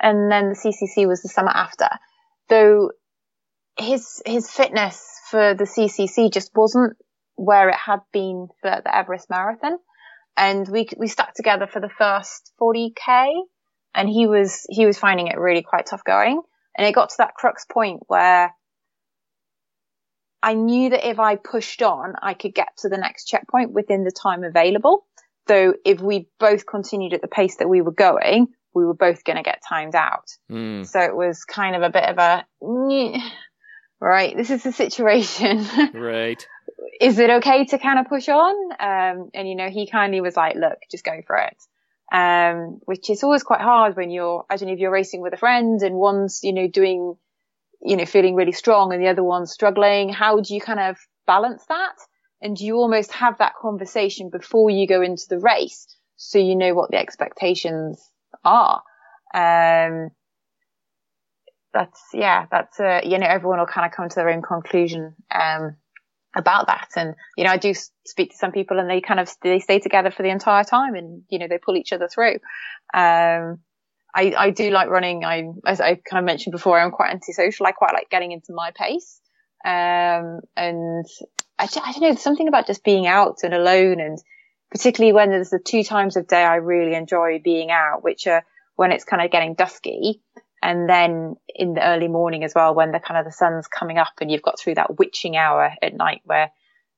and 0.01 0.31
then 0.31 0.51
the 0.51 0.55
CCC 0.55 1.09
was 1.09 1.21
the 1.23 1.29
summer 1.29 1.51
after. 1.53 1.89
Though 2.49 2.93
his, 3.77 4.23
his 4.25 4.49
fitness 4.53 5.05
for 5.29 5.53
the 5.53 5.65
CCC 5.65 6.33
just 6.33 6.53
wasn't 6.55 6.97
where 7.35 7.71
it 7.71 7.75
had 7.75 8.03
been 8.13 8.47
for 8.61 8.81
the 8.85 8.97
Everest 8.97 9.29
Marathon 9.29 9.79
and 10.39 10.67
we 10.69 10.89
we 10.97 11.09
stuck 11.09 11.35
together 11.35 11.67
for 11.67 11.81
the 11.81 11.91
first 11.91 12.53
40k 12.61 13.41
and 13.95 14.09
he 14.09 14.27
was 14.27 14.65
he 14.71 14.87
was 14.87 14.97
finding 14.97 15.27
it 15.27 15.37
really 15.37 15.63
quite 15.63 15.87
tough 15.87 16.05
going. 16.05 16.41
And 16.77 16.87
it 16.87 16.95
got 16.95 17.11
to 17.11 17.17
that 17.19 17.35
crux 17.35 17.67
point 17.71 18.05
where 18.07 18.55
I 20.41 20.55
knew 20.55 20.91
that 20.91 21.09
if 21.09 21.19
I 21.19 21.35
pushed 21.35 21.83
on 21.83 22.15
I 22.23 22.35
could 22.35 22.55
get 22.55 22.69
to 22.79 22.89
the 22.89 22.97
next 22.97 23.25
checkpoint 23.25 23.73
within 23.73 24.05
the 24.05 24.13
time 24.13 24.45
available. 24.45 25.05
Though 25.49 25.75
if 25.85 26.01
we 26.01 26.29
both 26.39 26.67
continued 26.67 27.15
at 27.15 27.21
the 27.21 27.29
pace 27.29 27.57
that 27.57 27.69
we 27.69 27.83
were 27.83 27.93
going 27.93 28.49
we 28.75 28.87
were 28.87 28.95
both 28.95 29.25
going 29.25 29.39
to 29.39 29.43
get 29.43 29.61
timed 29.69 29.97
out. 29.97 30.29
Hmm. 30.49 30.85
so 30.85 31.01
it 31.01 31.17
was 31.17 31.45
kind 31.45 31.75
of 31.75 31.83
a 31.83 31.91
bit 31.91 32.05
of 32.05 32.19
a 32.19 32.47
right? 34.01 34.37
This 34.37 34.51
is 34.51 34.63
the 34.63 34.73
situation. 34.73 35.67
Right. 35.95 36.47
Is 37.01 37.19
it 37.19 37.31
okay 37.31 37.65
to 37.67 37.79
kind 37.79 37.99
of 37.99 38.07
push 38.07 38.29
on? 38.29 38.55
Um, 38.73 39.31
and 39.35 39.49
you 39.49 39.55
know, 39.55 39.69
he 39.69 39.87
kindly 39.87 40.21
was 40.21 40.37
like, 40.37 40.57
look, 40.57 40.79
just 40.91 41.05
go 41.05 41.21
for 41.27 41.37
it. 41.37 41.57
Um, 42.11 42.81
which 42.87 43.11
is 43.11 43.23
always 43.23 43.43
quite 43.43 43.61
hard 43.61 43.97
when 43.97 44.11
you're, 44.11 44.45
I 44.49 44.57
don't 44.57 44.69
know 44.69 44.75
if 44.75 44.81
you're 44.81 44.91
racing 44.91 45.21
with 45.21 45.35
a 45.35 45.37
friend 45.37 45.83
and 45.83 45.97
one's, 45.97 46.41
you 46.43 46.55
know, 46.55 46.67
doing, 46.67 47.17
you 47.83 47.97
know, 47.97 48.07
feeling 48.07 48.35
really 48.35 48.53
strong 48.53 48.93
and 48.93 49.03
the 49.03 49.09
other 49.09 49.23
one's 49.23 49.53
struggling. 49.53 50.09
How 50.09 50.41
do 50.41 50.55
you 50.55 50.61
kind 50.61 50.81
of 50.81 50.97
balance 51.27 51.65
that? 51.69 51.97
And 52.41 52.57
do 52.57 52.65
you 52.65 52.77
almost 52.77 53.13
have 53.13 53.39
that 53.39 53.57
conversation 53.61 54.31
before 54.31 54.71
you 54.71 54.87
go 54.87 55.03
into 55.03 55.25
the 55.29 55.39
race 55.39 55.87
so 56.17 56.39
you 56.39 56.57
know 56.57 56.73
what 56.75 56.91
the 56.91 56.97
expectations 56.97 58.03
are? 58.45 58.83
Um, 59.35 60.11
that's, 61.75 62.01
yeah, 62.15 62.47
that's, 62.51 62.81
uh, 62.81 63.01
you 63.05 63.19
know, 63.19 63.27
everyone 63.27 63.59
will 63.59 63.67
kind 63.67 63.87
of 63.87 63.95
come 63.95 64.09
to 64.09 64.15
their 64.15 64.31
own 64.31 64.41
conclusion, 64.41 65.15
um, 65.31 65.77
about 66.37 66.67
that. 66.67 66.89
And, 66.97 67.15
you 67.37 67.45
know, 67.45 67.51
I 67.51 67.57
do 67.57 67.75
speak 68.07 68.31
to 68.31 68.37
some 68.37 68.53
people 68.53 68.79
and 68.79 68.89
they 68.89 69.01
kind 69.01 69.21
of, 69.21 69.31
they 69.43 69.61
stay 69.61 69.79
together 69.79 70.11
for 70.11 70.23
the 70.23 70.31
entire 70.31 70.65
time 70.65 70.95
and, 70.95 71.23
you 71.29 71.39
know, 71.39 71.49
they 71.49 71.59
pull 71.59 71.77
each 71.77 71.93
other 71.93 72.09
through. 72.09 72.35
Um, 72.95 73.61
I, 74.15 74.35
I 74.37 74.51
do 74.51 74.71
like 74.71 74.89
running. 74.89 75.25
I, 75.25 75.45
as 75.67 75.81
I 75.81 75.95
kind 75.95 76.19
of 76.19 76.25
mentioned 76.25 76.53
before, 76.53 76.79
I'm 76.79 76.91
quite 76.91 77.13
antisocial. 77.13 77.67
I 77.67 77.73
quite 77.73 77.93
like 77.93 78.11
getting 78.11 78.33
into 78.33 78.53
my 78.53 78.71
pace. 78.75 79.21
Um, 79.65 80.41
and 80.57 81.07
I, 81.59 81.65
I 81.65 81.93
don't 81.93 82.01
know, 82.01 82.15
something 82.15 82.49
about 82.49 82.67
just 82.67 82.85
being 82.85 83.07
out 83.07 83.39
and 83.43 83.55
alone 83.55 84.01
and 84.01 84.19
particularly 84.71 85.13
when 85.13 85.31
there's 85.31 85.51
the 85.51 85.59
two 85.59 85.83
times 85.83 86.17
of 86.17 86.27
day 86.27 86.43
I 86.43 86.57
really 86.57 86.95
enjoy 86.95 87.41
being 87.43 87.71
out, 87.71 88.05
which 88.05 88.27
are 88.27 88.45
when 88.77 88.93
it's 88.93 89.05
kind 89.05 89.23
of 89.23 89.31
getting 89.31 89.55
dusky 89.55 90.23
and 90.63 90.89
then 90.89 91.37
in 91.55 91.75
the 91.75 91.87
early 91.87 92.09
morning 92.09 92.45
as 92.45 92.55
well 92.55 92.75
when 92.75 92.93
the 92.93 93.01
kind 93.01 93.19
of 93.19 93.25
the 93.25 93.33
sun's 93.33 93.67
coming 93.67 93.99
up 93.99 94.13
and 94.21 94.31
you've 94.31 94.43
got 94.43 94.59
through 94.59 94.75
that 94.75 94.99
witching 94.99 95.37
hour 95.37 95.73
at 95.83 95.95
night 95.95 96.21
where 96.25 96.51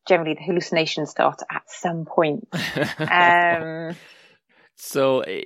generally 0.09 0.35
the 0.35 0.43
hallucinations 0.43 1.11
start 1.11 1.41
at 1.51 1.63
some 1.69 2.05
point. 2.05 2.49
Um, 2.99 3.97
so, 4.77 5.21
eh, 5.21 5.43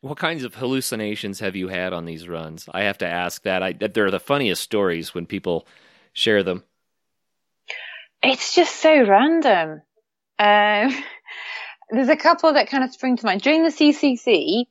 what 0.00 0.18
kinds 0.18 0.42
of 0.42 0.54
hallucinations 0.54 1.40
have 1.40 1.54
you 1.54 1.68
had 1.68 1.92
on 1.92 2.04
these 2.04 2.28
runs? 2.28 2.68
I 2.72 2.82
have 2.82 2.98
to 2.98 3.06
ask 3.06 3.42
that. 3.42 3.62
I, 3.62 3.72
they're 3.72 4.10
the 4.10 4.18
funniest 4.18 4.62
stories 4.62 5.14
when 5.14 5.26
people 5.26 5.66
share 6.12 6.42
them. 6.42 6.64
it's 8.22 8.54
just 8.54 8.76
so 8.76 9.06
random. 9.06 9.82
Um, 10.38 11.04
there's 11.90 12.08
a 12.08 12.16
couple 12.16 12.52
that 12.52 12.68
kind 12.68 12.84
of 12.84 12.92
spring 12.92 13.16
to 13.16 13.26
mind. 13.26 13.42
During 13.42 13.62
the 13.62 13.70
CCC, 13.70 14.64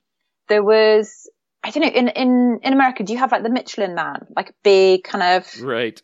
there 0.50 0.64
was, 0.64 1.30
I 1.66 1.72
don't 1.72 1.82
know, 1.82 1.90
in, 1.90 2.08
in, 2.10 2.60
in 2.64 2.74
America, 2.74 3.04
do 3.04 3.12
you 3.12 3.18
have 3.20 3.32
like 3.32 3.42
the 3.42 3.50
Michelin 3.50 3.96
man? 3.96 4.28
Like 4.36 4.52
a 4.52 4.54
big 4.64 5.04
kind 5.04 5.24
of 5.42 5.62
Right. 5.62 6.00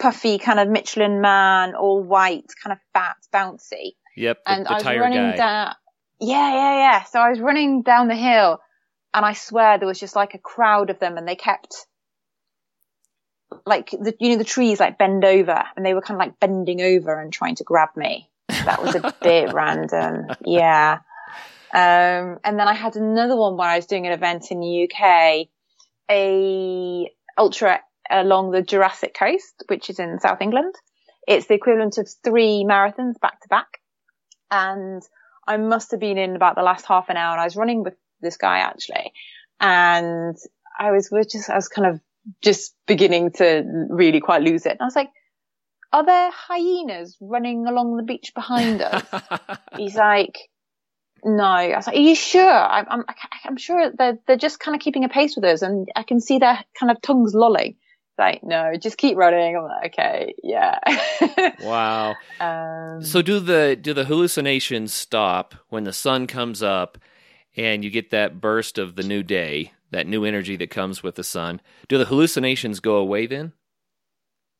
puffy 0.00 0.38
kind 0.38 0.58
of 0.58 0.68
Michelin 0.68 1.20
man, 1.20 1.74
all 1.76 2.02
white, 2.02 2.46
kind 2.62 2.72
of 2.72 2.78
fat, 2.92 3.16
bouncy. 3.32 3.92
Yep. 4.16 4.38
The, 4.44 4.50
and 4.52 4.66
the 4.66 4.70
I 4.72 4.74
was 4.74 4.84
running 4.84 5.30
guy. 5.30 5.36
down. 5.36 5.74
Yeah, 6.20 6.52
yeah, 6.54 6.76
yeah. 6.76 7.02
So 7.04 7.20
I 7.20 7.30
was 7.30 7.38
running 7.38 7.82
down 7.82 8.08
the 8.08 8.16
hill, 8.16 8.58
and 9.12 9.24
I 9.24 9.32
swear 9.34 9.78
there 9.78 9.86
was 9.86 10.00
just 10.00 10.16
like 10.16 10.34
a 10.34 10.38
crowd 10.38 10.90
of 10.90 10.98
them, 10.98 11.16
and 11.18 11.26
they 11.28 11.36
kept 11.36 11.86
like 13.66 13.90
the 13.90 14.14
you 14.18 14.30
know 14.30 14.36
the 14.38 14.44
trees 14.44 14.80
like 14.80 14.98
bend 14.98 15.24
over, 15.24 15.62
and 15.76 15.84
they 15.86 15.94
were 15.94 16.00
kind 16.02 16.20
of 16.20 16.26
like 16.26 16.40
bending 16.40 16.80
over 16.80 17.20
and 17.20 17.32
trying 17.32 17.54
to 17.56 17.64
grab 17.64 17.90
me. 17.96 18.28
That 18.48 18.82
was 18.82 18.94
a 18.96 19.14
bit 19.22 19.52
random. 19.52 20.26
Yeah. 20.44 20.98
Um, 21.74 22.38
and 22.44 22.56
then 22.56 22.68
I 22.68 22.74
had 22.74 22.94
another 22.94 23.36
one 23.36 23.56
where 23.56 23.68
I 23.68 23.76
was 23.76 23.86
doing 23.86 24.06
an 24.06 24.12
event 24.12 24.52
in 24.52 24.60
the 24.60 24.88
UK, 24.88 25.48
a 26.08 27.10
ultra 27.36 27.80
along 28.08 28.52
the 28.52 28.62
Jurassic 28.62 29.12
Coast, 29.12 29.64
which 29.66 29.90
is 29.90 29.98
in 29.98 30.20
South 30.20 30.40
England. 30.40 30.72
It's 31.26 31.46
the 31.46 31.54
equivalent 31.54 31.98
of 31.98 32.08
three 32.22 32.64
marathons 32.64 33.18
back 33.20 33.40
to 33.40 33.48
back. 33.48 33.80
And 34.52 35.02
I 35.48 35.56
must 35.56 35.90
have 35.90 35.98
been 35.98 36.16
in 36.16 36.36
about 36.36 36.54
the 36.54 36.62
last 36.62 36.86
half 36.86 37.08
an 37.08 37.16
hour 37.16 37.32
and 37.32 37.40
I 37.40 37.44
was 37.44 37.56
running 37.56 37.82
with 37.82 37.94
this 38.20 38.36
guy 38.36 38.58
actually. 38.58 39.12
And 39.58 40.36
I 40.78 40.92
was 40.92 41.10
just, 41.30 41.50
I 41.50 41.56
was 41.56 41.68
kind 41.68 41.88
of 41.88 42.00
just 42.40 42.74
beginning 42.86 43.32
to 43.32 43.64
really 43.90 44.20
quite 44.20 44.42
lose 44.42 44.64
it. 44.64 44.72
And 44.72 44.82
I 44.82 44.84
was 44.84 44.96
like, 44.96 45.10
are 45.92 46.04
there 46.04 46.30
hyenas 46.30 47.16
running 47.20 47.66
along 47.66 47.96
the 47.96 48.02
beach 48.04 48.32
behind 48.34 48.80
us? 48.80 49.02
He's 49.76 49.96
like, 49.96 50.38
no. 51.24 51.44
I 51.44 51.76
was 51.76 51.86
like, 51.86 51.96
are 51.96 52.00
you 52.00 52.14
sure? 52.14 52.50
I'm, 52.50 52.86
I'm, 52.88 53.04
I'm 53.44 53.56
sure 53.56 53.90
they're, 53.90 54.18
they're 54.26 54.36
just 54.36 54.60
kind 54.60 54.74
of 54.74 54.80
keeping 54.80 55.04
a 55.04 55.08
pace 55.08 55.36
with 55.36 55.44
us 55.44 55.62
and 55.62 55.88
I 55.96 56.02
can 56.02 56.20
see 56.20 56.38
their 56.38 56.64
kind 56.78 56.90
of 56.90 57.00
tongues 57.02 57.34
lolling. 57.34 57.76
Like, 58.16 58.44
no, 58.44 58.72
just 58.80 58.96
keep 58.96 59.16
running. 59.16 59.56
I'm 59.56 59.64
like, 59.64 59.92
okay, 59.98 60.34
yeah. 60.42 60.78
wow. 61.62 62.14
um, 62.38 63.02
So 63.02 63.22
do 63.22 63.40
the 63.40 63.76
do 63.80 63.92
the 63.92 64.04
hallucinations 64.04 64.94
stop 64.94 65.54
when 65.68 65.82
the 65.82 65.92
sun 65.92 66.28
comes 66.28 66.62
up 66.62 66.96
and 67.56 67.82
you 67.82 67.90
get 67.90 68.10
that 68.10 68.40
burst 68.40 68.78
of 68.78 68.94
the 68.94 69.02
new 69.02 69.24
day, 69.24 69.72
that 69.90 70.06
new 70.06 70.24
energy 70.24 70.54
that 70.56 70.70
comes 70.70 71.02
with 71.02 71.16
the 71.16 71.24
sun? 71.24 71.60
Do 71.88 71.98
the 71.98 72.04
hallucinations 72.04 72.78
go 72.78 72.96
away 72.96 73.26
then? 73.26 73.52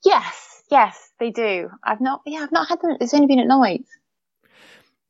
yes, 0.05 0.63
yes, 0.71 1.11
they 1.19 1.31
do. 1.31 1.71
I've 1.83 2.01
not, 2.01 2.21
yeah, 2.27 2.41
I've 2.41 2.53
not 2.53 2.69
had 2.69 2.81
them. 2.81 2.97
It's 3.01 3.15
only 3.15 3.27
been 3.27 3.41
at 3.41 3.47
night. 3.47 3.85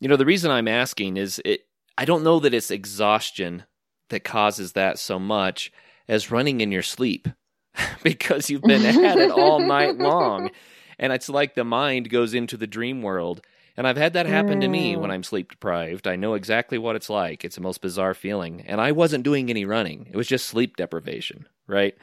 You 0.00 0.08
know, 0.08 0.16
the 0.16 0.26
reason 0.26 0.50
I'm 0.50 0.68
asking 0.68 1.16
is 1.16 1.40
it 1.44 1.66
I 1.96 2.04
don't 2.04 2.24
know 2.24 2.40
that 2.40 2.54
it's 2.54 2.70
exhaustion 2.70 3.64
that 4.10 4.24
causes 4.24 4.72
that 4.72 4.98
so 4.98 5.18
much 5.18 5.72
as 6.08 6.30
running 6.30 6.60
in 6.60 6.72
your 6.72 6.82
sleep 6.82 7.28
because 8.02 8.50
you've 8.50 8.62
been 8.62 8.84
at 8.84 9.18
it 9.18 9.30
all 9.30 9.60
night 9.60 9.98
long. 9.98 10.50
And 10.96 11.12
it's 11.12 11.28
like 11.28 11.56
the 11.56 11.64
mind 11.64 12.08
goes 12.08 12.34
into 12.34 12.56
the 12.56 12.68
dream 12.68 13.02
world. 13.02 13.40
And 13.76 13.84
I've 13.84 13.96
had 13.96 14.12
that 14.12 14.26
happen 14.26 14.60
to 14.60 14.68
me 14.68 14.94
when 14.96 15.10
I'm 15.10 15.24
sleep 15.24 15.50
deprived. 15.50 16.06
I 16.06 16.14
know 16.14 16.34
exactly 16.34 16.78
what 16.78 16.94
it's 16.94 17.10
like. 17.10 17.44
It's 17.44 17.56
the 17.56 17.62
most 17.62 17.80
bizarre 17.80 18.14
feeling. 18.14 18.60
And 18.60 18.80
I 18.80 18.92
wasn't 18.92 19.24
doing 19.24 19.50
any 19.50 19.64
running, 19.64 20.06
it 20.12 20.16
was 20.16 20.28
just 20.28 20.46
sleep 20.46 20.76
deprivation, 20.76 21.48
right? 21.66 21.96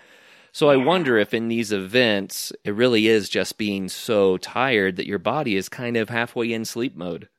So 0.51 0.69
I 0.69 0.75
wonder 0.75 1.17
if 1.17 1.33
in 1.33 1.47
these 1.47 1.71
events, 1.71 2.51
it 2.65 2.75
really 2.75 3.07
is 3.07 3.29
just 3.29 3.57
being 3.57 3.87
so 3.87 4.35
tired 4.35 4.97
that 4.97 5.07
your 5.07 5.19
body 5.19 5.55
is 5.55 5.69
kind 5.69 5.95
of 5.95 6.09
halfway 6.09 6.51
in 6.51 6.65
sleep 6.65 6.93
mode. 6.97 7.29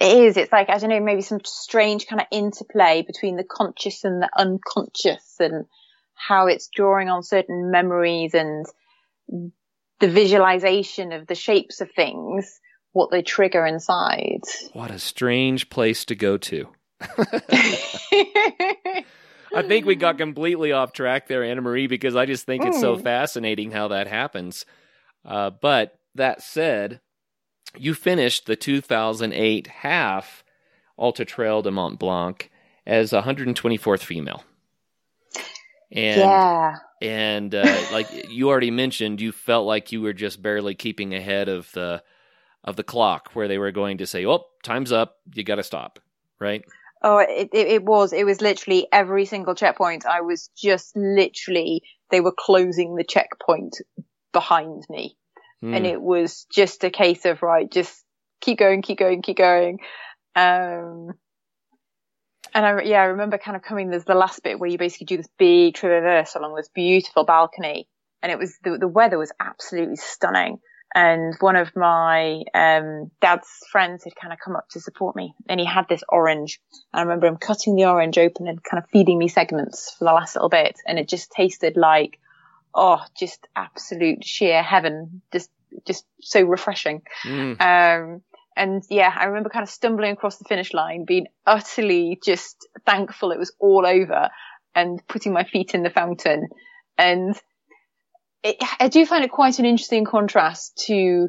It 0.00 0.16
is. 0.18 0.36
It's 0.36 0.52
like, 0.52 0.68
I 0.68 0.78
don't 0.78 0.90
know, 0.90 1.00
maybe 1.00 1.22
some 1.22 1.40
strange 1.44 2.06
kind 2.06 2.20
of 2.20 2.26
interplay 2.30 3.02
between 3.02 3.36
the 3.36 3.44
conscious 3.44 4.04
and 4.04 4.22
the 4.22 4.28
unconscious 4.36 5.36
and 5.40 5.64
how 6.14 6.46
it's 6.46 6.68
drawing 6.68 7.08
on 7.08 7.22
certain 7.22 7.70
memories 7.70 8.34
and 8.34 8.66
the 10.00 10.08
visualization 10.08 11.12
of 11.12 11.26
the 11.26 11.34
shapes 11.34 11.80
of 11.80 11.90
things, 11.92 12.60
what 12.92 13.10
they 13.10 13.22
trigger 13.22 13.64
inside. 13.64 14.40
What 14.72 14.90
a 14.90 14.98
strange 14.98 15.70
place 15.70 16.04
to 16.06 16.14
go 16.14 16.36
to. 16.38 16.68
I 19.56 19.62
think 19.62 19.86
we 19.86 19.94
got 19.94 20.18
completely 20.18 20.72
off 20.72 20.92
track 20.92 21.28
there, 21.28 21.42
Anna 21.42 21.62
Marie, 21.62 21.86
because 21.86 22.14
I 22.14 22.26
just 22.26 22.44
think 22.44 22.64
it's 22.64 22.80
so 22.80 22.96
fascinating 22.98 23.70
how 23.70 23.88
that 23.88 24.06
happens. 24.06 24.66
Uh, 25.24 25.50
but 25.50 25.98
that 26.14 26.42
said, 26.42 27.00
you 27.76 27.94
finished 27.94 28.46
the 28.46 28.56
2008 28.56 29.66
half 29.66 30.44
Ultra 30.98 31.24
Trail 31.24 31.62
de 31.62 31.70
Mont 31.70 31.98
Blanc 31.98 32.50
as 32.86 33.12
124th 33.12 34.02
female. 34.02 34.44
And, 35.92 36.20
yeah. 36.20 36.76
And 37.00 37.54
uh, 37.54 37.84
like 37.92 38.30
you 38.30 38.48
already 38.48 38.70
mentioned, 38.70 39.20
you 39.20 39.32
felt 39.32 39.66
like 39.66 39.92
you 39.92 40.00
were 40.02 40.12
just 40.12 40.42
barely 40.42 40.74
keeping 40.74 41.14
ahead 41.14 41.48
of 41.48 41.70
the 41.72 42.02
of 42.64 42.74
the 42.74 42.82
clock, 42.82 43.30
where 43.32 43.46
they 43.46 43.58
were 43.58 43.70
going 43.70 43.98
to 43.98 44.06
say, 44.06 44.26
"Oh, 44.26 44.44
time's 44.64 44.90
up. 44.90 45.18
You 45.32 45.44
got 45.44 45.56
to 45.56 45.62
stop." 45.62 46.00
Right. 46.40 46.64
Oh, 47.02 47.18
it, 47.18 47.50
it, 47.52 47.66
it 47.68 47.84
was. 47.84 48.12
It 48.12 48.24
was 48.24 48.40
literally 48.40 48.88
every 48.90 49.26
single 49.26 49.54
checkpoint. 49.54 50.06
I 50.06 50.22
was 50.22 50.50
just 50.56 50.96
literally, 50.96 51.82
they 52.10 52.20
were 52.20 52.34
closing 52.36 52.96
the 52.96 53.04
checkpoint 53.04 53.76
behind 54.32 54.84
me. 54.88 55.16
Mm. 55.64 55.76
And 55.76 55.86
it 55.86 56.00
was 56.00 56.46
just 56.52 56.84
a 56.84 56.90
case 56.90 57.24
of, 57.24 57.42
right, 57.42 57.70
just 57.70 58.04
keep 58.40 58.58
going, 58.58 58.82
keep 58.82 58.98
going, 58.98 59.22
keep 59.22 59.38
going. 59.38 59.80
Um, 60.34 61.12
and 62.54 62.64
I, 62.66 62.82
yeah, 62.82 63.00
I 63.00 63.06
remember 63.06 63.38
kind 63.38 63.56
of 63.56 63.62
coming, 63.62 63.90
there's 63.90 64.04
the 64.04 64.14
last 64.14 64.42
bit 64.42 64.58
where 64.58 64.68
you 64.68 64.78
basically 64.78 65.06
do 65.06 65.16
this 65.16 65.28
big 65.38 65.74
traverse 65.74 66.34
along 66.34 66.54
this 66.54 66.68
beautiful 66.74 67.24
balcony. 67.24 67.88
And 68.22 68.32
it 68.32 68.38
was, 68.38 68.56
the, 68.62 68.78
the 68.78 68.88
weather 68.88 69.18
was 69.18 69.32
absolutely 69.40 69.96
stunning 69.96 70.58
and 70.96 71.34
one 71.40 71.56
of 71.56 71.76
my 71.76 72.42
um, 72.54 73.10
dad's 73.20 73.48
friends 73.70 74.04
had 74.04 74.16
kind 74.16 74.32
of 74.32 74.38
come 74.42 74.56
up 74.56 74.68
to 74.70 74.80
support 74.80 75.14
me, 75.14 75.34
and 75.46 75.60
he 75.60 75.66
had 75.66 75.86
this 75.88 76.02
orange. 76.08 76.58
And 76.92 77.00
I 77.00 77.02
remember 77.02 77.26
him 77.26 77.36
cutting 77.36 77.76
the 77.76 77.84
orange 77.84 78.16
open 78.16 78.48
and 78.48 78.64
kind 78.64 78.82
of 78.82 78.88
feeding 78.90 79.18
me 79.18 79.28
segments 79.28 79.94
for 79.98 80.04
the 80.04 80.12
last 80.12 80.34
little 80.34 80.48
bit, 80.48 80.80
and 80.86 80.98
it 80.98 81.06
just 81.06 81.30
tasted 81.30 81.76
like, 81.76 82.18
oh, 82.76 83.02
just 83.18 83.48
absolute 83.56 84.24
sheer 84.24 84.62
heaven, 84.62 85.22
just 85.32 85.50
just 85.86 86.04
so 86.20 86.42
refreshing. 86.42 87.02
Mm. 87.24 87.60
Um, 87.60 88.22
and 88.56 88.82
yeah, 88.88 89.12
I 89.14 89.24
remember 89.24 89.50
kind 89.50 89.64
of 89.64 89.68
stumbling 89.68 90.12
across 90.12 90.36
the 90.36 90.44
finish 90.44 90.72
line, 90.72 91.04
being 91.04 91.26
utterly 91.44 92.18
just 92.24 92.66
thankful 92.86 93.32
it 93.32 93.38
was 93.38 93.52
all 93.58 93.84
over, 93.84 94.30
and 94.74 95.00
putting 95.08 95.32
my 95.32 95.44
feet 95.44 95.74
in 95.74 95.82
the 95.82 95.90
fountain, 95.90 96.48
and 96.96 97.34
it, 98.42 98.56
I 98.78 98.88
do 98.88 99.04
find 99.04 99.24
it 99.24 99.32
quite 99.32 99.58
an 99.58 99.64
interesting 99.64 100.04
contrast 100.04 100.84
to 100.86 101.28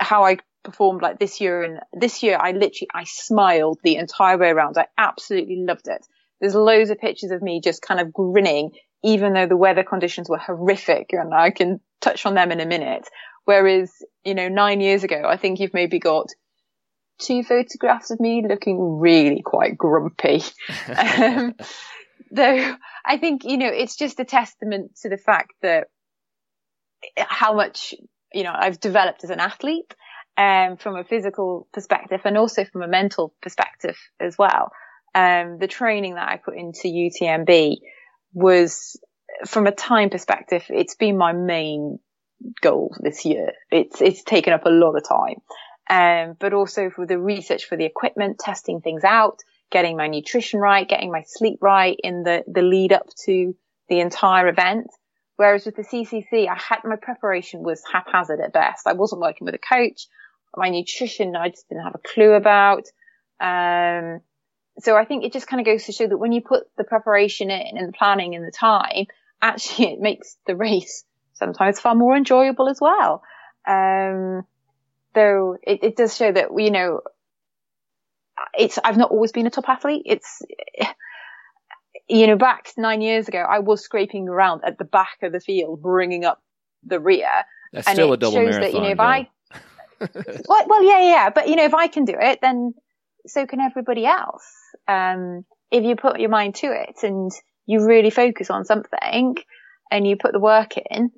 how 0.00 0.24
I 0.24 0.38
performed 0.64 1.02
like 1.02 1.18
this 1.18 1.40
year. 1.40 1.62
And 1.62 1.80
this 1.92 2.22
year, 2.22 2.36
I 2.36 2.50
literally, 2.50 2.88
I 2.92 3.04
smiled 3.04 3.78
the 3.82 3.96
entire 3.96 4.36
way 4.36 4.50
around. 4.50 4.76
I 4.76 4.86
absolutely 4.98 5.64
loved 5.64 5.88
it. 5.88 6.04
There's 6.40 6.54
loads 6.54 6.90
of 6.90 6.98
pictures 6.98 7.30
of 7.30 7.42
me 7.42 7.60
just 7.62 7.80
kind 7.80 8.00
of 8.00 8.12
grinning, 8.12 8.72
even 9.06 9.34
though 9.34 9.46
the 9.46 9.56
weather 9.56 9.84
conditions 9.84 10.28
were 10.28 10.36
horrific. 10.36 11.10
And 11.12 11.32
I 11.32 11.50
can 11.50 11.80
touch 12.00 12.26
on 12.26 12.34
them 12.34 12.50
in 12.50 12.58
a 12.58 12.66
minute. 12.66 13.08
Whereas, 13.44 13.92
you 14.24 14.34
know, 14.34 14.48
nine 14.48 14.80
years 14.80 15.04
ago, 15.04 15.22
I 15.24 15.36
think 15.36 15.60
you've 15.60 15.72
maybe 15.72 16.00
got 16.00 16.26
two 17.18 17.44
photographs 17.44 18.10
of 18.10 18.18
me 18.18 18.44
looking 18.46 18.98
really 18.98 19.42
quite 19.42 19.78
grumpy. 19.78 20.42
um, 21.18 21.54
though 22.32 22.74
I 23.04 23.18
think, 23.18 23.44
you 23.44 23.58
know, 23.58 23.68
it's 23.68 23.94
just 23.94 24.18
a 24.18 24.24
testament 24.24 24.96
to 25.02 25.08
the 25.08 25.16
fact 25.16 25.52
that 25.62 25.86
how 27.16 27.54
much, 27.54 27.94
you 28.34 28.42
know, 28.42 28.52
I've 28.52 28.80
developed 28.80 29.22
as 29.22 29.30
an 29.30 29.38
athlete, 29.38 29.94
um, 30.36 30.78
from 30.78 30.96
a 30.96 31.04
physical 31.04 31.68
perspective 31.72 32.22
and 32.24 32.36
also 32.36 32.64
from 32.64 32.82
a 32.82 32.88
mental 32.88 33.32
perspective 33.40 33.96
as 34.18 34.36
well. 34.36 34.72
Um, 35.14 35.58
the 35.58 35.68
training 35.68 36.16
that 36.16 36.28
I 36.28 36.36
put 36.36 36.56
into 36.56 36.88
UTMB 36.88 37.76
was 38.36 39.00
from 39.46 39.66
a 39.66 39.72
time 39.72 40.10
perspective, 40.10 40.64
it's 40.68 40.94
been 40.94 41.16
my 41.16 41.32
main 41.32 41.98
goal 42.60 42.94
this 43.00 43.24
year. 43.24 43.52
It's, 43.70 44.02
it's 44.02 44.22
taken 44.22 44.52
up 44.52 44.66
a 44.66 44.70
lot 44.70 44.94
of 44.94 45.08
time. 45.08 45.40
Um, 45.88 46.36
but 46.38 46.52
also 46.52 46.90
for 46.90 47.06
the 47.06 47.18
research 47.18 47.64
for 47.64 47.78
the 47.78 47.86
equipment, 47.86 48.38
testing 48.38 48.82
things 48.82 49.04
out, 49.04 49.38
getting 49.72 49.96
my 49.96 50.08
nutrition 50.08 50.60
right, 50.60 50.86
getting 50.86 51.10
my 51.10 51.22
sleep 51.26 51.60
right 51.62 51.96
in 52.04 52.24
the, 52.24 52.44
the 52.46 52.60
lead 52.60 52.92
up 52.92 53.06
to 53.24 53.56
the 53.88 54.00
entire 54.00 54.48
event. 54.48 54.88
Whereas 55.36 55.64
with 55.64 55.76
the 55.76 55.82
CCC, 55.82 56.46
I 56.46 56.56
had 56.56 56.80
my 56.84 56.96
preparation 56.96 57.62
was 57.62 57.82
haphazard 57.90 58.40
at 58.40 58.52
best. 58.52 58.86
I 58.86 58.92
wasn't 58.92 59.22
working 59.22 59.46
with 59.46 59.54
a 59.54 59.58
coach. 59.58 60.08
My 60.54 60.68
nutrition, 60.68 61.36
I 61.36 61.48
just 61.48 61.68
didn't 61.70 61.84
have 61.84 61.94
a 61.94 62.06
clue 62.06 62.32
about. 62.32 62.84
Um, 63.40 64.20
so 64.78 64.96
I 64.96 65.04
think 65.04 65.24
it 65.24 65.32
just 65.32 65.46
kind 65.46 65.60
of 65.60 65.66
goes 65.66 65.84
to 65.84 65.92
show 65.92 66.06
that 66.06 66.18
when 66.18 66.32
you 66.32 66.42
put 66.42 66.64
the 66.76 66.84
preparation 66.84 67.50
in 67.50 67.78
and 67.78 67.88
the 67.88 67.92
planning 67.92 68.34
and 68.34 68.46
the 68.46 68.52
time, 68.52 69.06
actually 69.40 69.92
it 69.92 70.00
makes 70.00 70.36
the 70.46 70.56
race 70.56 71.04
sometimes 71.34 71.80
far 71.80 71.94
more 71.94 72.16
enjoyable 72.16 72.68
as 72.68 72.80
well. 72.80 73.22
Um, 73.66 74.42
though 75.14 75.56
it, 75.62 75.82
it 75.82 75.96
does 75.96 76.16
show 76.16 76.30
that, 76.30 76.48
you 76.56 76.70
know, 76.70 77.00
it's, 78.54 78.78
I've 78.82 78.98
not 78.98 79.10
always 79.10 79.32
been 79.32 79.46
a 79.46 79.50
top 79.50 79.68
athlete. 79.68 80.02
It's, 80.04 80.42
you 82.08 82.26
know, 82.26 82.36
back 82.36 82.70
nine 82.76 83.00
years 83.00 83.28
ago, 83.28 83.38
I 83.38 83.60
was 83.60 83.82
scraping 83.82 84.28
around 84.28 84.62
at 84.64 84.78
the 84.78 84.84
back 84.84 85.18
of 85.22 85.32
the 85.32 85.40
field, 85.40 85.82
bringing 85.82 86.24
up 86.24 86.42
the 86.84 87.00
rear. 87.00 87.28
That's 87.72 87.88
and 87.88 87.96
still 87.96 88.12
a 88.12 88.16
double 88.16 88.36
marathon. 88.36 88.60
That, 88.60 88.74
you 88.74 88.80
know, 88.80 88.90
if 88.90 89.00
I, 89.00 89.28
well, 90.48 90.64
well, 90.68 90.84
yeah, 90.84 91.02
yeah, 91.02 91.30
but 91.30 91.48
you 91.48 91.56
know, 91.56 91.64
if 91.64 91.74
I 91.74 91.88
can 91.88 92.04
do 92.04 92.14
it, 92.18 92.40
then 92.42 92.74
so 93.26 93.46
can 93.46 93.60
everybody 93.60 94.06
else. 94.06 94.46
Um, 94.88 95.44
if 95.70 95.84
you 95.84 95.96
put 95.96 96.20
your 96.20 96.30
mind 96.30 96.56
to 96.56 96.68
it 96.68 97.02
and 97.02 97.30
you 97.66 97.84
really 97.84 98.10
focus 98.10 98.50
on 98.50 98.64
something 98.64 99.36
and 99.90 100.06
you 100.06 100.16
put 100.16 100.32
the 100.32 100.40
work 100.40 100.74
in, 100.76 101.10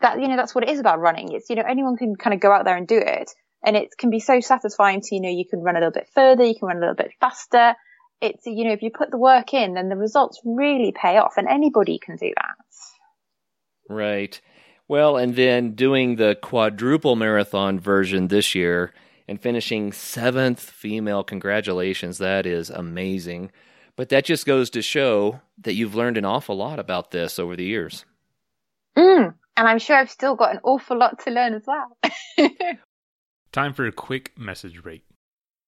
that, 0.00 0.20
you 0.20 0.28
know, 0.28 0.36
that's 0.36 0.54
what 0.54 0.64
it 0.64 0.70
is 0.70 0.80
about 0.80 1.00
running. 1.00 1.32
It's, 1.32 1.48
you 1.48 1.56
know, 1.56 1.62
anyone 1.68 1.96
can 1.96 2.16
kind 2.16 2.34
of 2.34 2.40
go 2.40 2.52
out 2.52 2.64
there 2.64 2.76
and 2.76 2.88
do 2.88 2.98
it. 2.98 3.30
And 3.64 3.76
it 3.76 3.90
can 3.96 4.10
be 4.10 4.18
so 4.18 4.40
satisfying 4.40 5.00
to, 5.02 5.14
you 5.14 5.20
know, 5.20 5.28
you 5.28 5.44
can 5.48 5.60
run 5.60 5.76
a 5.76 5.78
little 5.78 5.92
bit 5.92 6.08
further, 6.14 6.44
you 6.44 6.54
can 6.58 6.66
run 6.66 6.78
a 6.78 6.80
little 6.80 6.96
bit 6.96 7.12
faster 7.20 7.76
it's, 8.22 8.46
you 8.46 8.64
know, 8.64 8.72
if 8.72 8.82
you 8.82 8.90
put 8.90 9.10
the 9.10 9.18
work 9.18 9.52
in, 9.52 9.74
then 9.74 9.88
the 9.88 9.96
results 9.96 10.40
really 10.44 10.94
pay 10.94 11.18
off 11.18 11.34
and 11.36 11.48
anybody 11.48 11.98
can 11.98 12.16
do 12.16 12.32
that. 12.36 13.92
Right. 13.92 14.40
Well, 14.86 15.16
and 15.16 15.34
then 15.34 15.74
doing 15.74 16.16
the 16.16 16.36
quadruple 16.40 17.16
marathon 17.16 17.80
version 17.80 18.28
this 18.28 18.54
year 18.54 18.94
and 19.32 19.40
finishing 19.40 19.92
seventh 19.92 20.60
female. 20.60 21.24
Congratulations. 21.24 22.18
That 22.18 22.44
is 22.44 22.68
amazing. 22.68 23.50
But 23.96 24.10
that 24.10 24.26
just 24.26 24.44
goes 24.44 24.68
to 24.70 24.82
show 24.82 25.40
that 25.56 25.72
you've 25.72 25.94
learned 25.94 26.18
an 26.18 26.26
awful 26.26 26.54
lot 26.54 26.78
about 26.78 27.12
this 27.12 27.38
over 27.38 27.56
the 27.56 27.64
years. 27.64 28.04
Mm, 28.94 29.34
and 29.56 29.68
I'm 29.68 29.78
sure 29.78 29.96
I've 29.96 30.10
still 30.10 30.36
got 30.36 30.52
an 30.52 30.60
awful 30.64 30.98
lot 30.98 31.18
to 31.20 31.30
learn 31.30 31.54
as 31.54 31.62
well. 31.66 31.96
Time 33.52 33.72
for 33.72 33.86
a 33.86 33.92
quick 33.92 34.38
message 34.38 34.82
break. 34.82 35.02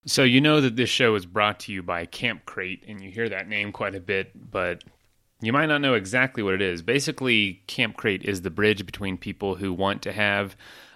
So 0.04 0.24
you 0.24 0.42
know 0.42 0.60
that 0.60 0.76
this 0.76 0.90
show 0.90 1.14
is 1.14 1.24
brought 1.24 1.60
to 1.60 1.72
you 1.72 1.82
by 1.82 2.04
Camp 2.04 2.44
Crate, 2.44 2.84
and 2.86 3.02
you 3.02 3.10
hear 3.10 3.30
that 3.30 3.48
name 3.48 3.72
quite 3.72 3.94
a 3.94 4.00
bit, 4.00 4.50
but 4.50 4.84
you 5.40 5.54
might 5.54 5.66
not 5.66 5.80
know 5.80 5.94
exactly 5.94 6.42
what 6.42 6.52
it 6.52 6.60
is. 6.60 6.82
Basically, 6.82 7.62
Camp 7.66 7.96
Crate 7.96 8.24
is 8.24 8.42
the 8.42 8.50
bridge 8.50 8.84
between 8.84 9.16
people 9.16 9.54
who 9.54 9.72
want 9.72 10.02
to 10.02 10.12
have 10.12 10.54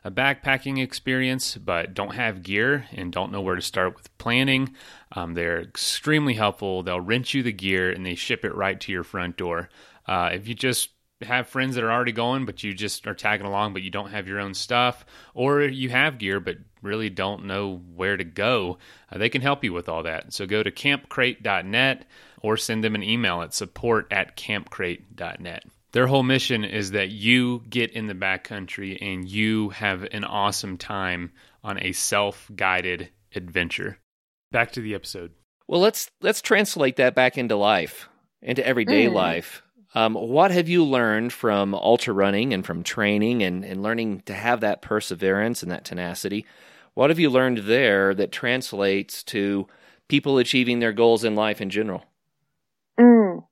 a 0.09 0.11
backpacking 0.11 0.82
experience 0.82 1.59
but 1.59 1.92
don't 1.92 2.14
have 2.14 2.42
gear 2.42 2.86
and 2.92 3.12
don't 3.12 3.30
know 3.30 3.42
where 3.42 3.56
to 3.56 3.62
start 3.62 3.94
with 3.94 4.16
planning. 4.16 4.74
Um, 5.12 5.34
they're 5.34 5.61
extremely 5.61 6.32
helpful. 6.32 6.82
They'll 6.82 6.98
rent 6.98 7.34
you 7.34 7.42
the 7.42 7.52
gear 7.52 7.90
and 7.90 8.06
they 8.06 8.14
ship 8.14 8.42
it 8.42 8.54
right 8.54 8.80
to 8.80 8.90
your 8.90 9.04
front 9.04 9.36
door. 9.36 9.68
Uh, 10.06 10.30
if 10.32 10.48
you 10.48 10.54
just 10.54 10.88
have 11.20 11.46
friends 11.46 11.74
that 11.74 11.84
are 11.84 11.92
already 11.92 12.12
going, 12.12 12.46
but 12.46 12.64
you 12.64 12.72
just 12.72 13.06
are 13.06 13.14
tagging 13.14 13.46
along, 13.46 13.74
but 13.74 13.82
you 13.82 13.90
don't 13.90 14.11
have 14.11 14.26
your 14.26 14.40
own 14.40 14.54
stuff, 14.54 15.04
or 15.34 15.61
you 15.61 15.90
have 15.90 16.16
gear 16.16 16.40
but 16.40 16.56
really 16.80 17.11
don't 17.11 17.44
know 17.44 17.82
where 17.94 18.16
to 18.16 18.24
go, 18.24 18.78
uh, 19.12 19.18
they 19.18 19.28
can 19.28 19.42
help 19.42 19.62
you 19.62 19.74
with 19.74 19.90
all 19.90 20.04
that. 20.04 20.32
So 20.32 20.46
go 20.46 20.62
to 20.62 20.70
campcrate.net 20.70 22.06
or 22.40 22.56
send 22.56 22.82
them 22.82 22.94
an 22.94 23.02
email 23.02 23.42
at 23.42 23.52
support 23.52 24.06
at 24.11 24.36
campcrate.net. 24.38 25.64
Their 25.93 26.07
whole 26.07 26.22
mission 26.22 26.64
is 26.64 26.91
that 26.91 27.11
you 27.11 27.62
get 27.68 27.93
in 27.93 28.07
the 28.07 28.14
backcountry 28.14 28.99
and 29.01 29.28
you 29.28 29.70
have 29.70 30.07
an 30.12 30.24
awesome 30.24 30.76
time 30.76 31.32
on 31.64 31.82
a 31.82 31.93
self 31.93 32.51
guided 32.55 33.09
adventure. 33.34 33.99
Back 34.53 34.72
to 34.72 34.80
the 34.80 34.95
episode. 34.95 35.32
Well, 35.66 35.80
let's 35.80 36.11
let's 36.20 36.43
translate 36.43 36.97
that 36.97 37.14
back 37.14 37.39
into 37.39 37.57
life, 37.57 38.09
into 38.43 38.66
everyday 38.66 39.07
mm. 39.07 39.12
life. 39.12 39.62
Um, 39.95 40.14
what 40.14 40.51
have 40.51 40.68
you 40.68 40.84
learned 40.84 41.32
from 41.32 41.74
ultra 41.74 42.12
running 42.12 42.53
and 42.53 42.64
from 42.64 42.82
training 42.82 43.43
and, 43.43 43.64
and 43.64 43.82
learning 43.82 44.22
to 44.26 44.34
have 44.34 44.61
that 44.61 44.82
perseverance 44.82 45.62
and 45.62 45.72
that 45.72 45.86
tenacity? 45.86 46.45
What 46.93 47.11
have 47.11 47.18
you 47.18 47.30
learned 47.30 47.59
there 47.59 48.14
that 48.14 48.32
translates 48.32 49.22
to 49.24 49.66
people 50.09 50.36
achieving 50.39 50.80
their 50.80 50.93
goals 50.93 51.24
in 51.24 51.34
life 51.34 51.62
in 51.62 51.70
general? 51.70 52.05
Mm. 53.01 53.45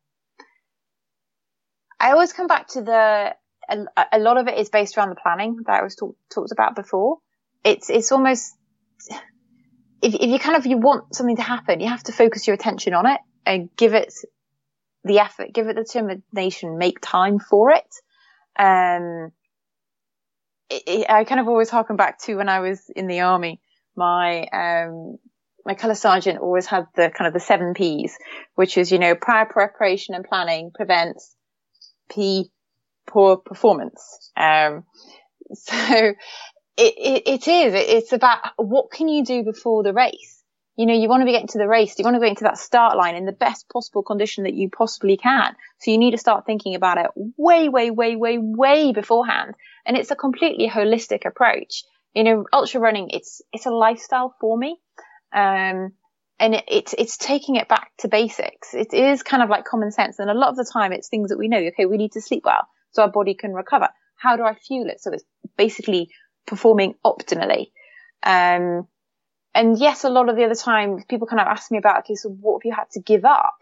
I 1.99 2.13
always 2.13 2.33
come 2.33 2.47
back 2.47 2.69
to 2.69 2.83
the 2.83 3.35
a, 3.69 4.07
a, 4.13 4.19
lot 4.19 4.37
of 4.37 4.49
it 4.49 4.59
is 4.59 4.69
based 4.69 4.97
around 4.97 5.11
the 5.11 5.17
planning 5.17 5.57
that 5.67 5.81
I 5.81 5.83
was 5.83 5.97
talk, 5.97 6.17
talked 6.33 6.53
about 6.53 6.77
before. 6.77 7.19
It's 7.65 7.91
it's 7.91 8.13
almost 8.13 8.55
if 10.03 10.15
if 10.15 10.29
you 10.29 10.39
kind 10.39 10.57
of 10.57 10.67
you 10.67 10.79
want 10.79 11.15
something 11.15 11.37
to 11.37 11.43
happen, 11.43 11.81
you 11.81 11.89
have 11.89 12.05
to 12.05 12.13
focus 12.13 12.47
your 12.47 12.55
attention 12.55 12.95
on 12.95 13.07
it 13.07 13.21
and 13.45 13.71
give 13.77 13.95
it 13.95 14.13
the 15.05 15.21
effort, 15.21 15.53
give 15.53 15.67
it 15.69 15.77
the 15.77 15.85
determination, 15.85 16.79
make 16.79 16.99
time 17.01 17.39
for 17.39 17.71
it. 17.71 17.95
Um, 18.59 19.33
it, 20.69 20.83
it, 20.87 21.11
I 21.11 21.25
kind 21.25 21.41
of 21.41 21.49
always 21.49 21.71
harken 21.71 21.97
back 21.97 22.21
to 22.23 22.37
when 22.37 22.49
I 22.49 22.61
was 22.61 22.91
in 22.95 23.07
the 23.07 23.21
army. 23.21 23.61
My 23.97 24.47
um, 24.53 25.17
my 25.65 25.75
colour 25.75 25.95
sergeant 25.95 26.39
always 26.39 26.67
had 26.67 26.87
the 26.95 27.11
kind 27.17 27.27
of 27.27 27.35
the 27.35 27.41
seven 27.41 27.75
P's, 27.75 28.17
which 28.55 28.77
is 28.77 28.93
you 28.93 28.99
know 28.99 29.15
prior 29.15 29.47
preparation 29.47 30.15
and 30.15 30.25
planning 30.25 30.71
prevents 30.75 31.36
P 32.11 32.51
poor 33.07 33.37
performance. 33.37 34.31
Um, 34.37 34.85
so 35.55 35.75
it, 35.77 36.15
it, 36.77 37.23
it 37.27 37.49
is. 37.49 37.75
It's 37.75 38.13
about 38.13 38.39
what 38.57 38.91
can 38.91 39.09
you 39.09 39.25
do 39.25 39.45
before 39.45 39.83
the 39.83 39.93
race 39.93 40.37
you 40.77 40.85
know, 40.85 40.93
you 40.93 41.09
want 41.09 41.23
to 41.23 41.25
be 41.25 41.33
getting 41.33 41.49
to 41.49 41.59
the 41.59 41.67
race. 41.67 41.99
You 41.99 42.05
want 42.05 42.17
to 42.17 42.21
get 42.21 42.29
into 42.29 42.45
that 42.45 42.59
start 42.59 42.97
line 42.97 43.17
in 43.17 43.25
the 43.25 43.33
best 43.33 43.69
possible 43.71 44.03
condition 44.03 44.45
that 44.45 44.53
you 44.53 44.69
possibly 44.69 45.17
can. 45.17 45.57
So 45.81 45.91
you 45.91 45.97
need 45.97 46.11
to 46.11 46.19
start 46.19 46.45
thinking 46.45 46.75
about 46.75 46.99
it 46.99 47.07
way, 47.15 47.71
way, 47.71 47.91
way, 47.91 48.15
way, 48.15 48.37
way 48.39 48.93
beforehand. 48.93 49.55
And 49.87 49.97
it's 49.97 50.11
a 50.11 50.17
completely 50.17 50.69
holistic 50.69 51.25
approach. 51.25 51.85
You 52.15 52.25
know, 52.25 52.45
ultra 52.53 52.81
running, 52.81 53.09
it's, 53.11 53.41
it's 53.53 53.65
a 53.65 53.71
lifestyle 53.71 54.35
for 54.39 54.57
me. 54.57 54.77
Um, 55.35 55.93
and 56.39 56.63
it's, 56.69 56.95
it's 56.97 57.17
taking 57.17 57.57
it 57.57 57.69
back 57.69 57.91
to 57.99 58.09
basics. 58.09 58.75
It 58.75 58.93
is 58.93 59.23
kind 59.23 59.43
of 59.43 59.49
like 59.49 59.65
common 59.65 59.91
sense. 59.91 60.19
And 60.19 60.31
a 60.31 60.35
lot 60.35 60.51
of 60.51 60.57
the 60.57 60.69
time 60.71 60.93
it's 60.93 61.09
things 61.09 61.31
that 61.31 61.39
we 61.39 61.49
know. 61.49 61.59
Okay, 61.59 61.87
we 61.87 61.97
need 61.97 62.13
to 62.13 62.21
sleep 62.21 62.43
well 62.45 62.67
so 62.91 63.03
our 63.03 63.11
body 63.11 63.35
can 63.35 63.55
recover. 63.55 63.89
How 64.17 64.37
do 64.37 64.43
I 64.43 64.55
fuel 64.55 64.89
it? 64.89 65.01
So 65.01 65.13
it's 65.13 65.25
basically 65.57 66.11
performing 66.47 66.95
optimally. 67.05 67.71
Um, 68.23 68.87
and 69.55 69.79
yes, 69.79 70.05
a 70.05 70.11
lot 70.11 70.29
of 70.29 70.37
the 70.37 70.45
other 70.45 70.55
time 70.55 71.03
people 71.09 71.27
kind 71.27 71.41
of 71.41 71.47
ask 71.47 71.71
me 71.71 71.79
about, 71.79 72.01
okay, 72.01 72.15
so 72.15 72.29
what 72.29 72.61
have 72.61 72.67
you 72.67 72.75
had 72.75 72.91
to 72.93 73.01
give 73.01 73.25
up? 73.25 73.55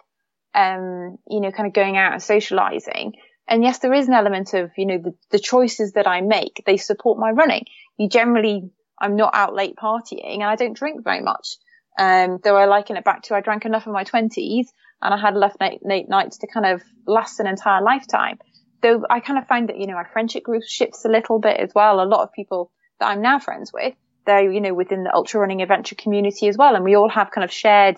Um, 0.55 1.19
you 1.29 1.41
know, 1.41 1.53
kind 1.53 1.67
of 1.67 1.73
going 1.73 1.97
out 1.97 2.13
and 2.13 2.23
socializing. 2.23 3.15
And 3.47 3.63
yes, 3.63 3.79
there 3.79 3.93
is 3.93 4.09
an 4.09 4.15
element 4.15 4.55
of, 4.55 4.71
you 4.77 4.87
know, 4.87 4.99
the, 4.99 5.15
the 5.31 5.39
choices 5.39 5.93
that 5.93 6.07
I 6.07 6.21
make, 6.23 6.63
they 6.67 6.77
support 6.77 7.19
my 7.19 7.31
running. 7.31 7.67
You 7.99 8.09
generally, 8.09 8.71
I'm 8.99 9.17
not 9.17 9.35
out 9.35 9.55
late 9.55 9.77
partying 9.77 10.37
and 10.37 10.45
I 10.45 10.57
don't 10.57 10.77
drink 10.77 11.05
very 11.05 11.21
much. 11.21 11.57
Um, 11.99 12.39
though 12.43 12.57
I 12.57 12.65
liken 12.67 12.97
it 12.97 13.05
back 13.05 13.23
to 13.23 13.35
I 13.35 13.41
drank 13.41 13.65
enough 13.65 13.87
in 13.87 13.93
my 13.93 14.05
twenties 14.05 14.73
and 15.01 15.15
I 15.15 15.19
had 15.19 15.37
enough 15.37 15.57
late, 15.61 15.81
late 15.85 16.09
nights 16.09 16.39
to 16.39 16.47
kind 16.47 16.67
of 16.67 16.83
last 17.07 17.39
an 17.41 17.47
entire 17.47 17.83
lifetime. 17.83 18.39
Though 18.83 19.05
I 19.09 19.21
kind 19.21 19.39
of 19.39 19.47
find 19.47 19.69
that, 19.69 19.79
you 19.79 19.87
know, 19.87 19.95
my 19.95 20.05
friendship 20.05 20.43
group 20.43 20.63
shifts 20.67 21.05
a 21.05 21.09
little 21.09 21.39
bit 21.39 21.59
as 21.61 21.71
well. 21.75 22.01
A 22.01 22.05
lot 22.05 22.23
of 22.23 22.33
people 22.33 22.71
that 23.01 23.07
I'm 23.07 23.23
now 23.23 23.39
friends 23.39 23.73
with, 23.73 23.95
they're, 24.27 24.51
you 24.51 24.61
know, 24.61 24.75
within 24.75 25.05
the 25.05 25.15
ultra 25.15 25.41
running 25.41 25.63
adventure 25.63 25.95
community 25.95 26.49
as 26.49 26.57
well. 26.57 26.75
And 26.75 26.85
we 26.85 26.97
all 26.97 27.09
have 27.09 27.31
kind 27.31 27.45
of 27.45 27.53
shared, 27.53 27.97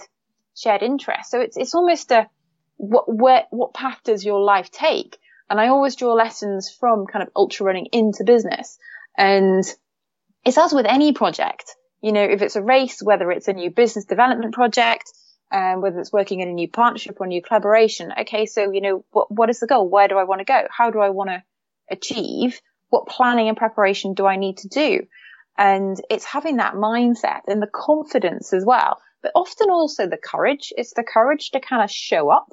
shared 0.57 0.83
interests. 0.83 1.31
So 1.31 1.41
it's, 1.41 1.57
it's 1.57 1.75
almost 1.75 2.13
a, 2.13 2.29
what, 2.77 3.05
where, 3.13 3.45
what 3.51 3.75
path 3.75 4.01
does 4.05 4.25
your 4.25 4.41
life 4.41 4.71
take? 4.71 5.17
And 5.49 5.61
I 5.61 5.69
always 5.69 5.97
draw 5.97 6.13
lessons 6.13 6.71
from 6.71 7.07
kind 7.07 7.23
of 7.23 7.31
ultra 7.35 7.67
running 7.67 7.87
into 7.93 8.25
business. 8.25 8.79
And 9.17 9.65
it's 10.45 10.59
as 10.59 10.73
with 10.73 10.87
any 10.87 11.13
project, 11.13 11.75
you 12.07 12.13
know, 12.13 12.23
if 12.23 12.41
it's 12.41 12.55
a 12.55 12.63
race, 12.63 13.01
whether 13.03 13.33
it's 13.33 13.49
a 13.49 13.53
new 13.53 13.69
business 13.69 14.05
development 14.05 14.55
project, 14.55 15.13
um, 15.51 15.81
whether 15.81 15.99
it's 15.99 16.13
working 16.13 16.39
in 16.39 16.49
a 16.49 16.53
new 16.53 16.71
partnership 16.71 17.17
or 17.19 17.27
new 17.27 17.43
collaboration. 17.43 18.13
Okay. 18.21 18.47
So, 18.47 18.71
you 18.71 18.81
know, 18.81 19.05
what, 19.11 19.29
what 19.29 19.51
is 19.51 19.59
the 19.59 19.67
goal? 19.67 19.89
Where 19.89 20.07
do 20.07 20.17
I 20.17 20.23
want 20.23 20.39
to 20.39 20.45
go? 20.45 20.69
How 20.71 20.93
do 20.93 21.01
I 21.01 21.11
want 21.11 21.31
to 21.31 21.43
achieve? 21.91 22.61
What 22.91 23.09
planning 23.09 23.49
and 23.49 23.57
preparation 23.57 24.15
do 24.15 24.25
I 24.25 24.37
need 24.37 24.59
to 24.59 24.69
do? 24.69 25.01
And 25.59 26.01
it's 26.09 26.25
having 26.25 26.59
that 26.59 26.75
mindset 26.75 27.41
and 27.49 27.61
the 27.61 27.71
confidence 27.75 28.53
as 28.53 28.65
well, 28.65 28.99
but 29.21 29.33
often 29.35 29.69
also 29.69 30.07
the 30.07 30.17
courage. 30.17 30.73
It's 30.77 30.95
the 30.95 31.03
courage 31.03 31.51
to 31.55 31.61
kind 31.61 31.83
of 31.83 31.91
show 31.91 32.31
up, 32.31 32.53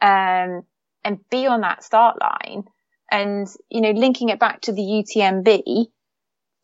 um, 0.00 0.62
and 1.04 1.20
be 1.30 1.46
on 1.46 1.60
that 1.60 1.84
start 1.84 2.16
line. 2.18 2.64
And, 3.10 3.46
you 3.68 3.82
know, 3.82 3.90
linking 3.90 4.30
it 4.30 4.40
back 4.40 4.62
to 4.62 4.72
the 4.72 4.80
UTMB, 4.80 5.88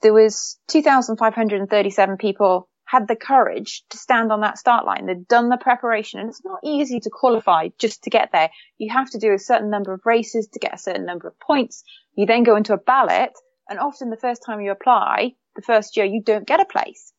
there 0.02 0.12
was 0.12 0.58
2,537 0.68 2.16
people 2.16 2.68
had 2.84 3.08
the 3.08 3.16
courage 3.16 3.84
to 3.88 3.96
stand 3.96 4.30
on 4.30 4.42
that 4.42 4.58
start 4.58 4.84
line. 4.84 5.06
They'd 5.06 5.26
done 5.26 5.48
the 5.48 5.56
preparation 5.56 6.20
and 6.20 6.28
it's 6.28 6.44
not 6.44 6.58
easy 6.62 7.00
to 7.00 7.10
qualify 7.10 7.68
just 7.78 8.02
to 8.04 8.10
get 8.10 8.30
there. 8.32 8.50
You 8.76 8.92
have 8.92 9.10
to 9.10 9.18
do 9.18 9.32
a 9.32 9.38
certain 9.38 9.70
number 9.70 9.94
of 9.94 10.02
races 10.04 10.48
to 10.48 10.58
get 10.58 10.74
a 10.74 10.78
certain 10.78 11.06
number 11.06 11.26
of 11.26 11.40
points. 11.40 11.84
You 12.14 12.26
then 12.26 12.42
go 12.42 12.56
into 12.56 12.74
a 12.74 12.78
ballot 12.78 13.32
and 13.68 13.78
often 13.78 14.10
the 14.10 14.16
first 14.16 14.42
time 14.44 14.60
you 14.60 14.72
apply, 14.72 15.32
the 15.56 15.62
first 15.62 15.96
year, 15.96 16.04
you 16.04 16.22
don't 16.22 16.46
get 16.46 16.60
a 16.60 16.66
place. 16.66 17.12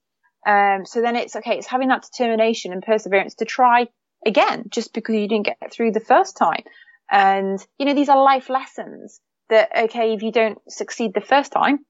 Um, 0.45 0.85
so 0.85 1.01
then 1.01 1.15
it's 1.15 1.35
okay, 1.37 1.57
it's 1.57 1.67
having 1.67 1.87
that 1.87 2.05
determination 2.11 2.73
and 2.73 2.83
perseverance 2.83 3.35
to 3.35 3.45
try 3.45 3.87
again, 4.25 4.65
just 4.69 4.93
because 4.93 5.15
you 5.15 5.27
didn't 5.27 5.45
get 5.45 5.71
through 5.71 5.91
the 5.91 5.99
first 5.99 6.37
time. 6.37 6.63
And, 7.09 7.65
you 7.77 7.85
know, 7.85 7.93
these 7.93 8.09
are 8.09 8.23
life 8.23 8.49
lessons 8.49 9.21
that, 9.49 9.69
okay, 9.85 10.13
if 10.13 10.21
you 10.21 10.31
don't 10.31 10.59
succeed 10.69 11.13
the 11.13 11.21
first 11.21 11.51
time, 11.51 11.85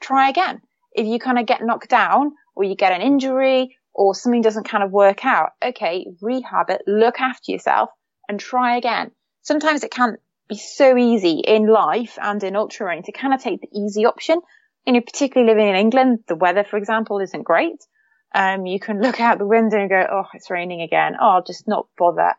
try 0.00 0.28
again. 0.28 0.60
If 0.92 1.06
you 1.06 1.18
kind 1.18 1.38
of 1.38 1.46
get 1.46 1.62
knocked 1.62 1.90
down 1.90 2.32
or 2.54 2.64
you 2.64 2.76
get 2.76 2.92
an 2.92 3.02
injury 3.02 3.76
or 3.94 4.14
something 4.14 4.42
doesn't 4.42 4.68
kind 4.68 4.84
of 4.84 4.90
work 4.90 5.24
out, 5.24 5.50
okay, 5.64 6.06
rehab 6.20 6.70
it, 6.70 6.82
look 6.86 7.20
after 7.20 7.52
yourself 7.52 7.90
and 8.28 8.38
try 8.38 8.76
again. 8.76 9.10
Sometimes 9.42 9.84
it 9.84 9.90
can 9.90 10.16
be 10.48 10.56
so 10.56 10.96
easy 10.96 11.40
in 11.40 11.66
life 11.66 12.18
and 12.20 12.42
in 12.42 12.56
ultra 12.56 12.86
running 12.86 13.02
to 13.04 13.12
kind 13.12 13.34
of 13.34 13.42
take 13.42 13.60
the 13.60 13.68
easy 13.72 14.06
option 14.06 14.40
you 14.88 14.94
know, 14.94 15.02
particularly 15.02 15.52
living 15.52 15.68
in 15.68 15.74
England, 15.74 16.20
the 16.28 16.34
weather, 16.34 16.64
for 16.64 16.78
example, 16.78 17.20
isn't 17.20 17.42
great. 17.42 17.84
Um, 18.34 18.64
you 18.64 18.80
can 18.80 19.02
look 19.02 19.20
out 19.20 19.36
the 19.36 19.46
window 19.46 19.78
and 19.78 19.90
go, 19.90 20.02
oh, 20.10 20.24
it's 20.32 20.50
raining 20.50 20.80
again. 20.80 21.12
Oh, 21.20 21.28
I'll 21.28 21.44
just 21.44 21.68
not 21.68 21.88
bother. 21.98 22.32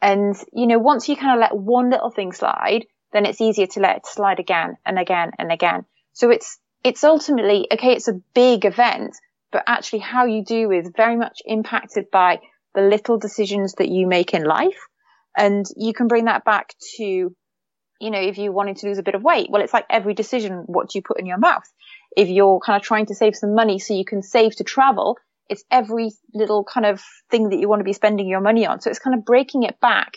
And, 0.00 0.34
you 0.54 0.66
know, 0.66 0.78
once 0.78 1.06
you 1.10 1.16
kind 1.16 1.34
of 1.34 1.40
let 1.40 1.54
one 1.54 1.90
little 1.90 2.10
thing 2.10 2.32
slide, 2.32 2.86
then 3.12 3.26
it's 3.26 3.42
easier 3.42 3.66
to 3.66 3.80
let 3.80 3.98
it 3.98 4.06
slide 4.06 4.40
again 4.40 4.78
and 4.86 4.98
again 4.98 5.32
and 5.38 5.52
again. 5.52 5.84
So 6.14 6.30
it's, 6.30 6.58
it's 6.84 7.04
ultimately, 7.04 7.68
okay, 7.72 7.92
it's 7.92 8.08
a 8.08 8.20
big 8.34 8.64
event, 8.64 9.14
but 9.50 9.64
actually 9.66 10.00
how 10.00 10.26
you 10.26 10.44
do 10.44 10.70
is 10.70 10.90
very 10.96 11.16
much 11.16 11.40
impacted 11.44 12.10
by 12.10 12.40
the 12.74 12.82
little 12.82 13.18
decisions 13.18 13.74
that 13.74 13.88
you 13.88 14.06
make 14.06 14.34
in 14.34 14.44
life. 14.44 14.78
And 15.36 15.64
you 15.76 15.92
can 15.94 16.08
bring 16.08 16.26
that 16.26 16.44
back 16.44 16.74
to 16.96 17.34
you 18.02 18.10
know, 18.10 18.20
if 18.20 18.36
you're 18.36 18.52
wanting 18.52 18.74
to 18.74 18.88
lose 18.88 18.98
a 18.98 19.02
bit 19.04 19.14
of 19.14 19.22
weight, 19.22 19.48
well, 19.48 19.62
it's 19.62 19.72
like 19.72 19.86
every 19.88 20.12
decision, 20.12 20.64
what 20.66 20.90
do 20.90 20.98
you 20.98 21.02
put 21.02 21.20
in 21.20 21.26
your 21.26 21.38
mouth? 21.38 21.62
If 22.16 22.28
you're 22.28 22.58
kind 22.58 22.76
of 22.76 22.82
trying 22.82 23.06
to 23.06 23.14
save 23.14 23.36
some 23.36 23.54
money 23.54 23.78
so 23.78 23.94
you 23.94 24.04
can 24.04 24.22
save 24.22 24.56
to 24.56 24.64
travel, 24.64 25.18
it's 25.48 25.62
every 25.70 26.10
little 26.34 26.64
kind 26.64 26.84
of 26.84 27.00
thing 27.30 27.50
that 27.50 27.60
you 27.60 27.68
want 27.68 27.78
to 27.78 27.84
be 27.84 27.92
spending 27.92 28.26
your 28.26 28.40
money 28.40 28.66
on. 28.66 28.80
So 28.80 28.90
it's 28.90 28.98
kind 28.98 29.16
of 29.16 29.24
breaking 29.24 29.62
it 29.62 29.78
back 29.80 30.14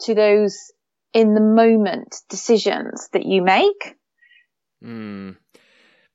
to 0.00 0.16
those 0.16 0.72
in 1.14 1.34
the 1.34 1.40
moment 1.40 2.16
decisions 2.28 3.08
that 3.12 3.24
you 3.24 3.42
make. 3.42 3.94
Mm. 4.84 5.36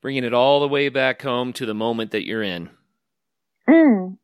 Bringing 0.04 0.26
it 0.26 0.34
all 0.34 0.60
the 0.60 0.68
way 0.68 0.90
back 0.90 1.22
home 1.22 1.54
to 1.54 1.66
the 1.66 1.74
moment 1.74 2.12
that 2.12 2.26
you're 2.26 2.44
in. 2.44 2.70
Mm. 3.70 4.18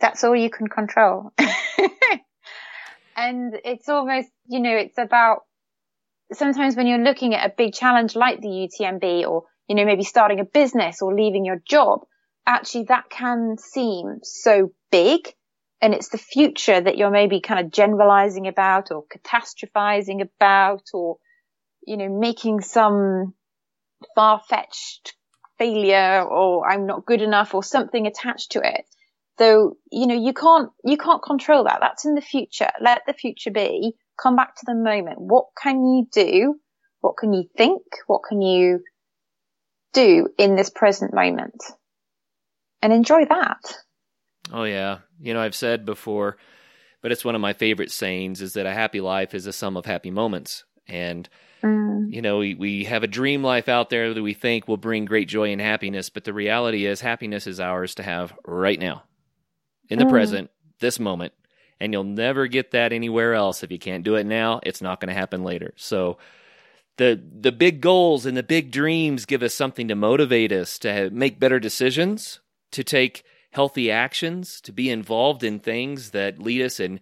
That's 0.00 0.22
all 0.22 0.36
you 0.36 0.50
can 0.50 0.68
control. 0.68 1.32
and 3.16 3.58
it's 3.64 3.88
almost, 3.88 4.28
you 4.46 4.60
know, 4.60 4.76
it's 4.76 4.98
about 4.98 5.44
sometimes 6.34 6.76
when 6.76 6.86
you're 6.86 6.98
looking 6.98 7.34
at 7.34 7.50
a 7.50 7.54
big 7.56 7.72
challenge 7.72 8.14
like 8.14 8.42
the 8.42 8.68
UTMB 8.68 9.26
or, 9.26 9.44
you 9.66 9.76
know, 9.76 9.86
maybe 9.86 10.04
starting 10.04 10.40
a 10.40 10.44
business 10.44 11.00
or 11.00 11.14
leaving 11.14 11.46
your 11.46 11.62
job, 11.66 12.00
actually 12.46 12.84
that 12.84 13.08
can 13.08 13.56
seem 13.56 14.18
so 14.22 14.72
big 14.92 15.20
and 15.80 15.94
it's 15.94 16.10
the 16.10 16.18
future 16.18 16.78
that 16.78 16.98
you're 16.98 17.10
maybe 17.10 17.40
kind 17.40 17.64
of 17.64 17.72
generalizing 17.72 18.46
about 18.46 18.90
or 18.90 19.04
catastrophizing 19.06 20.20
about 20.20 20.82
or 20.92 21.16
you 21.86 21.96
know, 21.96 22.08
making 22.08 22.60
some 22.60 23.32
far 24.14 24.40
fetched 24.48 25.14
failure 25.58 26.22
or 26.22 26.68
I'm 26.68 26.86
not 26.86 27.06
good 27.06 27.22
enough 27.22 27.54
or 27.54 27.62
something 27.62 28.06
attached 28.06 28.52
to 28.52 28.60
it. 28.60 28.84
Though, 29.38 29.76
you 29.92 30.06
know, 30.06 30.14
you 30.14 30.32
can't, 30.32 30.70
you 30.84 30.96
can't 30.96 31.22
control 31.22 31.64
that. 31.64 31.78
That's 31.80 32.06
in 32.06 32.14
the 32.14 32.22
future. 32.22 32.70
Let 32.80 33.02
the 33.06 33.12
future 33.12 33.50
be. 33.50 33.94
Come 34.20 34.36
back 34.36 34.54
to 34.56 34.62
the 34.66 34.74
moment. 34.74 35.20
What 35.20 35.46
can 35.60 35.84
you 35.84 36.06
do? 36.10 36.54
What 37.00 37.16
can 37.18 37.32
you 37.34 37.44
think? 37.56 37.82
What 38.06 38.22
can 38.26 38.40
you 38.40 38.80
do 39.92 40.28
in 40.38 40.56
this 40.56 40.70
present 40.70 41.12
moment? 41.12 41.62
And 42.80 42.92
enjoy 42.92 43.26
that. 43.26 43.60
Oh 44.52 44.64
yeah. 44.64 44.98
You 45.20 45.34
know, 45.34 45.40
I've 45.40 45.54
said 45.54 45.84
before, 45.84 46.38
but 47.02 47.12
it's 47.12 47.24
one 47.24 47.34
of 47.34 47.40
my 47.40 47.52
favorite 47.52 47.90
sayings 47.90 48.40
is 48.40 48.54
that 48.54 48.66
a 48.66 48.72
happy 48.72 49.00
life 49.00 49.34
is 49.34 49.46
a 49.46 49.52
sum 49.52 49.76
of 49.76 49.84
happy 49.84 50.10
moments. 50.10 50.64
And 50.88 51.28
Mm. 51.62 52.12
you 52.12 52.22
know, 52.22 52.38
we, 52.38 52.54
we 52.54 52.84
have 52.84 53.02
a 53.02 53.08
dream 53.08 53.42
life 53.42 53.68
out 53.68 53.90
there 53.90 54.14
that 54.14 54.22
we 54.22 54.34
think 54.34 54.68
will 54.68 54.76
bring 54.76 55.04
great 55.06 55.28
joy 55.28 55.50
and 55.52 55.60
happiness, 55.60 56.10
but 56.10 56.24
the 56.24 56.32
reality 56.32 56.86
is 56.86 57.00
happiness 57.00 57.46
is 57.46 57.60
ours 57.60 57.94
to 57.96 58.02
have 58.02 58.34
right 58.46 58.78
now, 58.78 59.04
in 59.88 59.98
the 59.98 60.04
Mm. 60.04 60.10
present, 60.10 60.50
this 60.80 61.00
moment. 61.00 61.32
And 61.80 61.92
you'll 61.92 62.04
never 62.04 62.46
get 62.46 62.70
that 62.70 62.92
anywhere 62.92 63.34
else. 63.34 63.62
If 63.62 63.70
you 63.70 63.78
can't 63.78 64.04
do 64.04 64.14
it 64.16 64.24
now, 64.24 64.60
it's 64.62 64.80
not 64.82 65.00
going 65.00 65.08
to 65.08 65.14
happen 65.14 65.44
later. 65.44 65.74
So 65.76 66.18
the 66.96 67.20
the 67.40 67.52
big 67.52 67.80
goals 67.80 68.24
and 68.26 68.36
the 68.36 68.42
big 68.42 68.70
dreams 68.70 69.26
give 69.26 69.42
us 69.42 69.54
something 69.54 69.88
to 69.88 69.94
motivate 69.94 70.52
us 70.52 70.78
to 70.80 71.10
make 71.10 71.38
better 71.38 71.60
decisions, 71.60 72.40
to 72.72 72.82
take 72.82 73.24
healthy 73.50 73.90
actions, 73.90 74.60
to 74.62 74.72
be 74.72 74.90
involved 74.90 75.42
in 75.44 75.58
things 75.58 76.10
that 76.12 76.38
lead 76.38 76.62
us 76.62 76.80
in 76.80 77.00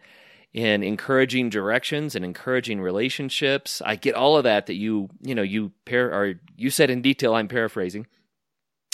in 0.54 0.82
encouraging 0.82 1.50
directions 1.50 2.14
and 2.14 2.24
encouraging 2.24 2.80
relationships. 2.80 3.82
I 3.84 3.96
get 3.96 4.14
all 4.14 4.36
of 4.36 4.44
that 4.44 4.66
that 4.66 4.74
you 4.74 5.10
you 5.20 5.34
know 5.34 5.42
you 5.42 5.72
par- 5.84 6.12
or 6.12 6.40
you 6.56 6.70
said 6.70 6.88
in 6.88 7.02
detail. 7.02 7.34
I'm 7.34 7.48
paraphrasing, 7.48 8.06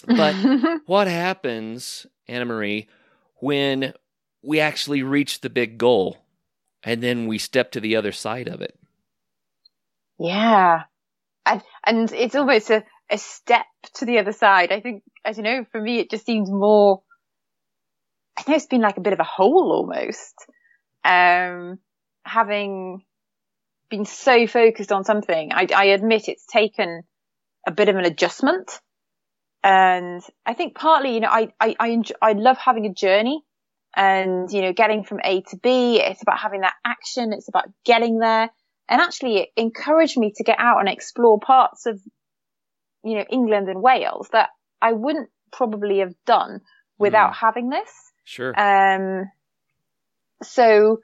but 0.06 0.34
what 0.86 1.06
happens, 1.06 2.06
Anna 2.26 2.46
Marie, 2.46 2.88
when 3.36 3.92
we 4.42 4.58
actually 4.58 5.02
reach 5.02 5.42
the 5.42 5.50
big 5.50 5.78
goal 5.78 6.16
and 6.82 7.02
then 7.02 7.26
we 7.26 7.38
step 7.38 7.70
to 7.72 7.80
the 7.80 7.94
other 7.94 8.12
side 8.12 8.48
of 8.48 8.62
it? 8.62 8.80
yeah. 10.20 10.82
And, 11.46 11.62
and 11.84 12.12
it's 12.12 12.34
almost 12.34 12.70
a, 12.70 12.84
a 13.10 13.16
step 13.16 13.64
to 13.94 14.04
the 14.04 14.18
other 14.18 14.32
side. 14.32 14.70
I 14.70 14.80
think, 14.80 15.02
I 15.24 15.32
don't 15.32 15.44
know, 15.44 15.64
for 15.72 15.80
me, 15.80 15.98
it 15.98 16.10
just 16.10 16.26
seems 16.26 16.50
more, 16.50 17.02
I 18.36 18.44
know 18.46 18.56
it's 18.56 18.66
been 18.66 18.82
like 18.82 18.98
a 18.98 19.02
bit 19.02 19.14
of 19.14 19.20
a 19.20 19.24
hole 19.24 19.72
almost. 19.72 20.34
Um, 21.04 21.78
having 22.24 23.02
been 23.90 24.04
so 24.04 24.46
focused 24.46 24.92
on 24.92 25.04
something, 25.04 25.52
I, 25.52 25.66
I 25.74 25.84
admit 25.86 26.28
it's 26.28 26.46
taken 26.46 27.02
a 27.66 27.72
bit 27.72 27.88
of 27.88 27.96
an 27.96 28.04
adjustment. 28.04 28.80
And 29.62 30.22
I 30.46 30.54
think 30.54 30.74
partly, 30.74 31.14
you 31.14 31.20
know, 31.20 31.28
I, 31.28 31.48
I, 31.60 31.76
I, 31.78 31.88
enjoy, 31.88 32.14
I 32.22 32.32
love 32.32 32.56
having 32.56 32.86
a 32.86 32.94
journey 32.94 33.42
and, 33.94 34.50
you 34.50 34.62
know, 34.62 34.72
getting 34.72 35.04
from 35.04 35.20
A 35.22 35.42
to 35.42 35.56
B. 35.56 36.00
It's 36.00 36.22
about 36.22 36.38
having 36.38 36.62
that 36.62 36.74
action. 36.84 37.32
It's 37.32 37.48
about 37.48 37.68
getting 37.84 38.18
there. 38.18 38.48
And 38.88 39.00
actually 39.00 39.38
it 39.38 39.48
encouraged 39.56 40.16
me 40.16 40.32
to 40.36 40.44
get 40.44 40.58
out 40.58 40.80
and 40.80 40.88
explore 40.88 41.38
parts 41.38 41.86
of, 41.86 42.00
you 43.04 43.16
know, 43.16 43.24
England 43.30 43.68
and 43.68 43.82
Wales 43.82 44.28
that 44.32 44.50
I 44.80 44.92
wouldn't 44.92 45.28
probably 45.52 45.98
have 45.98 46.14
done 46.26 46.60
without 46.98 47.34
having 47.34 47.70
this. 47.70 47.90
Sure. 48.24 48.58
Um, 48.58 49.30
so 50.42 51.00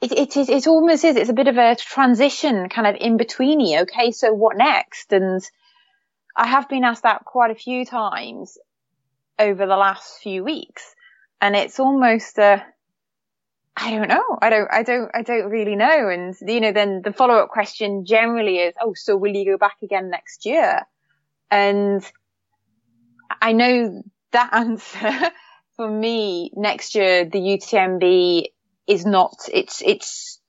it, 0.00 0.12
it 0.12 0.36
is, 0.36 0.48
it 0.48 0.66
almost 0.66 1.04
is, 1.04 1.16
it's 1.16 1.30
a 1.30 1.34
bit 1.34 1.48
of 1.48 1.56
a 1.56 1.76
transition 1.76 2.68
kind 2.68 2.86
of 2.86 2.96
in 3.00 3.18
betweeny. 3.18 3.82
Okay. 3.82 4.12
So 4.12 4.32
what 4.32 4.56
next? 4.56 5.12
And 5.12 5.42
I 6.36 6.46
have 6.46 6.68
been 6.68 6.84
asked 6.84 7.02
that 7.02 7.24
quite 7.24 7.50
a 7.50 7.56
few 7.56 7.84
times 7.84 8.58
over 9.38 9.66
the 9.66 9.76
last 9.76 10.20
few 10.22 10.44
weeks 10.44 10.94
and 11.40 11.54
it's 11.54 11.78
almost 11.78 12.38
a, 12.38 12.64
I 13.76 13.90
don't 13.90 14.08
know. 14.08 14.38
I 14.42 14.50
don't, 14.50 14.68
I 14.72 14.82
don't, 14.82 15.10
I 15.14 15.22
don't 15.22 15.50
really 15.50 15.76
know. 15.76 16.08
And, 16.08 16.34
you 16.40 16.60
know, 16.60 16.72
then 16.72 17.02
the 17.04 17.12
follow 17.12 17.34
up 17.34 17.50
question 17.50 18.04
generally 18.04 18.58
is, 18.58 18.74
oh, 18.80 18.94
so 18.94 19.16
will 19.16 19.32
you 19.32 19.44
go 19.44 19.56
back 19.56 19.76
again 19.82 20.10
next 20.10 20.46
year? 20.46 20.82
And 21.50 22.02
I 23.40 23.52
know 23.52 24.02
that 24.32 24.50
answer 24.52 25.30
for 25.78 25.88
me 25.88 26.50
next 26.56 26.96
year, 26.96 27.24
the 27.24 27.38
UTMB 27.38 28.46
is 28.88 29.06
not, 29.06 29.36
it's, 29.54 29.80
it's, 29.80 30.40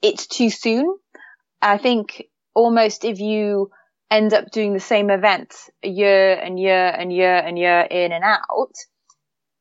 it's 0.00 0.26
too 0.26 0.48
soon. 0.48 0.96
I 1.60 1.76
think 1.76 2.24
almost 2.54 3.04
if 3.04 3.20
you 3.20 3.70
end 4.10 4.32
up 4.32 4.50
doing 4.50 4.72
the 4.72 4.80
same 4.80 5.10
event 5.10 5.54
year 5.82 6.32
and 6.32 6.58
year 6.58 6.86
and 6.86 7.12
year 7.12 7.36
and 7.36 7.58
year 7.58 7.80
in 7.80 8.12
and 8.12 8.24
out, 8.24 8.72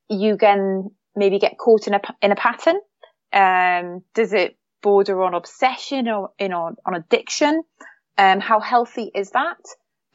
you 0.10 0.38
can 0.38 0.92
maybe 1.14 1.38
get 1.38 1.58
caught 1.58 1.88
in 1.88 1.94
a, 1.94 2.02
in 2.22 2.32
a 2.32 2.36
pattern. 2.36 2.78
Um, 3.34 4.02
does 4.16 4.32
it 4.32 4.58
border 4.82 5.22
on 5.24 5.34
obsession 5.34 6.08
or 6.08 6.30
in 6.40 6.54
on, 6.54 6.78
on 6.86 6.96
addiction? 6.96 7.64
Um, 8.18 8.40
how 8.40 8.62
healthy 8.62 9.12
is 9.14 9.32
that? 9.32 9.58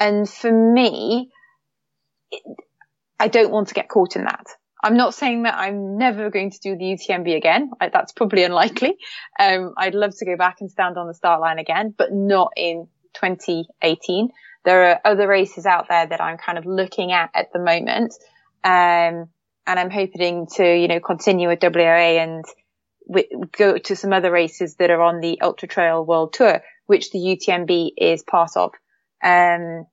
And 0.01 0.27
for 0.27 0.51
me, 0.51 1.31
I 3.19 3.29
don't 3.29 3.51
want 3.51 3.69
to 3.69 3.75
get 3.75 3.89
caught 3.89 4.17
in 4.17 4.25
that. 4.25 4.47
I'm 4.83 4.97
not 4.97 5.15
saying 5.15 5.45
that 5.45 5.55
I'm 5.55 5.97
never 5.97 6.31
going 6.31 6.51
to 6.51 6.59
do 6.63 6.77
the 6.77 6.85
UTMB 6.85 7.35
again. 7.37 7.71
I, 7.81 7.89
that's 7.89 8.13
probably 8.13 8.45
unlikely. 8.45 8.97
Um, 9.41 9.75
I'd 9.77 9.95
love 9.95 10.17
to 10.19 10.27
go 10.27 10.37
back 10.37 10.59
and 10.61 10.71
stand 10.71 10.99
on 10.99 11.07
the 11.07 11.15
start 11.15 11.41
line 11.41 11.59
again, 11.59 11.95
but 11.97 12.13
not 12.13 12.53
in 12.57 12.87
2018. 13.15 14.29
There 14.65 14.91
are 14.91 15.01
other 15.05 15.27
races 15.27 15.65
out 15.65 15.87
there 15.89 16.07
that 16.07 16.21
I'm 16.21 16.37
kind 16.37 16.59
of 16.59 16.67
looking 16.67 17.13
at 17.13 17.31
at 17.35 17.53
the 17.53 17.59
moment. 17.59 18.15
Um, 18.63 19.29
and 19.67 19.81
I'm 19.81 19.91
hoping 19.91 20.47
to, 20.57 20.77
you 20.77 20.89
know, 20.89 21.01
continue 21.01 21.49
with 21.49 21.61
WAA 21.61 22.23
and 22.23 22.45
w- 23.09 23.47
go 23.53 23.79
to 23.79 23.97
some 23.97 24.13
other 24.13 24.31
races 24.31 24.77
that 24.77 24.91
are 24.91 25.03
on 25.03 25.21
the 25.21 25.41
Ultra 25.41 25.69
Trail 25.69 26.05
World 26.05 26.35
Tour, 26.35 26.63
which 26.87 27.11
the 27.11 27.19
UTMB 27.19 27.93
is 27.97 28.23
part 28.23 28.51
of. 28.57 28.73
Um, 29.23 29.87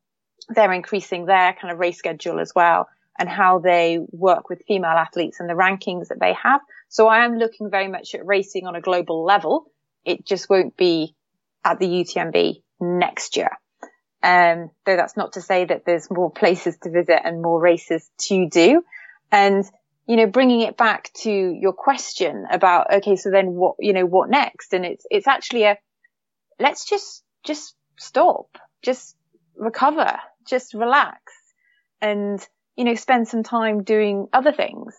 they're 0.50 0.74
increasing 0.74 1.26
their 1.26 1.54
kind 1.54 1.72
of 1.72 1.80
race 1.80 1.98
schedule 1.98 2.40
as 2.40 2.52
well 2.54 2.88
and 3.18 3.30
how 3.30 3.60
they 3.60 4.00
work 4.12 4.50
with 4.50 4.64
female 4.68 4.92
athletes 4.92 5.40
and 5.40 5.50
the 5.50 5.54
rankings 5.54 6.08
that 6.08 6.20
they 6.20 6.34
have. 6.34 6.62
So 6.90 7.08
I 7.08 7.26
am 7.26 7.38
looking 7.38 7.70
very 7.70 7.88
much 7.88 8.16
at 8.16 8.26
racing 8.26 8.66
on 8.66 8.76
a 8.76 8.82
global 8.82 9.24
level. 9.24 9.66
It 10.06 10.26
just 10.26 10.50
won't 10.50 10.76
be 10.76 11.16
at 11.64 11.80
the 11.80 11.88
UTMB 11.88 12.62
next 12.80 13.38
year. 13.38 13.52
Um, 14.22 14.72
though 14.86 14.96
that's 14.96 15.18
not 15.18 15.34
to 15.34 15.42
say 15.42 15.66
that 15.66 15.84
there's 15.86 16.10
more 16.10 16.32
places 16.32 16.78
to 16.84 16.90
visit 16.90 17.20
and 17.24 17.42
more 17.42 17.60
races 17.60 18.10
to 18.20 18.48
do. 18.50 18.84
And, 19.32 19.66
you 20.08 20.16
know, 20.16 20.28
bringing 20.28 20.62
it 20.62 20.78
back 20.78 21.12
to 21.22 21.32
your 21.32 21.74
question 21.74 22.46
about, 22.50 22.94
okay, 22.94 23.16
so 23.16 23.30
then 23.32 23.48
what, 23.54 23.76
you 23.80 23.94
know, 23.94 24.06
what 24.06 24.30
next? 24.30 24.74
And 24.74 24.86
it's, 24.86 25.06
it's 25.12 25.28
actually 25.28 25.64
a, 25.64 25.78
let's 26.60 26.86
just, 26.86 27.24
just 27.44 27.76
stop, 27.98 28.58
just 28.82 29.16
recover, 29.56 30.18
just 30.48 30.74
relax 30.74 31.20
and, 32.02 32.46
you 32.76 32.84
know, 32.84 32.96
spend 32.96 33.28
some 33.28 33.44
time 33.44 33.84
doing 33.84 34.28
other 34.34 34.52
things. 34.52 34.96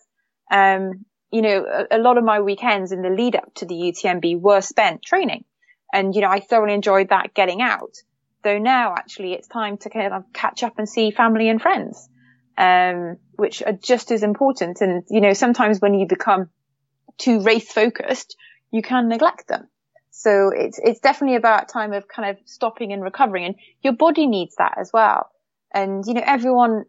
Um, 0.51 1.05
you 1.31 1.41
know, 1.41 1.65
a, 1.65 1.97
a 1.97 1.99
lot 1.99 2.17
of 2.17 2.23
my 2.23 2.41
weekends 2.41 2.91
in 2.91 3.01
the 3.01 3.09
lead 3.09 3.35
up 3.35 3.53
to 3.55 3.65
the 3.65 3.75
UTMB 3.75 4.39
were 4.39 4.61
spent 4.61 5.03
training. 5.03 5.43
And, 5.91 6.15
you 6.15 6.21
know, 6.21 6.29
I 6.29 6.39
thoroughly 6.39 6.73
enjoyed 6.73 7.09
that 7.09 7.33
getting 7.33 7.61
out. 7.61 7.95
Though 8.43 8.59
now 8.59 8.93
actually 8.95 9.33
it's 9.33 9.47
time 9.47 9.77
to 9.79 9.89
kind 9.89 10.13
of 10.13 10.23
catch 10.33 10.63
up 10.63 10.77
and 10.77 10.87
see 10.87 11.11
family 11.11 11.49
and 11.49 11.61
friends, 11.61 12.07
um, 12.57 13.17
which 13.35 13.63
are 13.63 13.73
just 13.73 14.11
as 14.11 14.23
important. 14.23 14.81
And, 14.81 15.03
you 15.09 15.19
know, 15.19 15.33
sometimes 15.33 15.79
when 15.79 15.95
you 15.95 16.05
become 16.07 16.49
too 17.17 17.41
race 17.41 17.71
focused, 17.71 18.37
you 18.71 18.81
can 18.81 19.09
neglect 19.09 19.47
them. 19.47 19.67
So 20.11 20.51
it's, 20.55 20.79
it's 20.81 20.99
definitely 20.99 21.35
about 21.35 21.69
time 21.69 21.91
of 21.91 22.07
kind 22.07 22.29
of 22.29 22.37
stopping 22.45 22.93
and 22.93 23.03
recovering 23.03 23.45
and 23.45 23.55
your 23.81 23.93
body 23.93 24.27
needs 24.27 24.55
that 24.57 24.77
as 24.77 24.91
well. 24.93 25.29
And, 25.73 26.05
you 26.05 26.13
know, 26.13 26.23
everyone 26.25 26.85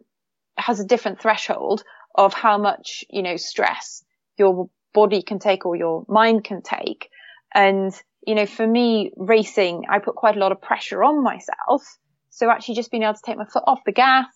has 0.57 0.79
a 0.79 0.85
different 0.85 1.21
threshold 1.21 1.83
of 2.15 2.33
how 2.33 2.57
much, 2.57 3.03
you 3.09 3.21
know, 3.21 3.37
stress 3.37 4.03
your 4.37 4.69
body 4.93 5.21
can 5.21 5.39
take 5.39 5.65
or 5.65 5.75
your 5.75 6.05
mind 6.07 6.43
can 6.43 6.61
take. 6.61 7.09
And, 7.53 7.93
you 8.25 8.35
know, 8.35 8.45
for 8.45 8.65
me, 8.65 9.11
racing, 9.15 9.83
I 9.89 9.99
put 9.99 10.15
quite 10.15 10.35
a 10.35 10.39
lot 10.39 10.51
of 10.51 10.61
pressure 10.61 11.03
on 11.03 11.23
myself. 11.23 11.83
So 12.29 12.49
actually 12.49 12.75
just 12.75 12.91
being 12.91 13.03
able 13.03 13.13
to 13.13 13.21
take 13.25 13.37
my 13.37 13.45
foot 13.45 13.63
off 13.65 13.79
the 13.85 13.91
gas, 13.91 14.27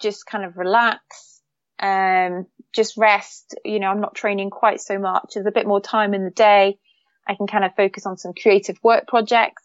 just 0.00 0.26
kind 0.26 0.44
of 0.44 0.56
relax, 0.56 1.42
um, 1.78 2.46
just 2.74 2.96
rest. 2.96 3.54
You 3.64 3.80
know, 3.80 3.88
I'm 3.88 4.00
not 4.00 4.14
training 4.14 4.50
quite 4.50 4.80
so 4.80 4.98
much. 4.98 5.32
There's 5.34 5.46
a 5.46 5.52
bit 5.52 5.66
more 5.66 5.80
time 5.80 6.14
in 6.14 6.24
the 6.24 6.30
day. 6.30 6.78
I 7.28 7.34
can 7.34 7.46
kind 7.46 7.64
of 7.64 7.74
focus 7.76 8.06
on 8.06 8.16
some 8.16 8.32
creative 8.34 8.76
work 8.82 9.06
projects, 9.06 9.62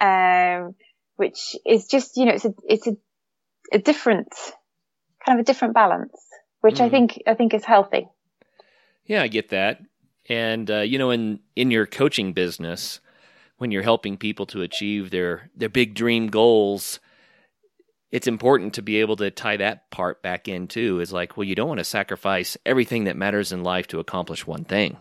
um, 0.00 0.74
which 1.16 1.56
is 1.64 1.86
just, 1.86 2.16
you 2.16 2.24
know, 2.24 2.32
it's 2.32 2.44
a, 2.44 2.54
it's 2.66 2.86
a, 2.86 2.96
a 3.72 3.78
different, 3.78 4.28
kind 5.24 5.38
of 5.38 5.42
a 5.42 5.46
different 5.46 5.74
balance, 5.74 6.12
which 6.60 6.80
I 6.80 6.88
Mhm. 6.88 6.90
think, 6.90 7.22
I 7.26 7.34
think 7.34 7.54
is 7.54 7.64
healthy. 7.64 8.08
Yeah, 9.06 9.22
I 9.22 9.28
get 9.28 9.50
that. 9.50 9.80
And 10.28 10.70
uh, 10.70 10.80
you 10.80 10.98
know, 10.98 11.10
in 11.10 11.40
in 11.54 11.70
your 11.70 11.86
coaching 11.86 12.32
business, 12.32 13.00
when 13.58 13.70
you're 13.70 13.82
helping 13.82 14.16
people 14.16 14.46
to 14.46 14.62
achieve 14.62 15.10
their 15.10 15.50
their 15.54 15.68
big 15.68 15.94
dream 15.94 16.28
goals, 16.28 16.98
it's 18.10 18.26
important 18.26 18.74
to 18.74 18.82
be 18.82 19.00
able 19.00 19.16
to 19.16 19.30
tie 19.30 19.58
that 19.58 19.90
part 19.90 20.22
back 20.22 20.48
in 20.48 20.66
too. 20.68 21.00
Is 21.00 21.12
like, 21.12 21.36
well, 21.36 21.44
you 21.44 21.54
don't 21.54 21.68
want 21.68 21.78
to 21.78 21.84
sacrifice 21.84 22.56
everything 22.64 23.04
that 23.04 23.16
matters 23.16 23.52
in 23.52 23.62
life 23.62 23.86
to 23.88 24.00
accomplish 24.00 24.46
one 24.46 24.64
thing, 24.64 24.96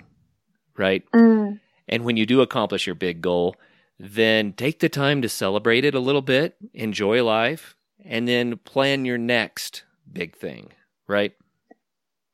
right? 0.77 1.03
Mm. 1.11 1.59
And 1.87 2.03
when 2.03 2.17
you 2.17 2.25
do 2.25 2.41
accomplish 2.41 2.85
your 2.85 2.95
big 2.95 3.21
goal, 3.21 3.55
then 3.99 4.53
take 4.53 4.79
the 4.79 4.89
time 4.89 5.21
to 5.21 5.29
celebrate 5.29 5.85
it 5.85 5.95
a 5.95 5.99
little 5.99 6.21
bit, 6.21 6.55
enjoy 6.73 7.23
life, 7.23 7.75
and 8.03 8.27
then 8.27 8.57
plan 8.57 9.05
your 9.05 9.17
next 9.17 9.83
big 10.11 10.35
thing, 10.35 10.71
right? 11.07 11.33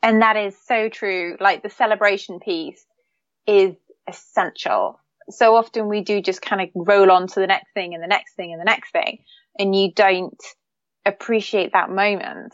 And 0.01 0.21
that 0.21 0.37
is 0.37 0.55
so 0.65 0.89
true. 0.89 1.37
Like 1.39 1.63
the 1.63 1.69
celebration 1.69 2.39
piece 2.39 2.85
is 3.45 3.75
essential. 4.07 4.99
So 5.29 5.55
often 5.55 5.89
we 5.89 6.01
do 6.01 6.21
just 6.21 6.41
kind 6.41 6.61
of 6.61 6.69
roll 6.73 7.11
on 7.11 7.27
to 7.27 7.39
the 7.39 7.47
next 7.47 7.73
thing 7.73 7.93
and 7.93 8.01
the 8.01 8.07
next 8.07 8.35
thing 8.35 8.51
and 8.51 8.59
the 8.59 8.65
next 8.65 8.91
thing, 8.91 9.19
and 9.57 9.75
you 9.75 9.91
don't 9.93 10.41
appreciate 11.05 11.73
that 11.73 11.89
moment. 11.89 12.53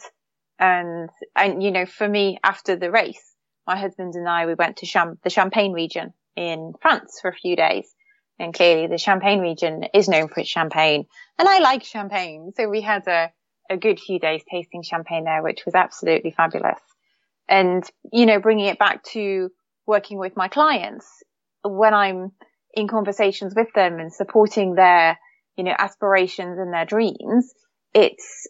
And, 0.60 1.10
and, 1.36 1.62
you 1.62 1.72
know, 1.72 1.86
for 1.86 2.08
me, 2.08 2.40
after 2.44 2.76
the 2.76 2.92
race, 2.92 3.34
my 3.68 3.78
husband 3.78 4.16
and 4.16 4.28
I, 4.28 4.46
we 4.46 4.54
went 4.54 4.78
to 4.78 4.86
Cham- 4.86 5.20
the 5.24 5.30
Champagne 5.30 5.74
region 5.74 6.14
in 6.36 6.74
France 6.82 7.20
for 7.22 7.30
a 7.30 7.36
few 7.36 7.56
days. 7.56 7.94
And 8.40 8.54
clearly 8.54 8.88
the 8.88 8.98
Champagne 8.98 9.40
region 9.40 9.86
is 9.94 10.10
known 10.10 10.28
for 10.28 10.42
its 10.42 10.50
champagne. 10.50 11.06
And 11.40 11.48
I 11.48 11.60
like 11.60 11.84
champagne. 11.84 12.52
So 12.56 12.70
we 12.70 12.82
had 12.82 13.08
a, 13.08 13.32
a 13.70 13.78
good 13.78 14.00
few 14.00 14.20
days 14.20 14.42
tasting 14.50 14.84
champagne 14.84 15.24
there, 15.26 15.42
which 15.42 15.66
was 15.66 15.76
absolutely 15.76 16.32
fabulous. 16.32 16.80
And, 17.48 17.84
you 18.12 18.26
know, 18.26 18.40
bringing 18.40 18.66
it 18.66 18.80
back 18.80 19.04
to 19.12 19.50
working 19.86 20.18
with 20.18 20.36
my 20.36 20.48
clients 20.48 21.08
when 21.64 21.94
I'm 21.94 22.32
in 22.74 22.88
conversations 22.88 23.54
with 23.56 23.68
them 23.74 24.00
and 24.00 24.14
supporting 24.14 24.76
their, 24.76 25.18
you 25.56 25.64
know, 25.64 25.76
aspirations 25.78 26.60
and 26.60 26.74
their 26.74 26.86
dreams, 26.86 27.54
it's, 27.94 28.48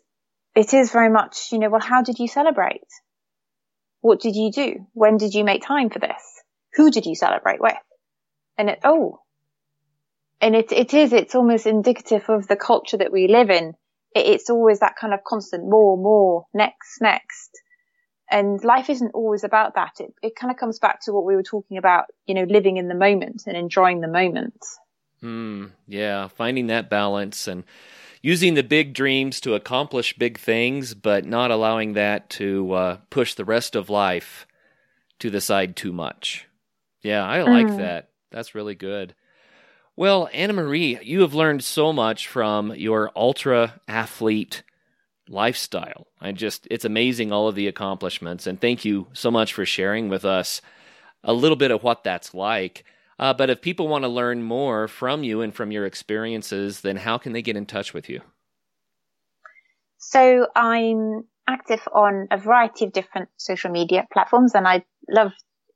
it 0.55 0.73
is 0.73 0.91
very 0.91 1.09
much, 1.09 1.51
you 1.51 1.59
know, 1.59 1.69
well, 1.69 1.81
how 1.81 2.01
did 2.01 2.19
you 2.19 2.27
celebrate? 2.27 2.87
What 4.01 4.21
did 4.21 4.35
you 4.35 4.51
do? 4.51 4.87
When 4.93 5.17
did 5.17 5.33
you 5.33 5.43
make 5.43 5.65
time 5.65 5.89
for 5.89 5.99
this? 5.99 6.43
Who 6.75 6.91
did 6.91 7.05
you 7.05 7.15
celebrate 7.15 7.61
with? 7.61 7.73
And 8.57 8.69
it, 8.69 8.79
oh, 8.83 9.19
and 10.41 10.55
it, 10.55 10.71
it 10.71 10.93
is, 10.93 11.13
it's 11.13 11.35
almost 11.35 11.65
indicative 11.65 12.29
of 12.29 12.47
the 12.47 12.55
culture 12.55 12.97
that 12.97 13.11
we 13.11 13.27
live 13.27 13.49
in. 13.49 13.73
It, 14.15 14.25
it's 14.25 14.49
always 14.49 14.79
that 14.79 14.95
kind 14.99 15.13
of 15.13 15.23
constant 15.23 15.63
more, 15.69 15.97
more, 15.97 16.45
next, 16.53 17.01
next. 17.01 17.51
And 18.31 18.63
life 18.63 18.89
isn't 18.89 19.11
always 19.13 19.43
about 19.43 19.75
that. 19.75 19.91
It, 19.99 20.13
it 20.23 20.35
kind 20.35 20.51
of 20.51 20.57
comes 20.57 20.79
back 20.79 21.01
to 21.01 21.13
what 21.13 21.25
we 21.25 21.35
were 21.35 21.43
talking 21.43 21.77
about, 21.77 22.05
you 22.25 22.33
know, 22.33 22.43
living 22.43 22.77
in 22.77 22.87
the 22.87 22.95
moment 22.95 23.43
and 23.45 23.55
enjoying 23.55 24.01
the 24.01 24.07
moment. 24.07 24.57
Mm, 25.21 25.71
yeah, 25.87 26.27
finding 26.29 26.67
that 26.67 26.89
balance 26.89 27.47
and 27.47 27.63
using 28.21 28.55
the 28.55 28.63
big 28.63 28.93
dreams 28.93 29.39
to 29.41 29.53
accomplish 29.53 30.17
big 30.17 30.39
things, 30.39 30.95
but 30.95 31.25
not 31.25 31.51
allowing 31.51 31.93
that 31.93 32.29
to 32.31 32.73
uh, 32.73 32.97
push 33.11 33.35
the 33.35 33.45
rest 33.45 33.75
of 33.75 33.89
life 33.89 34.47
to 35.19 35.29
the 35.29 35.41
side 35.41 35.75
too 35.75 35.93
much. 35.93 36.47
Yeah, 37.01 37.23
I 37.23 37.43
like 37.43 37.67
mm. 37.67 37.77
that. 37.77 38.09
That's 38.31 38.55
really 38.55 38.75
good. 38.75 39.13
Well, 39.97 40.29
Anna 40.33 40.51
Marie, 40.51 40.99
you 41.01 41.21
have 41.21 41.33
learned 41.33 41.63
so 41.63 41.93
much 41.93 42.27
from 42.27 42.75
your 42.75 43.11
ultra 43.15 43.79
athlete 43.87 44.63
lifestyle. 45.29 46.07
I 46.19 46.33
just, 46.33 46.67
it's 46.69 46.83
amazing 46.83 47.31
all 47.31 47.47
of 47.47 47.55
the 47.55 47.67
accomplishments. 47.67 48.45
And 48.45 48.59
thank 48.59 48.83
you 48.83 49.07
so 49.13 49.31
much 49.31 49.53
for 49.53 49.65
sharing 49.65 50.09
with 50.09 50.25
us 50.25 50.61
a 51.23 51.33
little 51.33 51.55
bit 51.55 51.71
of 51.71 51.81
what 51.81 52.03
that's 52.03 52.33
like. 52.33 52.83
Uh, 53.17 53.33
but 53.33 53.49
if 53.49 53.61
people 53.61 53.87
want 53.87 54.03
to 54.03 54.09
learn 54.09 54.43
more 54.43 54.89
from 54.89 55.23
you 55.23 55.41
and 55.41 55.55
from 55.55 55.71
your 55.71 55.85
experiences, 55.85 56.81
then 56.81 56.97
how 56.97 57.17
can 57.17 57.31
they 57.31 57.41
get 57.41 57.55
in 57.55 57.65
touch 57.65 57.93
with 57.93 58.09
you? 58.09 58.19
So 59.97 60.47
I'm 60.55 61.23
active 61.47 61.87
on 61.93 62.27
a 62.31 62.37
variety 62.37 62.85
of 62.85 62.91
different 62.91 63.29
social 63.37 63.71
media 63.71 64.05
platforms 64.11 64.53
and 64.55 64.67
I 64.67 64.83
love 65.09 65.31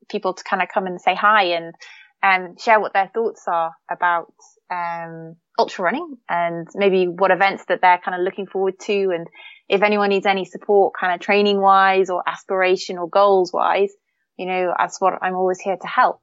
people 0.09 0.33
to 0.33 0.43
kind 0.43 0.61
of 0.61 0.67
come 0.73 0.87
and 0.87 0.99
say 0.99 1.15
hi 1.15 1.43
and 1.45 1.73
and 2.21 2.59
share 2.59 2.79
what 2.79 2.93
their 2.93 3.09
thoughts 3.13 3.43
are 3.47 3.73
about 3.89 4.33
um, 4.71 5.35
ultra 5.57 5.85
running 5.85 6.17
and 6.27 6.67
maybe 6.75 7.07
what 7.07 7.31
events 7.31 7.65
that 7.69 7.81
they're 7.81 8.01
kind 8.03 8.19
of 8.19 8.23
looking 8.23 8.47
forward 8.47 8.79
to. 8.79 9.11
And 9.13 9.27
if 9.67 9.81
anyone 9.81 10.09
needs 10.09 10.25
any 10.25 10.45
support 10.45 10.93
kind 10.99 11.13
of 11.13 11.19
training 11.19 11.61
wise 11.61 12.09
or 12.09 12.23
aspiration 12.27 12.97
or 12.97 13.09
goals 13.09 13.51
wise 13.53 13.93
you 14.39 14.45
know 14.45 14.73
that's 14.75 14.99
what 14.99 15.19
i'm 15.21 15.35
always 15.35 15.59
here 15.59 15.77
to 15.79 15.87
help. 15.87 16.21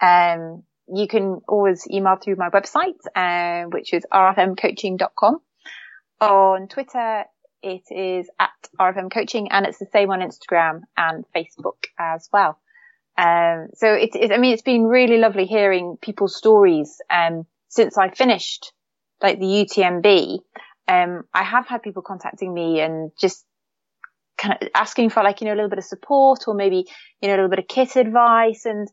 Um, 0.00 0.62
you 0.86 1.08
can 1.08 1.40
always 1.46 1.86
email 1.90 2.16
through 2.16 2.36
my 2.36 2.48
website 2.48 3.02
uh, 3.14 3.68
which 3.68 3.92
is 3.92 4.06
rfmcoaching.com 4.10 5.38
on 6.20 6.68
twitter 6.68 7.24
it 7.62 7.82
is 7.90 8.28
at 8.38 8.50
rfm 8.80 9.12
coaching 9.12 9.50
and 9.50 9.66
it's 9.66 9.78
the 9.78 9.88
same 9.92 10.10
on 10.10 10.20
instagram 10.20 10.82
and 10.96 11.24
facebook 11.36 11.84
as 11.98 12.28
well 12.32 12.58
um, 13.18 13.70
so 13.74 13.92
it, 13.92 14.14
it, 14.14 14.30
I 14.30 14.38
mean, 14.38 14.52
it's 14.52 14.62
been 14.62 14.84
really 14.84 15.18
lovely 15.18 15.44
hearing 15.44 15.98
people's 16.00 16.36
stories. 16.36 17.00
Um, 17.10 17.46
since 17.68 17.98
I 17.98 18.10
finished 18.10 18.72
like 19.20 19.40
the 19.40 19.44
UTMB, 19.44 20.38
um, 20.86 21.24
I 21.34 21.42
have 21.42 21.66
had 21.66 21.82
people 21.82 22.02
contacting 22.02 22.54
me 22.54 22.80
and 22.80 23.10
just 23.20 23.44
kind 24.38 24.56
of 24.60 24.68
asking 24.72 25.10
for 25.10 25.24
like, 25.24 25.40
you 25.40 25.48
know, 25.48 25.54
a 25.54 25.56
little 25.56 25.68
bit 25.68 25.80
of 25.80 25.84
support 25.84 26.44
or 26.46 26.54
maybe, 26.54 26.86
you 27.20 27.28
know, 27.28 27.34
a 27.34 27.36
little 27.36 27.50
bit 27.50 27.58
of 27.58 27.66
kit 27.66 27.96
advice. 27.96 28.64
And 28.64 28.86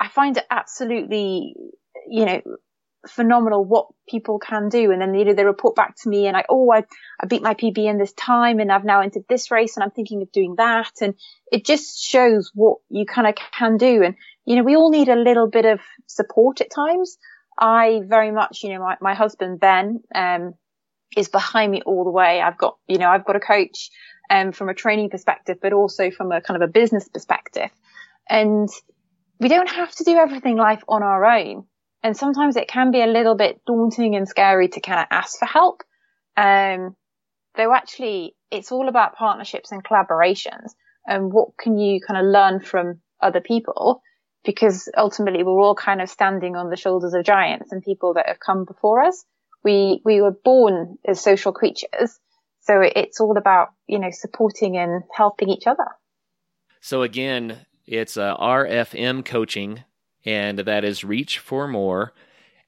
I 0.00 0.08
find 0.08 0.36
it 0.36 0.44
absolutely, 0.50 1.54
you 2.08 2.24
know, 2.24 2.42
phenomenal 3.08 3.64
what 3.64 3.86
people 4.08 4.38
can 4.38 4.68
do. 4.68 4.90
And 4.90 5.00
then, 5.00 5.14
you 5.14 5.24
know, 5.24 5.34
they 5.34 5.44
report 5.44 5.74
back 5.74 5.94
to 6.02 6.08
me 6.08 6.26
and 6.26 6.36
I, 6.36 6.44
oh, 6.48 6.70
I, 6.72 6.84
I 7.20 7.26
beat 7.26 7.42
my 7.42 7.54
PB 7.54 7.78
in 7.78 7.98
this 7.98 8.12
time 8.12 8.58
and 8.58 8.70
I've 8.70 8.84
now 8.84 9.00
entered 9.00 9.24
this 9.28 9.50
race 9.50 9.76
and 9.76 9.84
I'm 9.84 9.90
thinking 9.90 10.22
of 10.22 10.32
doing 10.32 10.54
that. 10.56 10.92
And 11.00 11.14
it 11.50 11.64
just 11.64 12.02
shows 12.02 12.50
what 12.54 12.78
you 12.88 13.06
kind 13.06 13.26
of 13.26 13.34
can 13.56 13.76
do. 13.76 14.02
And, 14.02 14.14
you 14.44 14.56
know, 14.56 14.62
we 14.62 14.76
all 14.76 14.90
need 14.90 15.08
a 15.08 15.16
little 15.16 15.48
bit 15.48 15.64
of 15.64 15.80
support 16.06 16.60
at 16.60 16.70
times. 16.70 17.18
I 17.58 18.00
very 18.04 18.32
much, 18.32 18.62
you 18.62 18.70
know, 18.70 18.80
my, 18.80 18.96
my 19.00 19.14
husband, 19.14 19.60
Ben, 19.60 20.02
um, 20.14 20.54
is 21.16 21.28
behind 21.28 21.70
me 21.70 21.82
all 21.86 22.04
the 22.04 22.10
way. 22.10 22.40
I've 22.40 22.58
got, 22.58 22.76
you 22.88 22.98
know, 22.98 23.08
I've 23.08 23.24
got 23.24 23.36
a 23.36 23.40
coach, 23.40 23.90
um, 24.30 24.52
from 24.52 24.68
a 24.68 24.74
training 24.74 25.10
perspective, 25.10 25.58
but 25.60 25.72
also 25.72 26.10
from 26.10 26.32
a 26.32 26.40
kind 26.40 26.60
of 26.60 26.68
a 26.68 26.72
business 26.72 27.08
perspective. 27.08 27.70
And 28.28 28.68
we 29.38 29.48
don't 29.48 29.70
have 29.70 29.94
to 29.96 30.04
do 30.04 30.16
everything 30.16 30.56
life 30.56 30.82
on 30.88 31.02
our 31.02 31.24
own. 31.24 31.66
And 32.04 32.14
sometimes 32.14 32.56
it 32.56 32.68
can 32.68 32.90
be 32.90 33.00
a 33.00 33.06
little 33.06 33.34
bit 33.34 33.62
daunting 33.66 34.14
and 34.14 34.28
scary 34.28 34.68
to 34.68 34.80
kind 34.80 35.00
of 35.00 35.06
ask 35.10 35.38
for 35.38 35.46
help. 35.46 35.82
Um, 36.36 36.94
though 37.56 37.72
actually 37.72 38.36
it's 38.50 38.70
all 38.70 38.88
about 38.88 39.16
partnerships 39.16 39.72
and 39.72 39.82
collaborations 39.82 40.72
and 41.06 41.32
what 41.32 41.56
can 41.58 41.78
you 41.78 42.00
kind 42.06 42.20
of 42.20 42.30
learn 42.30 42.60
from 42.60 43.00
other 43.22 43.40
people? 43.40 44.02
Because 44.44 44.90
ultimately 44.94 45.42
we're 45.42 45.58
all 45.58 45.74
kind 45.74 46.02
of 46.02 46.10
standing 46.10 46.56
on 46.56 46.68
the 46.68 46.76
shoulders 46.76 47.14
of 47.14 47.24
giants 47.24 47.72
and 47.72 47.82
people 47.82 48.14
that 48.14 48.28
have 48.28 48.38
come 48.38 48.66
before 48.66 49.02
us. 49.02 49.24
We, 49.64 50.02
we 50.04 50.20
were 50.20 50.36
born 50.44 50.98
as 51.08 51.22
social 51.22 51.52
creatures. 51.52 52.18
So 52.60 52.82
it's 52.82 53.18
all 53.18 53.38
about, 53.38 53.68
you 53.86 53.98
know, 53.98 54.10
supporting 54.10 54.76
and 54.76 55.04
helping 55.10 55.48
each 55.48 55.66
other. 55.66 55.86
So 56.82 57.00
again, 57.00 57.60
it's 57.86 58.18
uh, 58.18 58.36
RFM 58.36 59.24
coaching 59.24 59.84
and 60.24 60.58
that 60.58 60.84
is 60.84 61.04
Reach 61.04 61.38
for 61.38 61.68
More. 61.68 62.12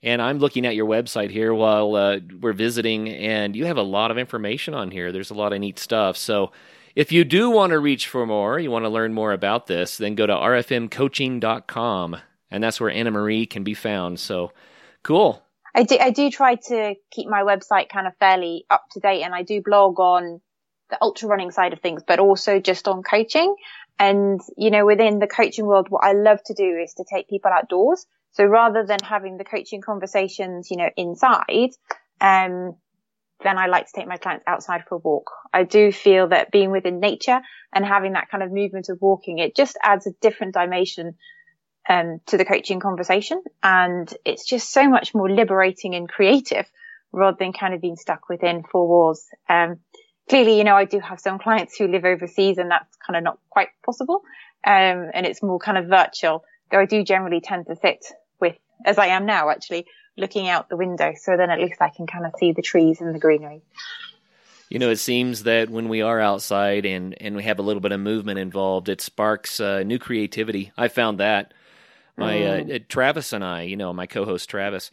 And 0.02 0.20
I'm 0.20 0.38
looking 0.38 0.66
at 0.66 0.74
your 0.74 0.86
website 0.86 1.30
here 1.30 1.52
while 1.54 1.96
uh, 1.96 2.18
we're 2.40 2.52
visiting, 2.52 3.08
and 3.08 3.56
you 3.56 3.64
have 3.64 3.78
a 3.78 3.82
lot 3.82 4.10
of 4.10 4.18
information 4.18 4.74
on 4.74 4.90
here. 4.90 5.10
There's 5.10 5.30
a 5.30 5.34
lot 5.34 5.52
of 5.52 5.58
neat 5.58 5.78
stuff. 5.78 6.16
So 6.16 6.52
if 6.94 7.12
you 7.12 7.24
do 7.24 7.50
want 7.50 7.70
to 7.70 7.78
reach 7.78 8.08
for 8.08 8.24
more, 8.26 8.58
you 8.58 8.70
want 8.70 8.84
to 8.84 8.90
learn 8.90 9.12
more 9.12 9.32
about 9.32 9.66
this, 9.66 9.96
then 9.96 10.14
go 10.14 10.26
to 10.26 10.32
rfmcoaching.com, 10.32 12.16
and 12.50 12.62
that's 12.62 12.80
where 12.80 12.90
Anna 12.90 13.10
Marie 13.10 13.46
can 13.46 13.64
be 13.64 13.74
found. 13.74 14.20
So 14.20 14.52
cool. 15.02 15.42
I 15.74 15.82
do, 15.82 15.98
I 16.00 16.10
do 16.10 16.30
try 16.30 16.54
to 16.54 16.94
keep 17.10 17.28
my 17.28 17.42
website 17.42 17.90
kind 17.90 18.06
of 18.06 18.14
fairly 18.18 18.64
up 18.70 18.84
to 18.92 19.00
date, 19.00 19.22
and 19.22 19.34
I 19.34 19.42
do 19.42 19.60
blog 19.62 20.00
on 20.00 20.40
the 20.88 20.98
ultra 21.02 21.28
running 21.28 21.50
side 21.50 21.72
of 21.72 21.80
things, 21.80 22.02
but 22.06 22.18
also 22.18 22.60
just 22.60 22.88
on 22.88 23.02
coaching. 23.02 23.54
And, 23.98 24.40
you 24.56 24.70
know, 24.70 24.84
within 24.84 25.18
the 25.18 25.26
coaching 25.26 25.66
world, 25.66 25.88
what 25.88 26.04
I 26.04 26.12
love 26.12 26.38
to 26.46 26.54
do 26.54 26.78
is 26.82 26.94
to 26.94 27.04
take 27.10 27.28
people 27.28 27.50
outdoors. 27.50 28.06
So 28.32 28.44
rather 28.44 28.84
than 28.84 28.98
having 29.02 29.38
the 29.38 29.44
coaching 29.44 29.80
conversations, 29.80 30.70
you 30.70 30.76
know, 30.76 30.90
inside, 30.96 31.70
um, 32.20 32.76
then 33.42 33.58
I 33.58 33.66
like 33.66 33.86
to 33.86 33.92
take 33.94 34.06
my 34.06 34.16
clients 34.16 34.44
outside 34.46 34.84
for 34.88 34.96
a 34.96 34.98
walk. 34.98 35.30
I 35.52 35.62
do 35.64 35.92
feel 35.92 36.28
that 36.28 36.50
being 36.50 36.70
within 36.70 37.00
nature 37.00 37.40
and 37.72 37.84
having 37.84 38.12
that 38.12 38.30
kind 38.30 38.42
of 38.42 38.52
movement 38.52 38.88
of 38.88 38.98
walking, 39.00 39.38
it 39.38 39.56
just 39.56 39.78
adds 39.82 40.06
a 40.06 40.12
different 40.20 40.54
dimension 40.54 41.14
um, 41.88 42.20
to 42.26 42.36
the 42.36 42.44
coaching 42.44 42.80
conversation. 42.80 43.42
And 43.62 44.12
it's 44.24 44.44
just 44.46 44.72
so 44.72 44.88
much 44.88 45.14
more 45.14 45.30
liberating 45.30 45.94
and 45.94 46.08
creative 46.08 46.66
rather 47.12 47.36
than 47.38 47.52
kind 47.52 47.74
of 47.74 47.80
being 47.80 47.96
stuck 47.96 48.28
within 48.28 48.62
four 48.62 48.88
walls. 48.88 49.26
Um, 49.48 49.80
clearly, 50.28 50.58
you 50.58 50.64
know, 50.64 50.76
I 50.76 50.84
do 50.84 51.00
have 51.00 51.20
some 51.20 51.38
clients 51.38 51.76
who 51.76 51.88
live 51.88 52.04
overseas 52.04 52.58
and 52.58 52.70
that's 52.70 52.96
kind 52.96 53.16
of 53.16 53.22
not 53.22 53.38
quite 53.50 53.68
possible. 53.84 54.22
Um, 54.64 55.10
and 55.14 55.26
it's 55.26 55.42
more 55.42 55.58
kind 55.58 55.78
of 55.78 55.86
virtual, 55.86 56.44
though 56.70 56.80
I 56.80 56.86
do 56.86 57.04
generally 57.04 57.40
tend 57.40 57.66
to 57.66 57.76
sit 57.76 58.04
with, 58.40 58.56
as 58.84 58.98
I 58.98 59.06
am 59.08 59.26
now 59.26 59.50
actually, 59.50 59.86
looking 60.16 60.48
out 60.48 60.68
the 60.68 60.76
window. 60.76 61.12
So 61.16 61.36
then 61.36 61.50
at 61.50 61.60
least 61.60 61.80
I 61.80 61.90
can 61.90 62.06
kind 62.06 62.26
of 62.26 62.32
see 62.38 62.52
the 62.52 62.62
trees 62.62 63.00
and 63.00 63.14
the 63.14 63.18
greenery. 63.18 63.62
You 64.68 64.80
know, 64.80 64.90
it 64.90 64.96
seems 64.96 65.44
that 65.44 65.70
when 65.70 65.88
we 65.88 66.02
are 66.02 66.18
outside 66.18 66.84
and, 66.84 67.14
and 67.20 67.36
we 67.36 67.44
have 67.44 67.60
a 67.60 67.62
little 67.62 67.80
bit 67.80 67.92
of 67.92 68.00
movement 68.00 68.40
involved, 68.40 68.88
it 68.88 69.00
sparks 69.00 69.60
uh, 69.60 69.84
new 69.84 69.98
creativity. 69.98 70.72
I 70.76 70.88
found 70.88 71.20
that. 71.20 71.54
My 72.16 72.34
mm. 72.34 72.74
uh, 72.74 72.78
Travis 72.88 73.32
and 73.32 73.44
I, 73.44 73.62
you 73.62 73.76
know, 73.76 73.92
my 73.92 74.06
co-host 74.06 74.48
Travis, 74.48 74.90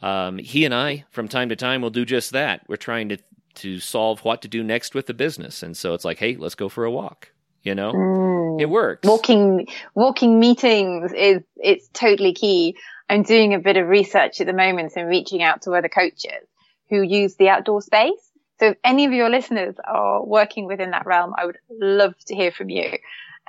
um, 0.00 0.38
he 0.38 0.64
and 0.64 0.72
I, 0.72 1.04
from 1.10 1.28
time 1.28 1.50
to 1.50 1.56
time, 1.56 1.82
will 1.82 1.90
do 1.90 2.04
just 2.04 2.30
that. 2.30 2.62
We're 2.68 2.76
trying 2.76 3.10
to 3.10 3.18
to 3.56 3.78
solve 3.80 4.24
what 4.24 4.42
to 4.42 4.48
do 4.48 4.62
next 4.62 4.94
with 4.94 5.06
the 5.06 5.14
business, 5.14 5.62
and 5.62 5.76
so 5.76 5.94
it's 5.94 6.04
like, 6.04 6.18
hey, 6.18 6.36
let's 6.36 6.54
go 6.54 6.68
for 6.68 6.84
a 6.84 6.90
walk. 6.90 7.32
You 7.62 7.76
know, 7.76 7.92
mm. 7.92 8.60
it 8.60 8.66
works. 8.66 9.06
Walking, 9.06 9.68
walking 9.94 10.40
meetings 10.40 11.12
is 11.12 11.42
it's 11.56 11.88
totally 11.92 12.34
key. 12.34 12.76
I'm 13.08 13.22
doing 13.22 13.54
a 13.54 13.58
bit 13.58 13.76
of 13.76 13.86
research 13.86 14.40
at 14.40 14.46
the 14.46 14.52
moment 14.52 14.94
and 14.96 15.08
reaching 15.08 15.42
out 15.42 15.62
to 15.62 15.72
other 15.72 15.88
coaches 15.88 16.48
who 16.90 17.02
use 17.02 17.36
the 17.36 17.48
outdoor 17.48 17.80
space. 17.80 18.30
So 18.58 18.68
if 18.68 18.76
any 18.84 19.04
of 19.04 19.12
your 19.12 19.30
listeners 19.30 19.76
are 19.84 20.24
working 20.24 20.66
within 20.66 20.90
that 20.90 21.06
realm, 21.06 21.34
I 21.36 21.46
would 21.46 21.58
love 21.70 22.14
to 22.26 22.34
hear 22.34 22.52
from 22.52 22.68
you. 22.68 22.98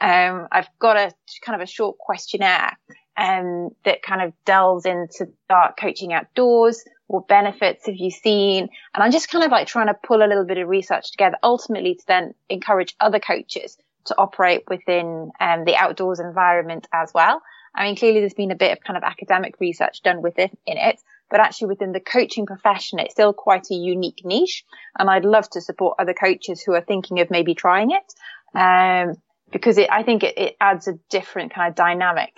Um, 0.01 0.47
I've 0.51 0.67
got 0.79 0.97
a 0.97 1.11
kind 1.45 1.59
of 1.59 1.63
a 1.63 1.69
short 1.69 1.97
questionnaire 1.97 2.77
um, 3.15 3.69
that 3.85 4.01
kind 4.01 4.21
of 4.21 4.33
delves 4.45 4.85
into 4.85 5.27
start 5.45 5.75
coaching 5.79 6.13
outdoors. 6.13 6.83
What 7.13 7.27
benefits 7.27 7.85
have 7.85 7.95
you 7.95 8.09
seen? 8.09 8.69
And 8.95 9.03
I'm 9.03 9.11
just 9.11 9.29
kind 9.29 9.45
of 9.45 9.51
like 9.51 9.67
trying 9.67 9.85
to 9.85 9.93
pull 9.93 10.23
a 10.23 10.25
little 10.25 10.45
bit 10.45 10.57
of 10.57 10.67
research 10.67 11.11
together, 11.11 11.37
ultimately 11.43 11.93
to 11.93 12.03
then 12.07 12.33
encourage 12.49 12.95
other 12.99 13.19
coaches 13.19 13.77
to 14.05 14.17
operate 14.17 14.63
within 14.67 15.29
um, 15.39 15.63
the 15.63 15.75
outdoors 15.75 16.19
environment 16.19 16.87
as 16.91 17.13
well. 17.13 17.43
I 17.75 17.85
mean, 17.85 17.97
clearly 17.97 18.21
there's 18.21 18.33
been 18.33 18.49
a 18.49 18.55
bit 18.55 18.71
of 18.71 18.83
kind 18.83 18.97
of 18.97 19.03
academic 19.03 19.59
research 19.59 20.01
done 20.01 20.23
within 20.23 20.49
in 20.65 20.77
it, 20.77 20.99
but 21.29 21.39
actually 21.39 21.67
within 21.67 21.91
the 21.91 21.99
coaching 21.99 22.47
profession, 22.47 22.97
it's 22.97 23.13
still 23.13 23.31
quite 23.31 23.69
a 23.69 23.75
unique 23.75 24.21
niche. 24.25 24.65
And 24.97 25.07
I'd 25.07 25.23
love 25.23 25.47
to 25.51 25.61
support 25.61 25.97
other 25.99 26.15
coaches 26.15 26.63
who 26.63 26.73
are 26.73 26.81
thinking 26.81 27.19
of 27.19 27.29
maybe 27.29 27.53
trying 27.53 27.91
it. 27.91 28.59
Um, 28.59 29.17
because 29.51 29.77
it, 29.77 29.91
I 29.91 30.01
think 30.01 30.23
it, 30.23 30.35
it 30.35 30.55
adds 30.59 30.87
a 30.87 30.97
different 31.11 31.53
kind 31.53 31.69
of 31.69 31.75
dynamic 31.75 32.33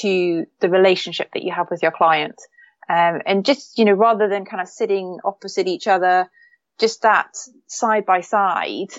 to 0.00 0.46
the 0.60 0.70
relationship 0.70 1.28
that 1.34 1.42
you 1.42 1.52
have 1.52 1.70
with 1.70 1.82
your 1.82 1.92
client. 1.92 2.36
Um, 2.88 3.20
and 3.26 3.44
just, 3.44 3.78
you 3.78 3.84
know, 3.84 3.92
rather 3.92 4.28
than 4.28 4.44
kind 4.44 4.60
of 4.60 4.68
sitting 4.68 5.18
opposite 5.24 5.66
each 5.66 5.86
other, 5.86 6.28
just 6.78 7.02
that 7.02 7.36
side 7.66 8.04
by 8.04 8.20
side, 8.20 8.92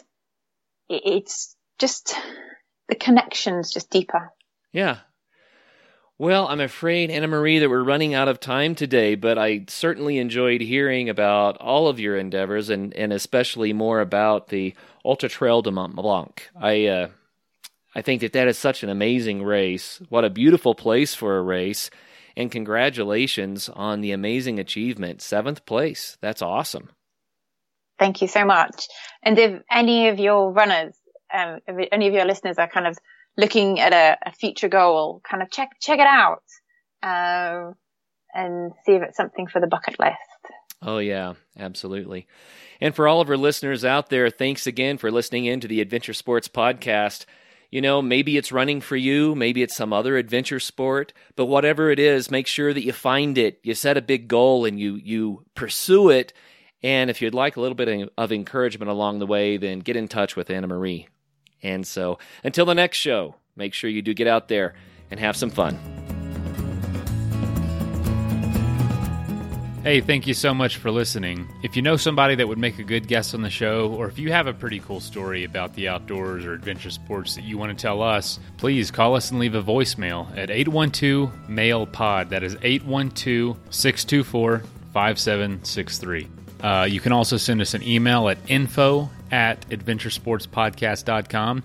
it, 0.90 1.02
it's 1.06 1.56
just 1.80 2.16
the 2.90 2.96
connection's 2.96 3.72
just 3.72 3.90
deeper. 3.90 4.32
Yeah. 4.72 5.00
Well, 6.18 6.48
I'm 6.48 6.62
afraid, 6.62 7.12
Anna 7.12 7.28
Marie, 7.28 7.60
that 7.60 7.70
we're 7.70 7.84
running 7.84 8.14
out 8.14 8.30
of 8.30 8.40
time 8.40 8.74
today, 8.74 9.16
but 9.16 9.38
I 9.38 9.66
certainly 9.68 10.18
enjoyed 10.18 10.62
hearing 10.62 11.10
about 11.10 11.58
all 11.58 11.90
of 11.90 12.00
your 12.00 12.16
endeavors 12.16 12.70
and, 12.70 12.94
and 12.94 13.12
especially 13.12 13.74
more 13.74 14.00
about 14.00 14.48
the 14.48 14.74
Ultra 15.04 15.28
Trail 15.28 15.62
de 15.62 15.72
Mont 15.72 15.94
Blanc. 15.94 16.50
I, 16.56 16.86
uh, 16.86 17.08
I 17.94 18.02
think 18.02 18.22
that 18.22 18.32
that 18.32 18.48
is 18.48 18.58
such 18.58 18.82
an 18.82 18.90
amazing 18.90 19.44
race. 19.44 20.02
What 20.08 20.24
a 20.24 20.30
beautiful 20.30 20.74
place 20.74 21.14
for 21.14 21.38
a 21.38 21.42
race. 21.42 21.90
And 22.38 22.52
congratulations 22.52 23.70
on 23.70 24.02
the 24.02 24.12
amazing 24.12 24.60
achievement. 24.60 25.22
Seventh 25.22 25.66
place. 25.66 26.18
That's 26.22 26.42
awesome. 26.42 26.90
Thank 27.98 28.22
you 28.22 28.28
so 28.28 28.44
much. 28.46 28.88
And 29.24 29.40
if 29.40 29.62
any 29.72 30.10
of 30.10 30.20
your 30.20 30.52
runners, 30.52 30.96
um, 31.34 31.60
if 31.66 31.88
any 31.92 32.08
of 32.08 32.14
your 32.14 32.26
listeners 32.26 32.58
are 32.58 32.68
kind 32.68 32.88
of 32.88 32.98
looking 33.38 33.80
at 33.80 33.94
a, 33.94 34.18
a 34.30 34.32
future 34.34 34.68
goal, 34.68 35.22
kind 35.30 35.42
of 35.42 35.50
check, 35.50 35.70
check 35.82 36.00
it 36.00 36.08
out. 36.08 36.44
Um, 37.02 37.76
and 38.34 38.74
see 38.86 38.94
if 38.94 39.02
it's 39.02 39.18
something 39.18 39.48
for 39.48 39.62
the 39.62 39.68
bucket 39.68 39.98
list. 40.00 40.18
Oh, 40.82 40.98
yeah, 40.98 41.34
absolutely. 41.58 42.28
And 42.82 42.94
for 42.94 43.08
all 43.08 43.22
of 43.22 43.30
our 43.30 43.38
listeners 43.38 43.86
out 43.86 44.10
there, 44.10 44.30
thanks 44.30 44.68
again 44.68 44.98
for 44.98 45.10
listening 45.10 45.46
in 45.46 45.62
to 45.62 45.68
the 45.68 45.82
Adventure 45.82 46.14
Sports 46.14 46.50
Podcast. 46.50 47.26
You 47.72 47.82
know, 47.82 48.02
maybe 48.02 48.38
it's 48.38 48.52
running 48.52 48.82
for 48.82 48.96
you, 48.96 49.36
maybe 49.36 49.62
it's 49.62 49.76
some 49.76 49.92
other 49.92 50.18
adventure 50.18 50.60
sport, 50.60 51.14
but 51.36 51.46
whatever 51.46 51.90
it 51.90 52.00
is, 52.00 52.32
make 52.32 52.48
sure 52.48 52.74
that 52.74 52.84
you 52.84 52.94
find 52.94 53.38
it. 53.38 53.60
You 53.64 53.74
set 53.74 53.98
a 53.98 54.02
big 54.02 54.28
goal 54.28 54.66
and 54.66 54.80
you 54.80 54.96
you 54.96 55.46
pursue 55.56 56.10
it. 56.10 56.34
And 56.84 57.10
if 57.10 57.22
you'd 57.22 57.34
like 57.34 57.58
a 57.58 57.62
little 57.62 57.76
bit 57.76 58.12
of 58.18 58.32
encouragement 58.32 58.92
along 58.92 59.20
the 59.20 59.26
way, 59.26 59.58
then 59.58 59.80
get 59.80 59.96
in 59.96 60.08
touch 60.08 60.36
with 60.36 60.50
Anna 60.50 60.68
Marie. 60.68 61.08
And 61.64 61.86
so, 61.88 62.20
until 62.44 62.66
the 62.66 62.76
next 62.76 62.98
show, 62.98 63.36
make 63.56 63.74
sure 63.74 63.90
you 63.90 64.02
do 64.02 64.14
get 64.14 64.28
out 64.28 64.48
there 64.48 64.76
and 65.10 65.20
have 65.20 65.36
some 65.36 65.50
fun. 65.50 65.95
Hey, 69.86 70.02
thank 70.02 70.26
you 70.26 70.34
so 70.34 70.52
much 70.52 70.78
for 70.78 70.90
listening. 70.90 71.48
If 71.62 71.76
you 71.76 71.84
know 71.84 71.96
somebody 71.96 72.34
that 72.34 72.48
would 72.48 72.58
make 72.58 72.80
a 72.80 72.84
good 72.84 73.08
guest 73.08 73.36
on 73.36 73.44
the 73.44 73.52
show, 73.52 73.94
or 73.94 74.08
if 74.08 74.18
you 74.18 74.32
have 74.32 74.48
a 74.48 74.54
pretty 74.54 74.80
cool 74.80 75.00
story 75.00 75.44
about 75.44 75.76
the 75.76 75.90
outdoors 75.90 76.44
or 76.44 76.54
adventure 76.54 76.90
sports 76.90 77.36
that 77.36 77.44
you 77.44 77.60
want 77.60 77.78
to 77.78 77.80
tell 77.80 78.02
us, 78.02 78.40
please 78.58 78.90
call 78.90 79.16
us 79.16 79.30
and 79.30 79.40
leave 79.40 79.54
a 79.54 79.62
voicemail 79.62 80.28
at 80.36 80.50
812 80.50 81.48
MAIL 81.48 81.86
POD. 81.86 82.32
That 82.32 82.42
is 82.42 82.58
812 82.64 83.60
624 83.70 84.64
5763. 84.92 86.28
Uh, 86.64 86.88
you 86.90 87.00
can 87.00 87.12
also 87.12 87.38
send 87.38 87.62
us 87.62 87.76
an 87.76 87.84
email 87.84 88.28
at 88.28 88.40
info 88.48 89.12
at 89.32 89.70
adventuresportspodcast.com. 89.70 91.64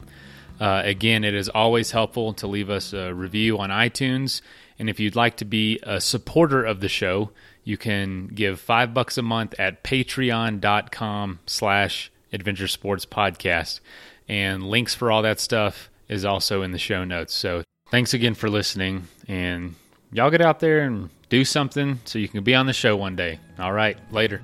Uh, 0.60 0.82
again, 0.84 1.24
it 1.24 1.32
is 1.32 1.48
always 1.48 1.90
helpful 1.90 2.34
to 2.34 2.46
leave 2.46 2.68
us 2.68 2.92
a 2.92 3.14
review 3.14 3.56
on 3.56 3.70
iTunes. 3.70 4.42
And 4.78 4.90
if 4.90 5.00
you'd 5.00 5.16
like 5.16 5.38
to 5.38 5.46
be 5.46 5.80
a 5.82 6.02
supporter 6.02 6.62
of 6.62 6.80
the 6.80 6.88
show, 6.88 7.30
you 7.64 7.76
can 7.76 8.28
give 8.28 8.60
five 8.60 8.94
bucks 8.94 9.18
a 9.18 9.22
month 9.22 9.54
at 9.58 9.84
patreon.com 9.84 11.40
slash 11.46 12.10
adventure 12.32 12.68
sports 12.68 13.06
podcast. 13.06 13.80
And 14.28 14.68
links 14.68 14.94
for 14.94 15.10
all 15.10 15.22
that 15.22 15.40
stuff 15.40 15.90
is 16.08 16.24
also 16.24 16.62
in 16.62 16.72
the 16.72 16.78
show 16.78 17.04
notes. 17.04 17.34
So 17.34 17.62
thanks 17.90 18.14
again 18.14 18.34
for 18.34 18.48
listening. 18.48 19.08
And 19.28 19.74
y'all 20.12 20.30
get 20.30 20.40
out 20.40 20.60
there 20.60 20.80
and 20.80 21.10
do 21.28 21.44
something 21.44 22.00
so 22.04 22.18
you 22.18 22.28
can 22.28 22.42
be 22.42 22.54
on 22.54 22.66
the 22.66 22.72
show 22.72 22.96
one 22.96 23.16
day. 23.16 23.38
All 23.58 23.72
right, 23.72 23.98
later. 24.12 24.42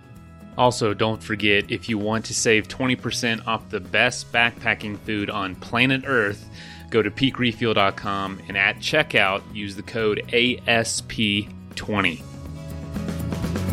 Also, 0.59 0.95
don't 0.95 1.23
forget 1.23 1.71
if 1.71 1.89
you 1.89 1.99
want 1.99 2.25
to 2.27 2.35
save 2.35 2.69
20% 2.69 3.47
off 3.47 3.69
the 3.69 3.81
best 3.81 4.33
backpacking 4.33 4.99
food 5.01 5.29
on 5.29 5.55
planet 5.57 6.05
Earth, 6.07 6.49
go 6.91 7.03
to 7.03 7.11
peakrefuel.com 7.11 8.41
and 8.49 8.57
at 8.57 8.77
checkout 8.77 9.43
use 9.55 9.77
the 9.77 9.83
code 9.83 10.23
ASP20. 10.29 12.36
Bye. 13.31 13.66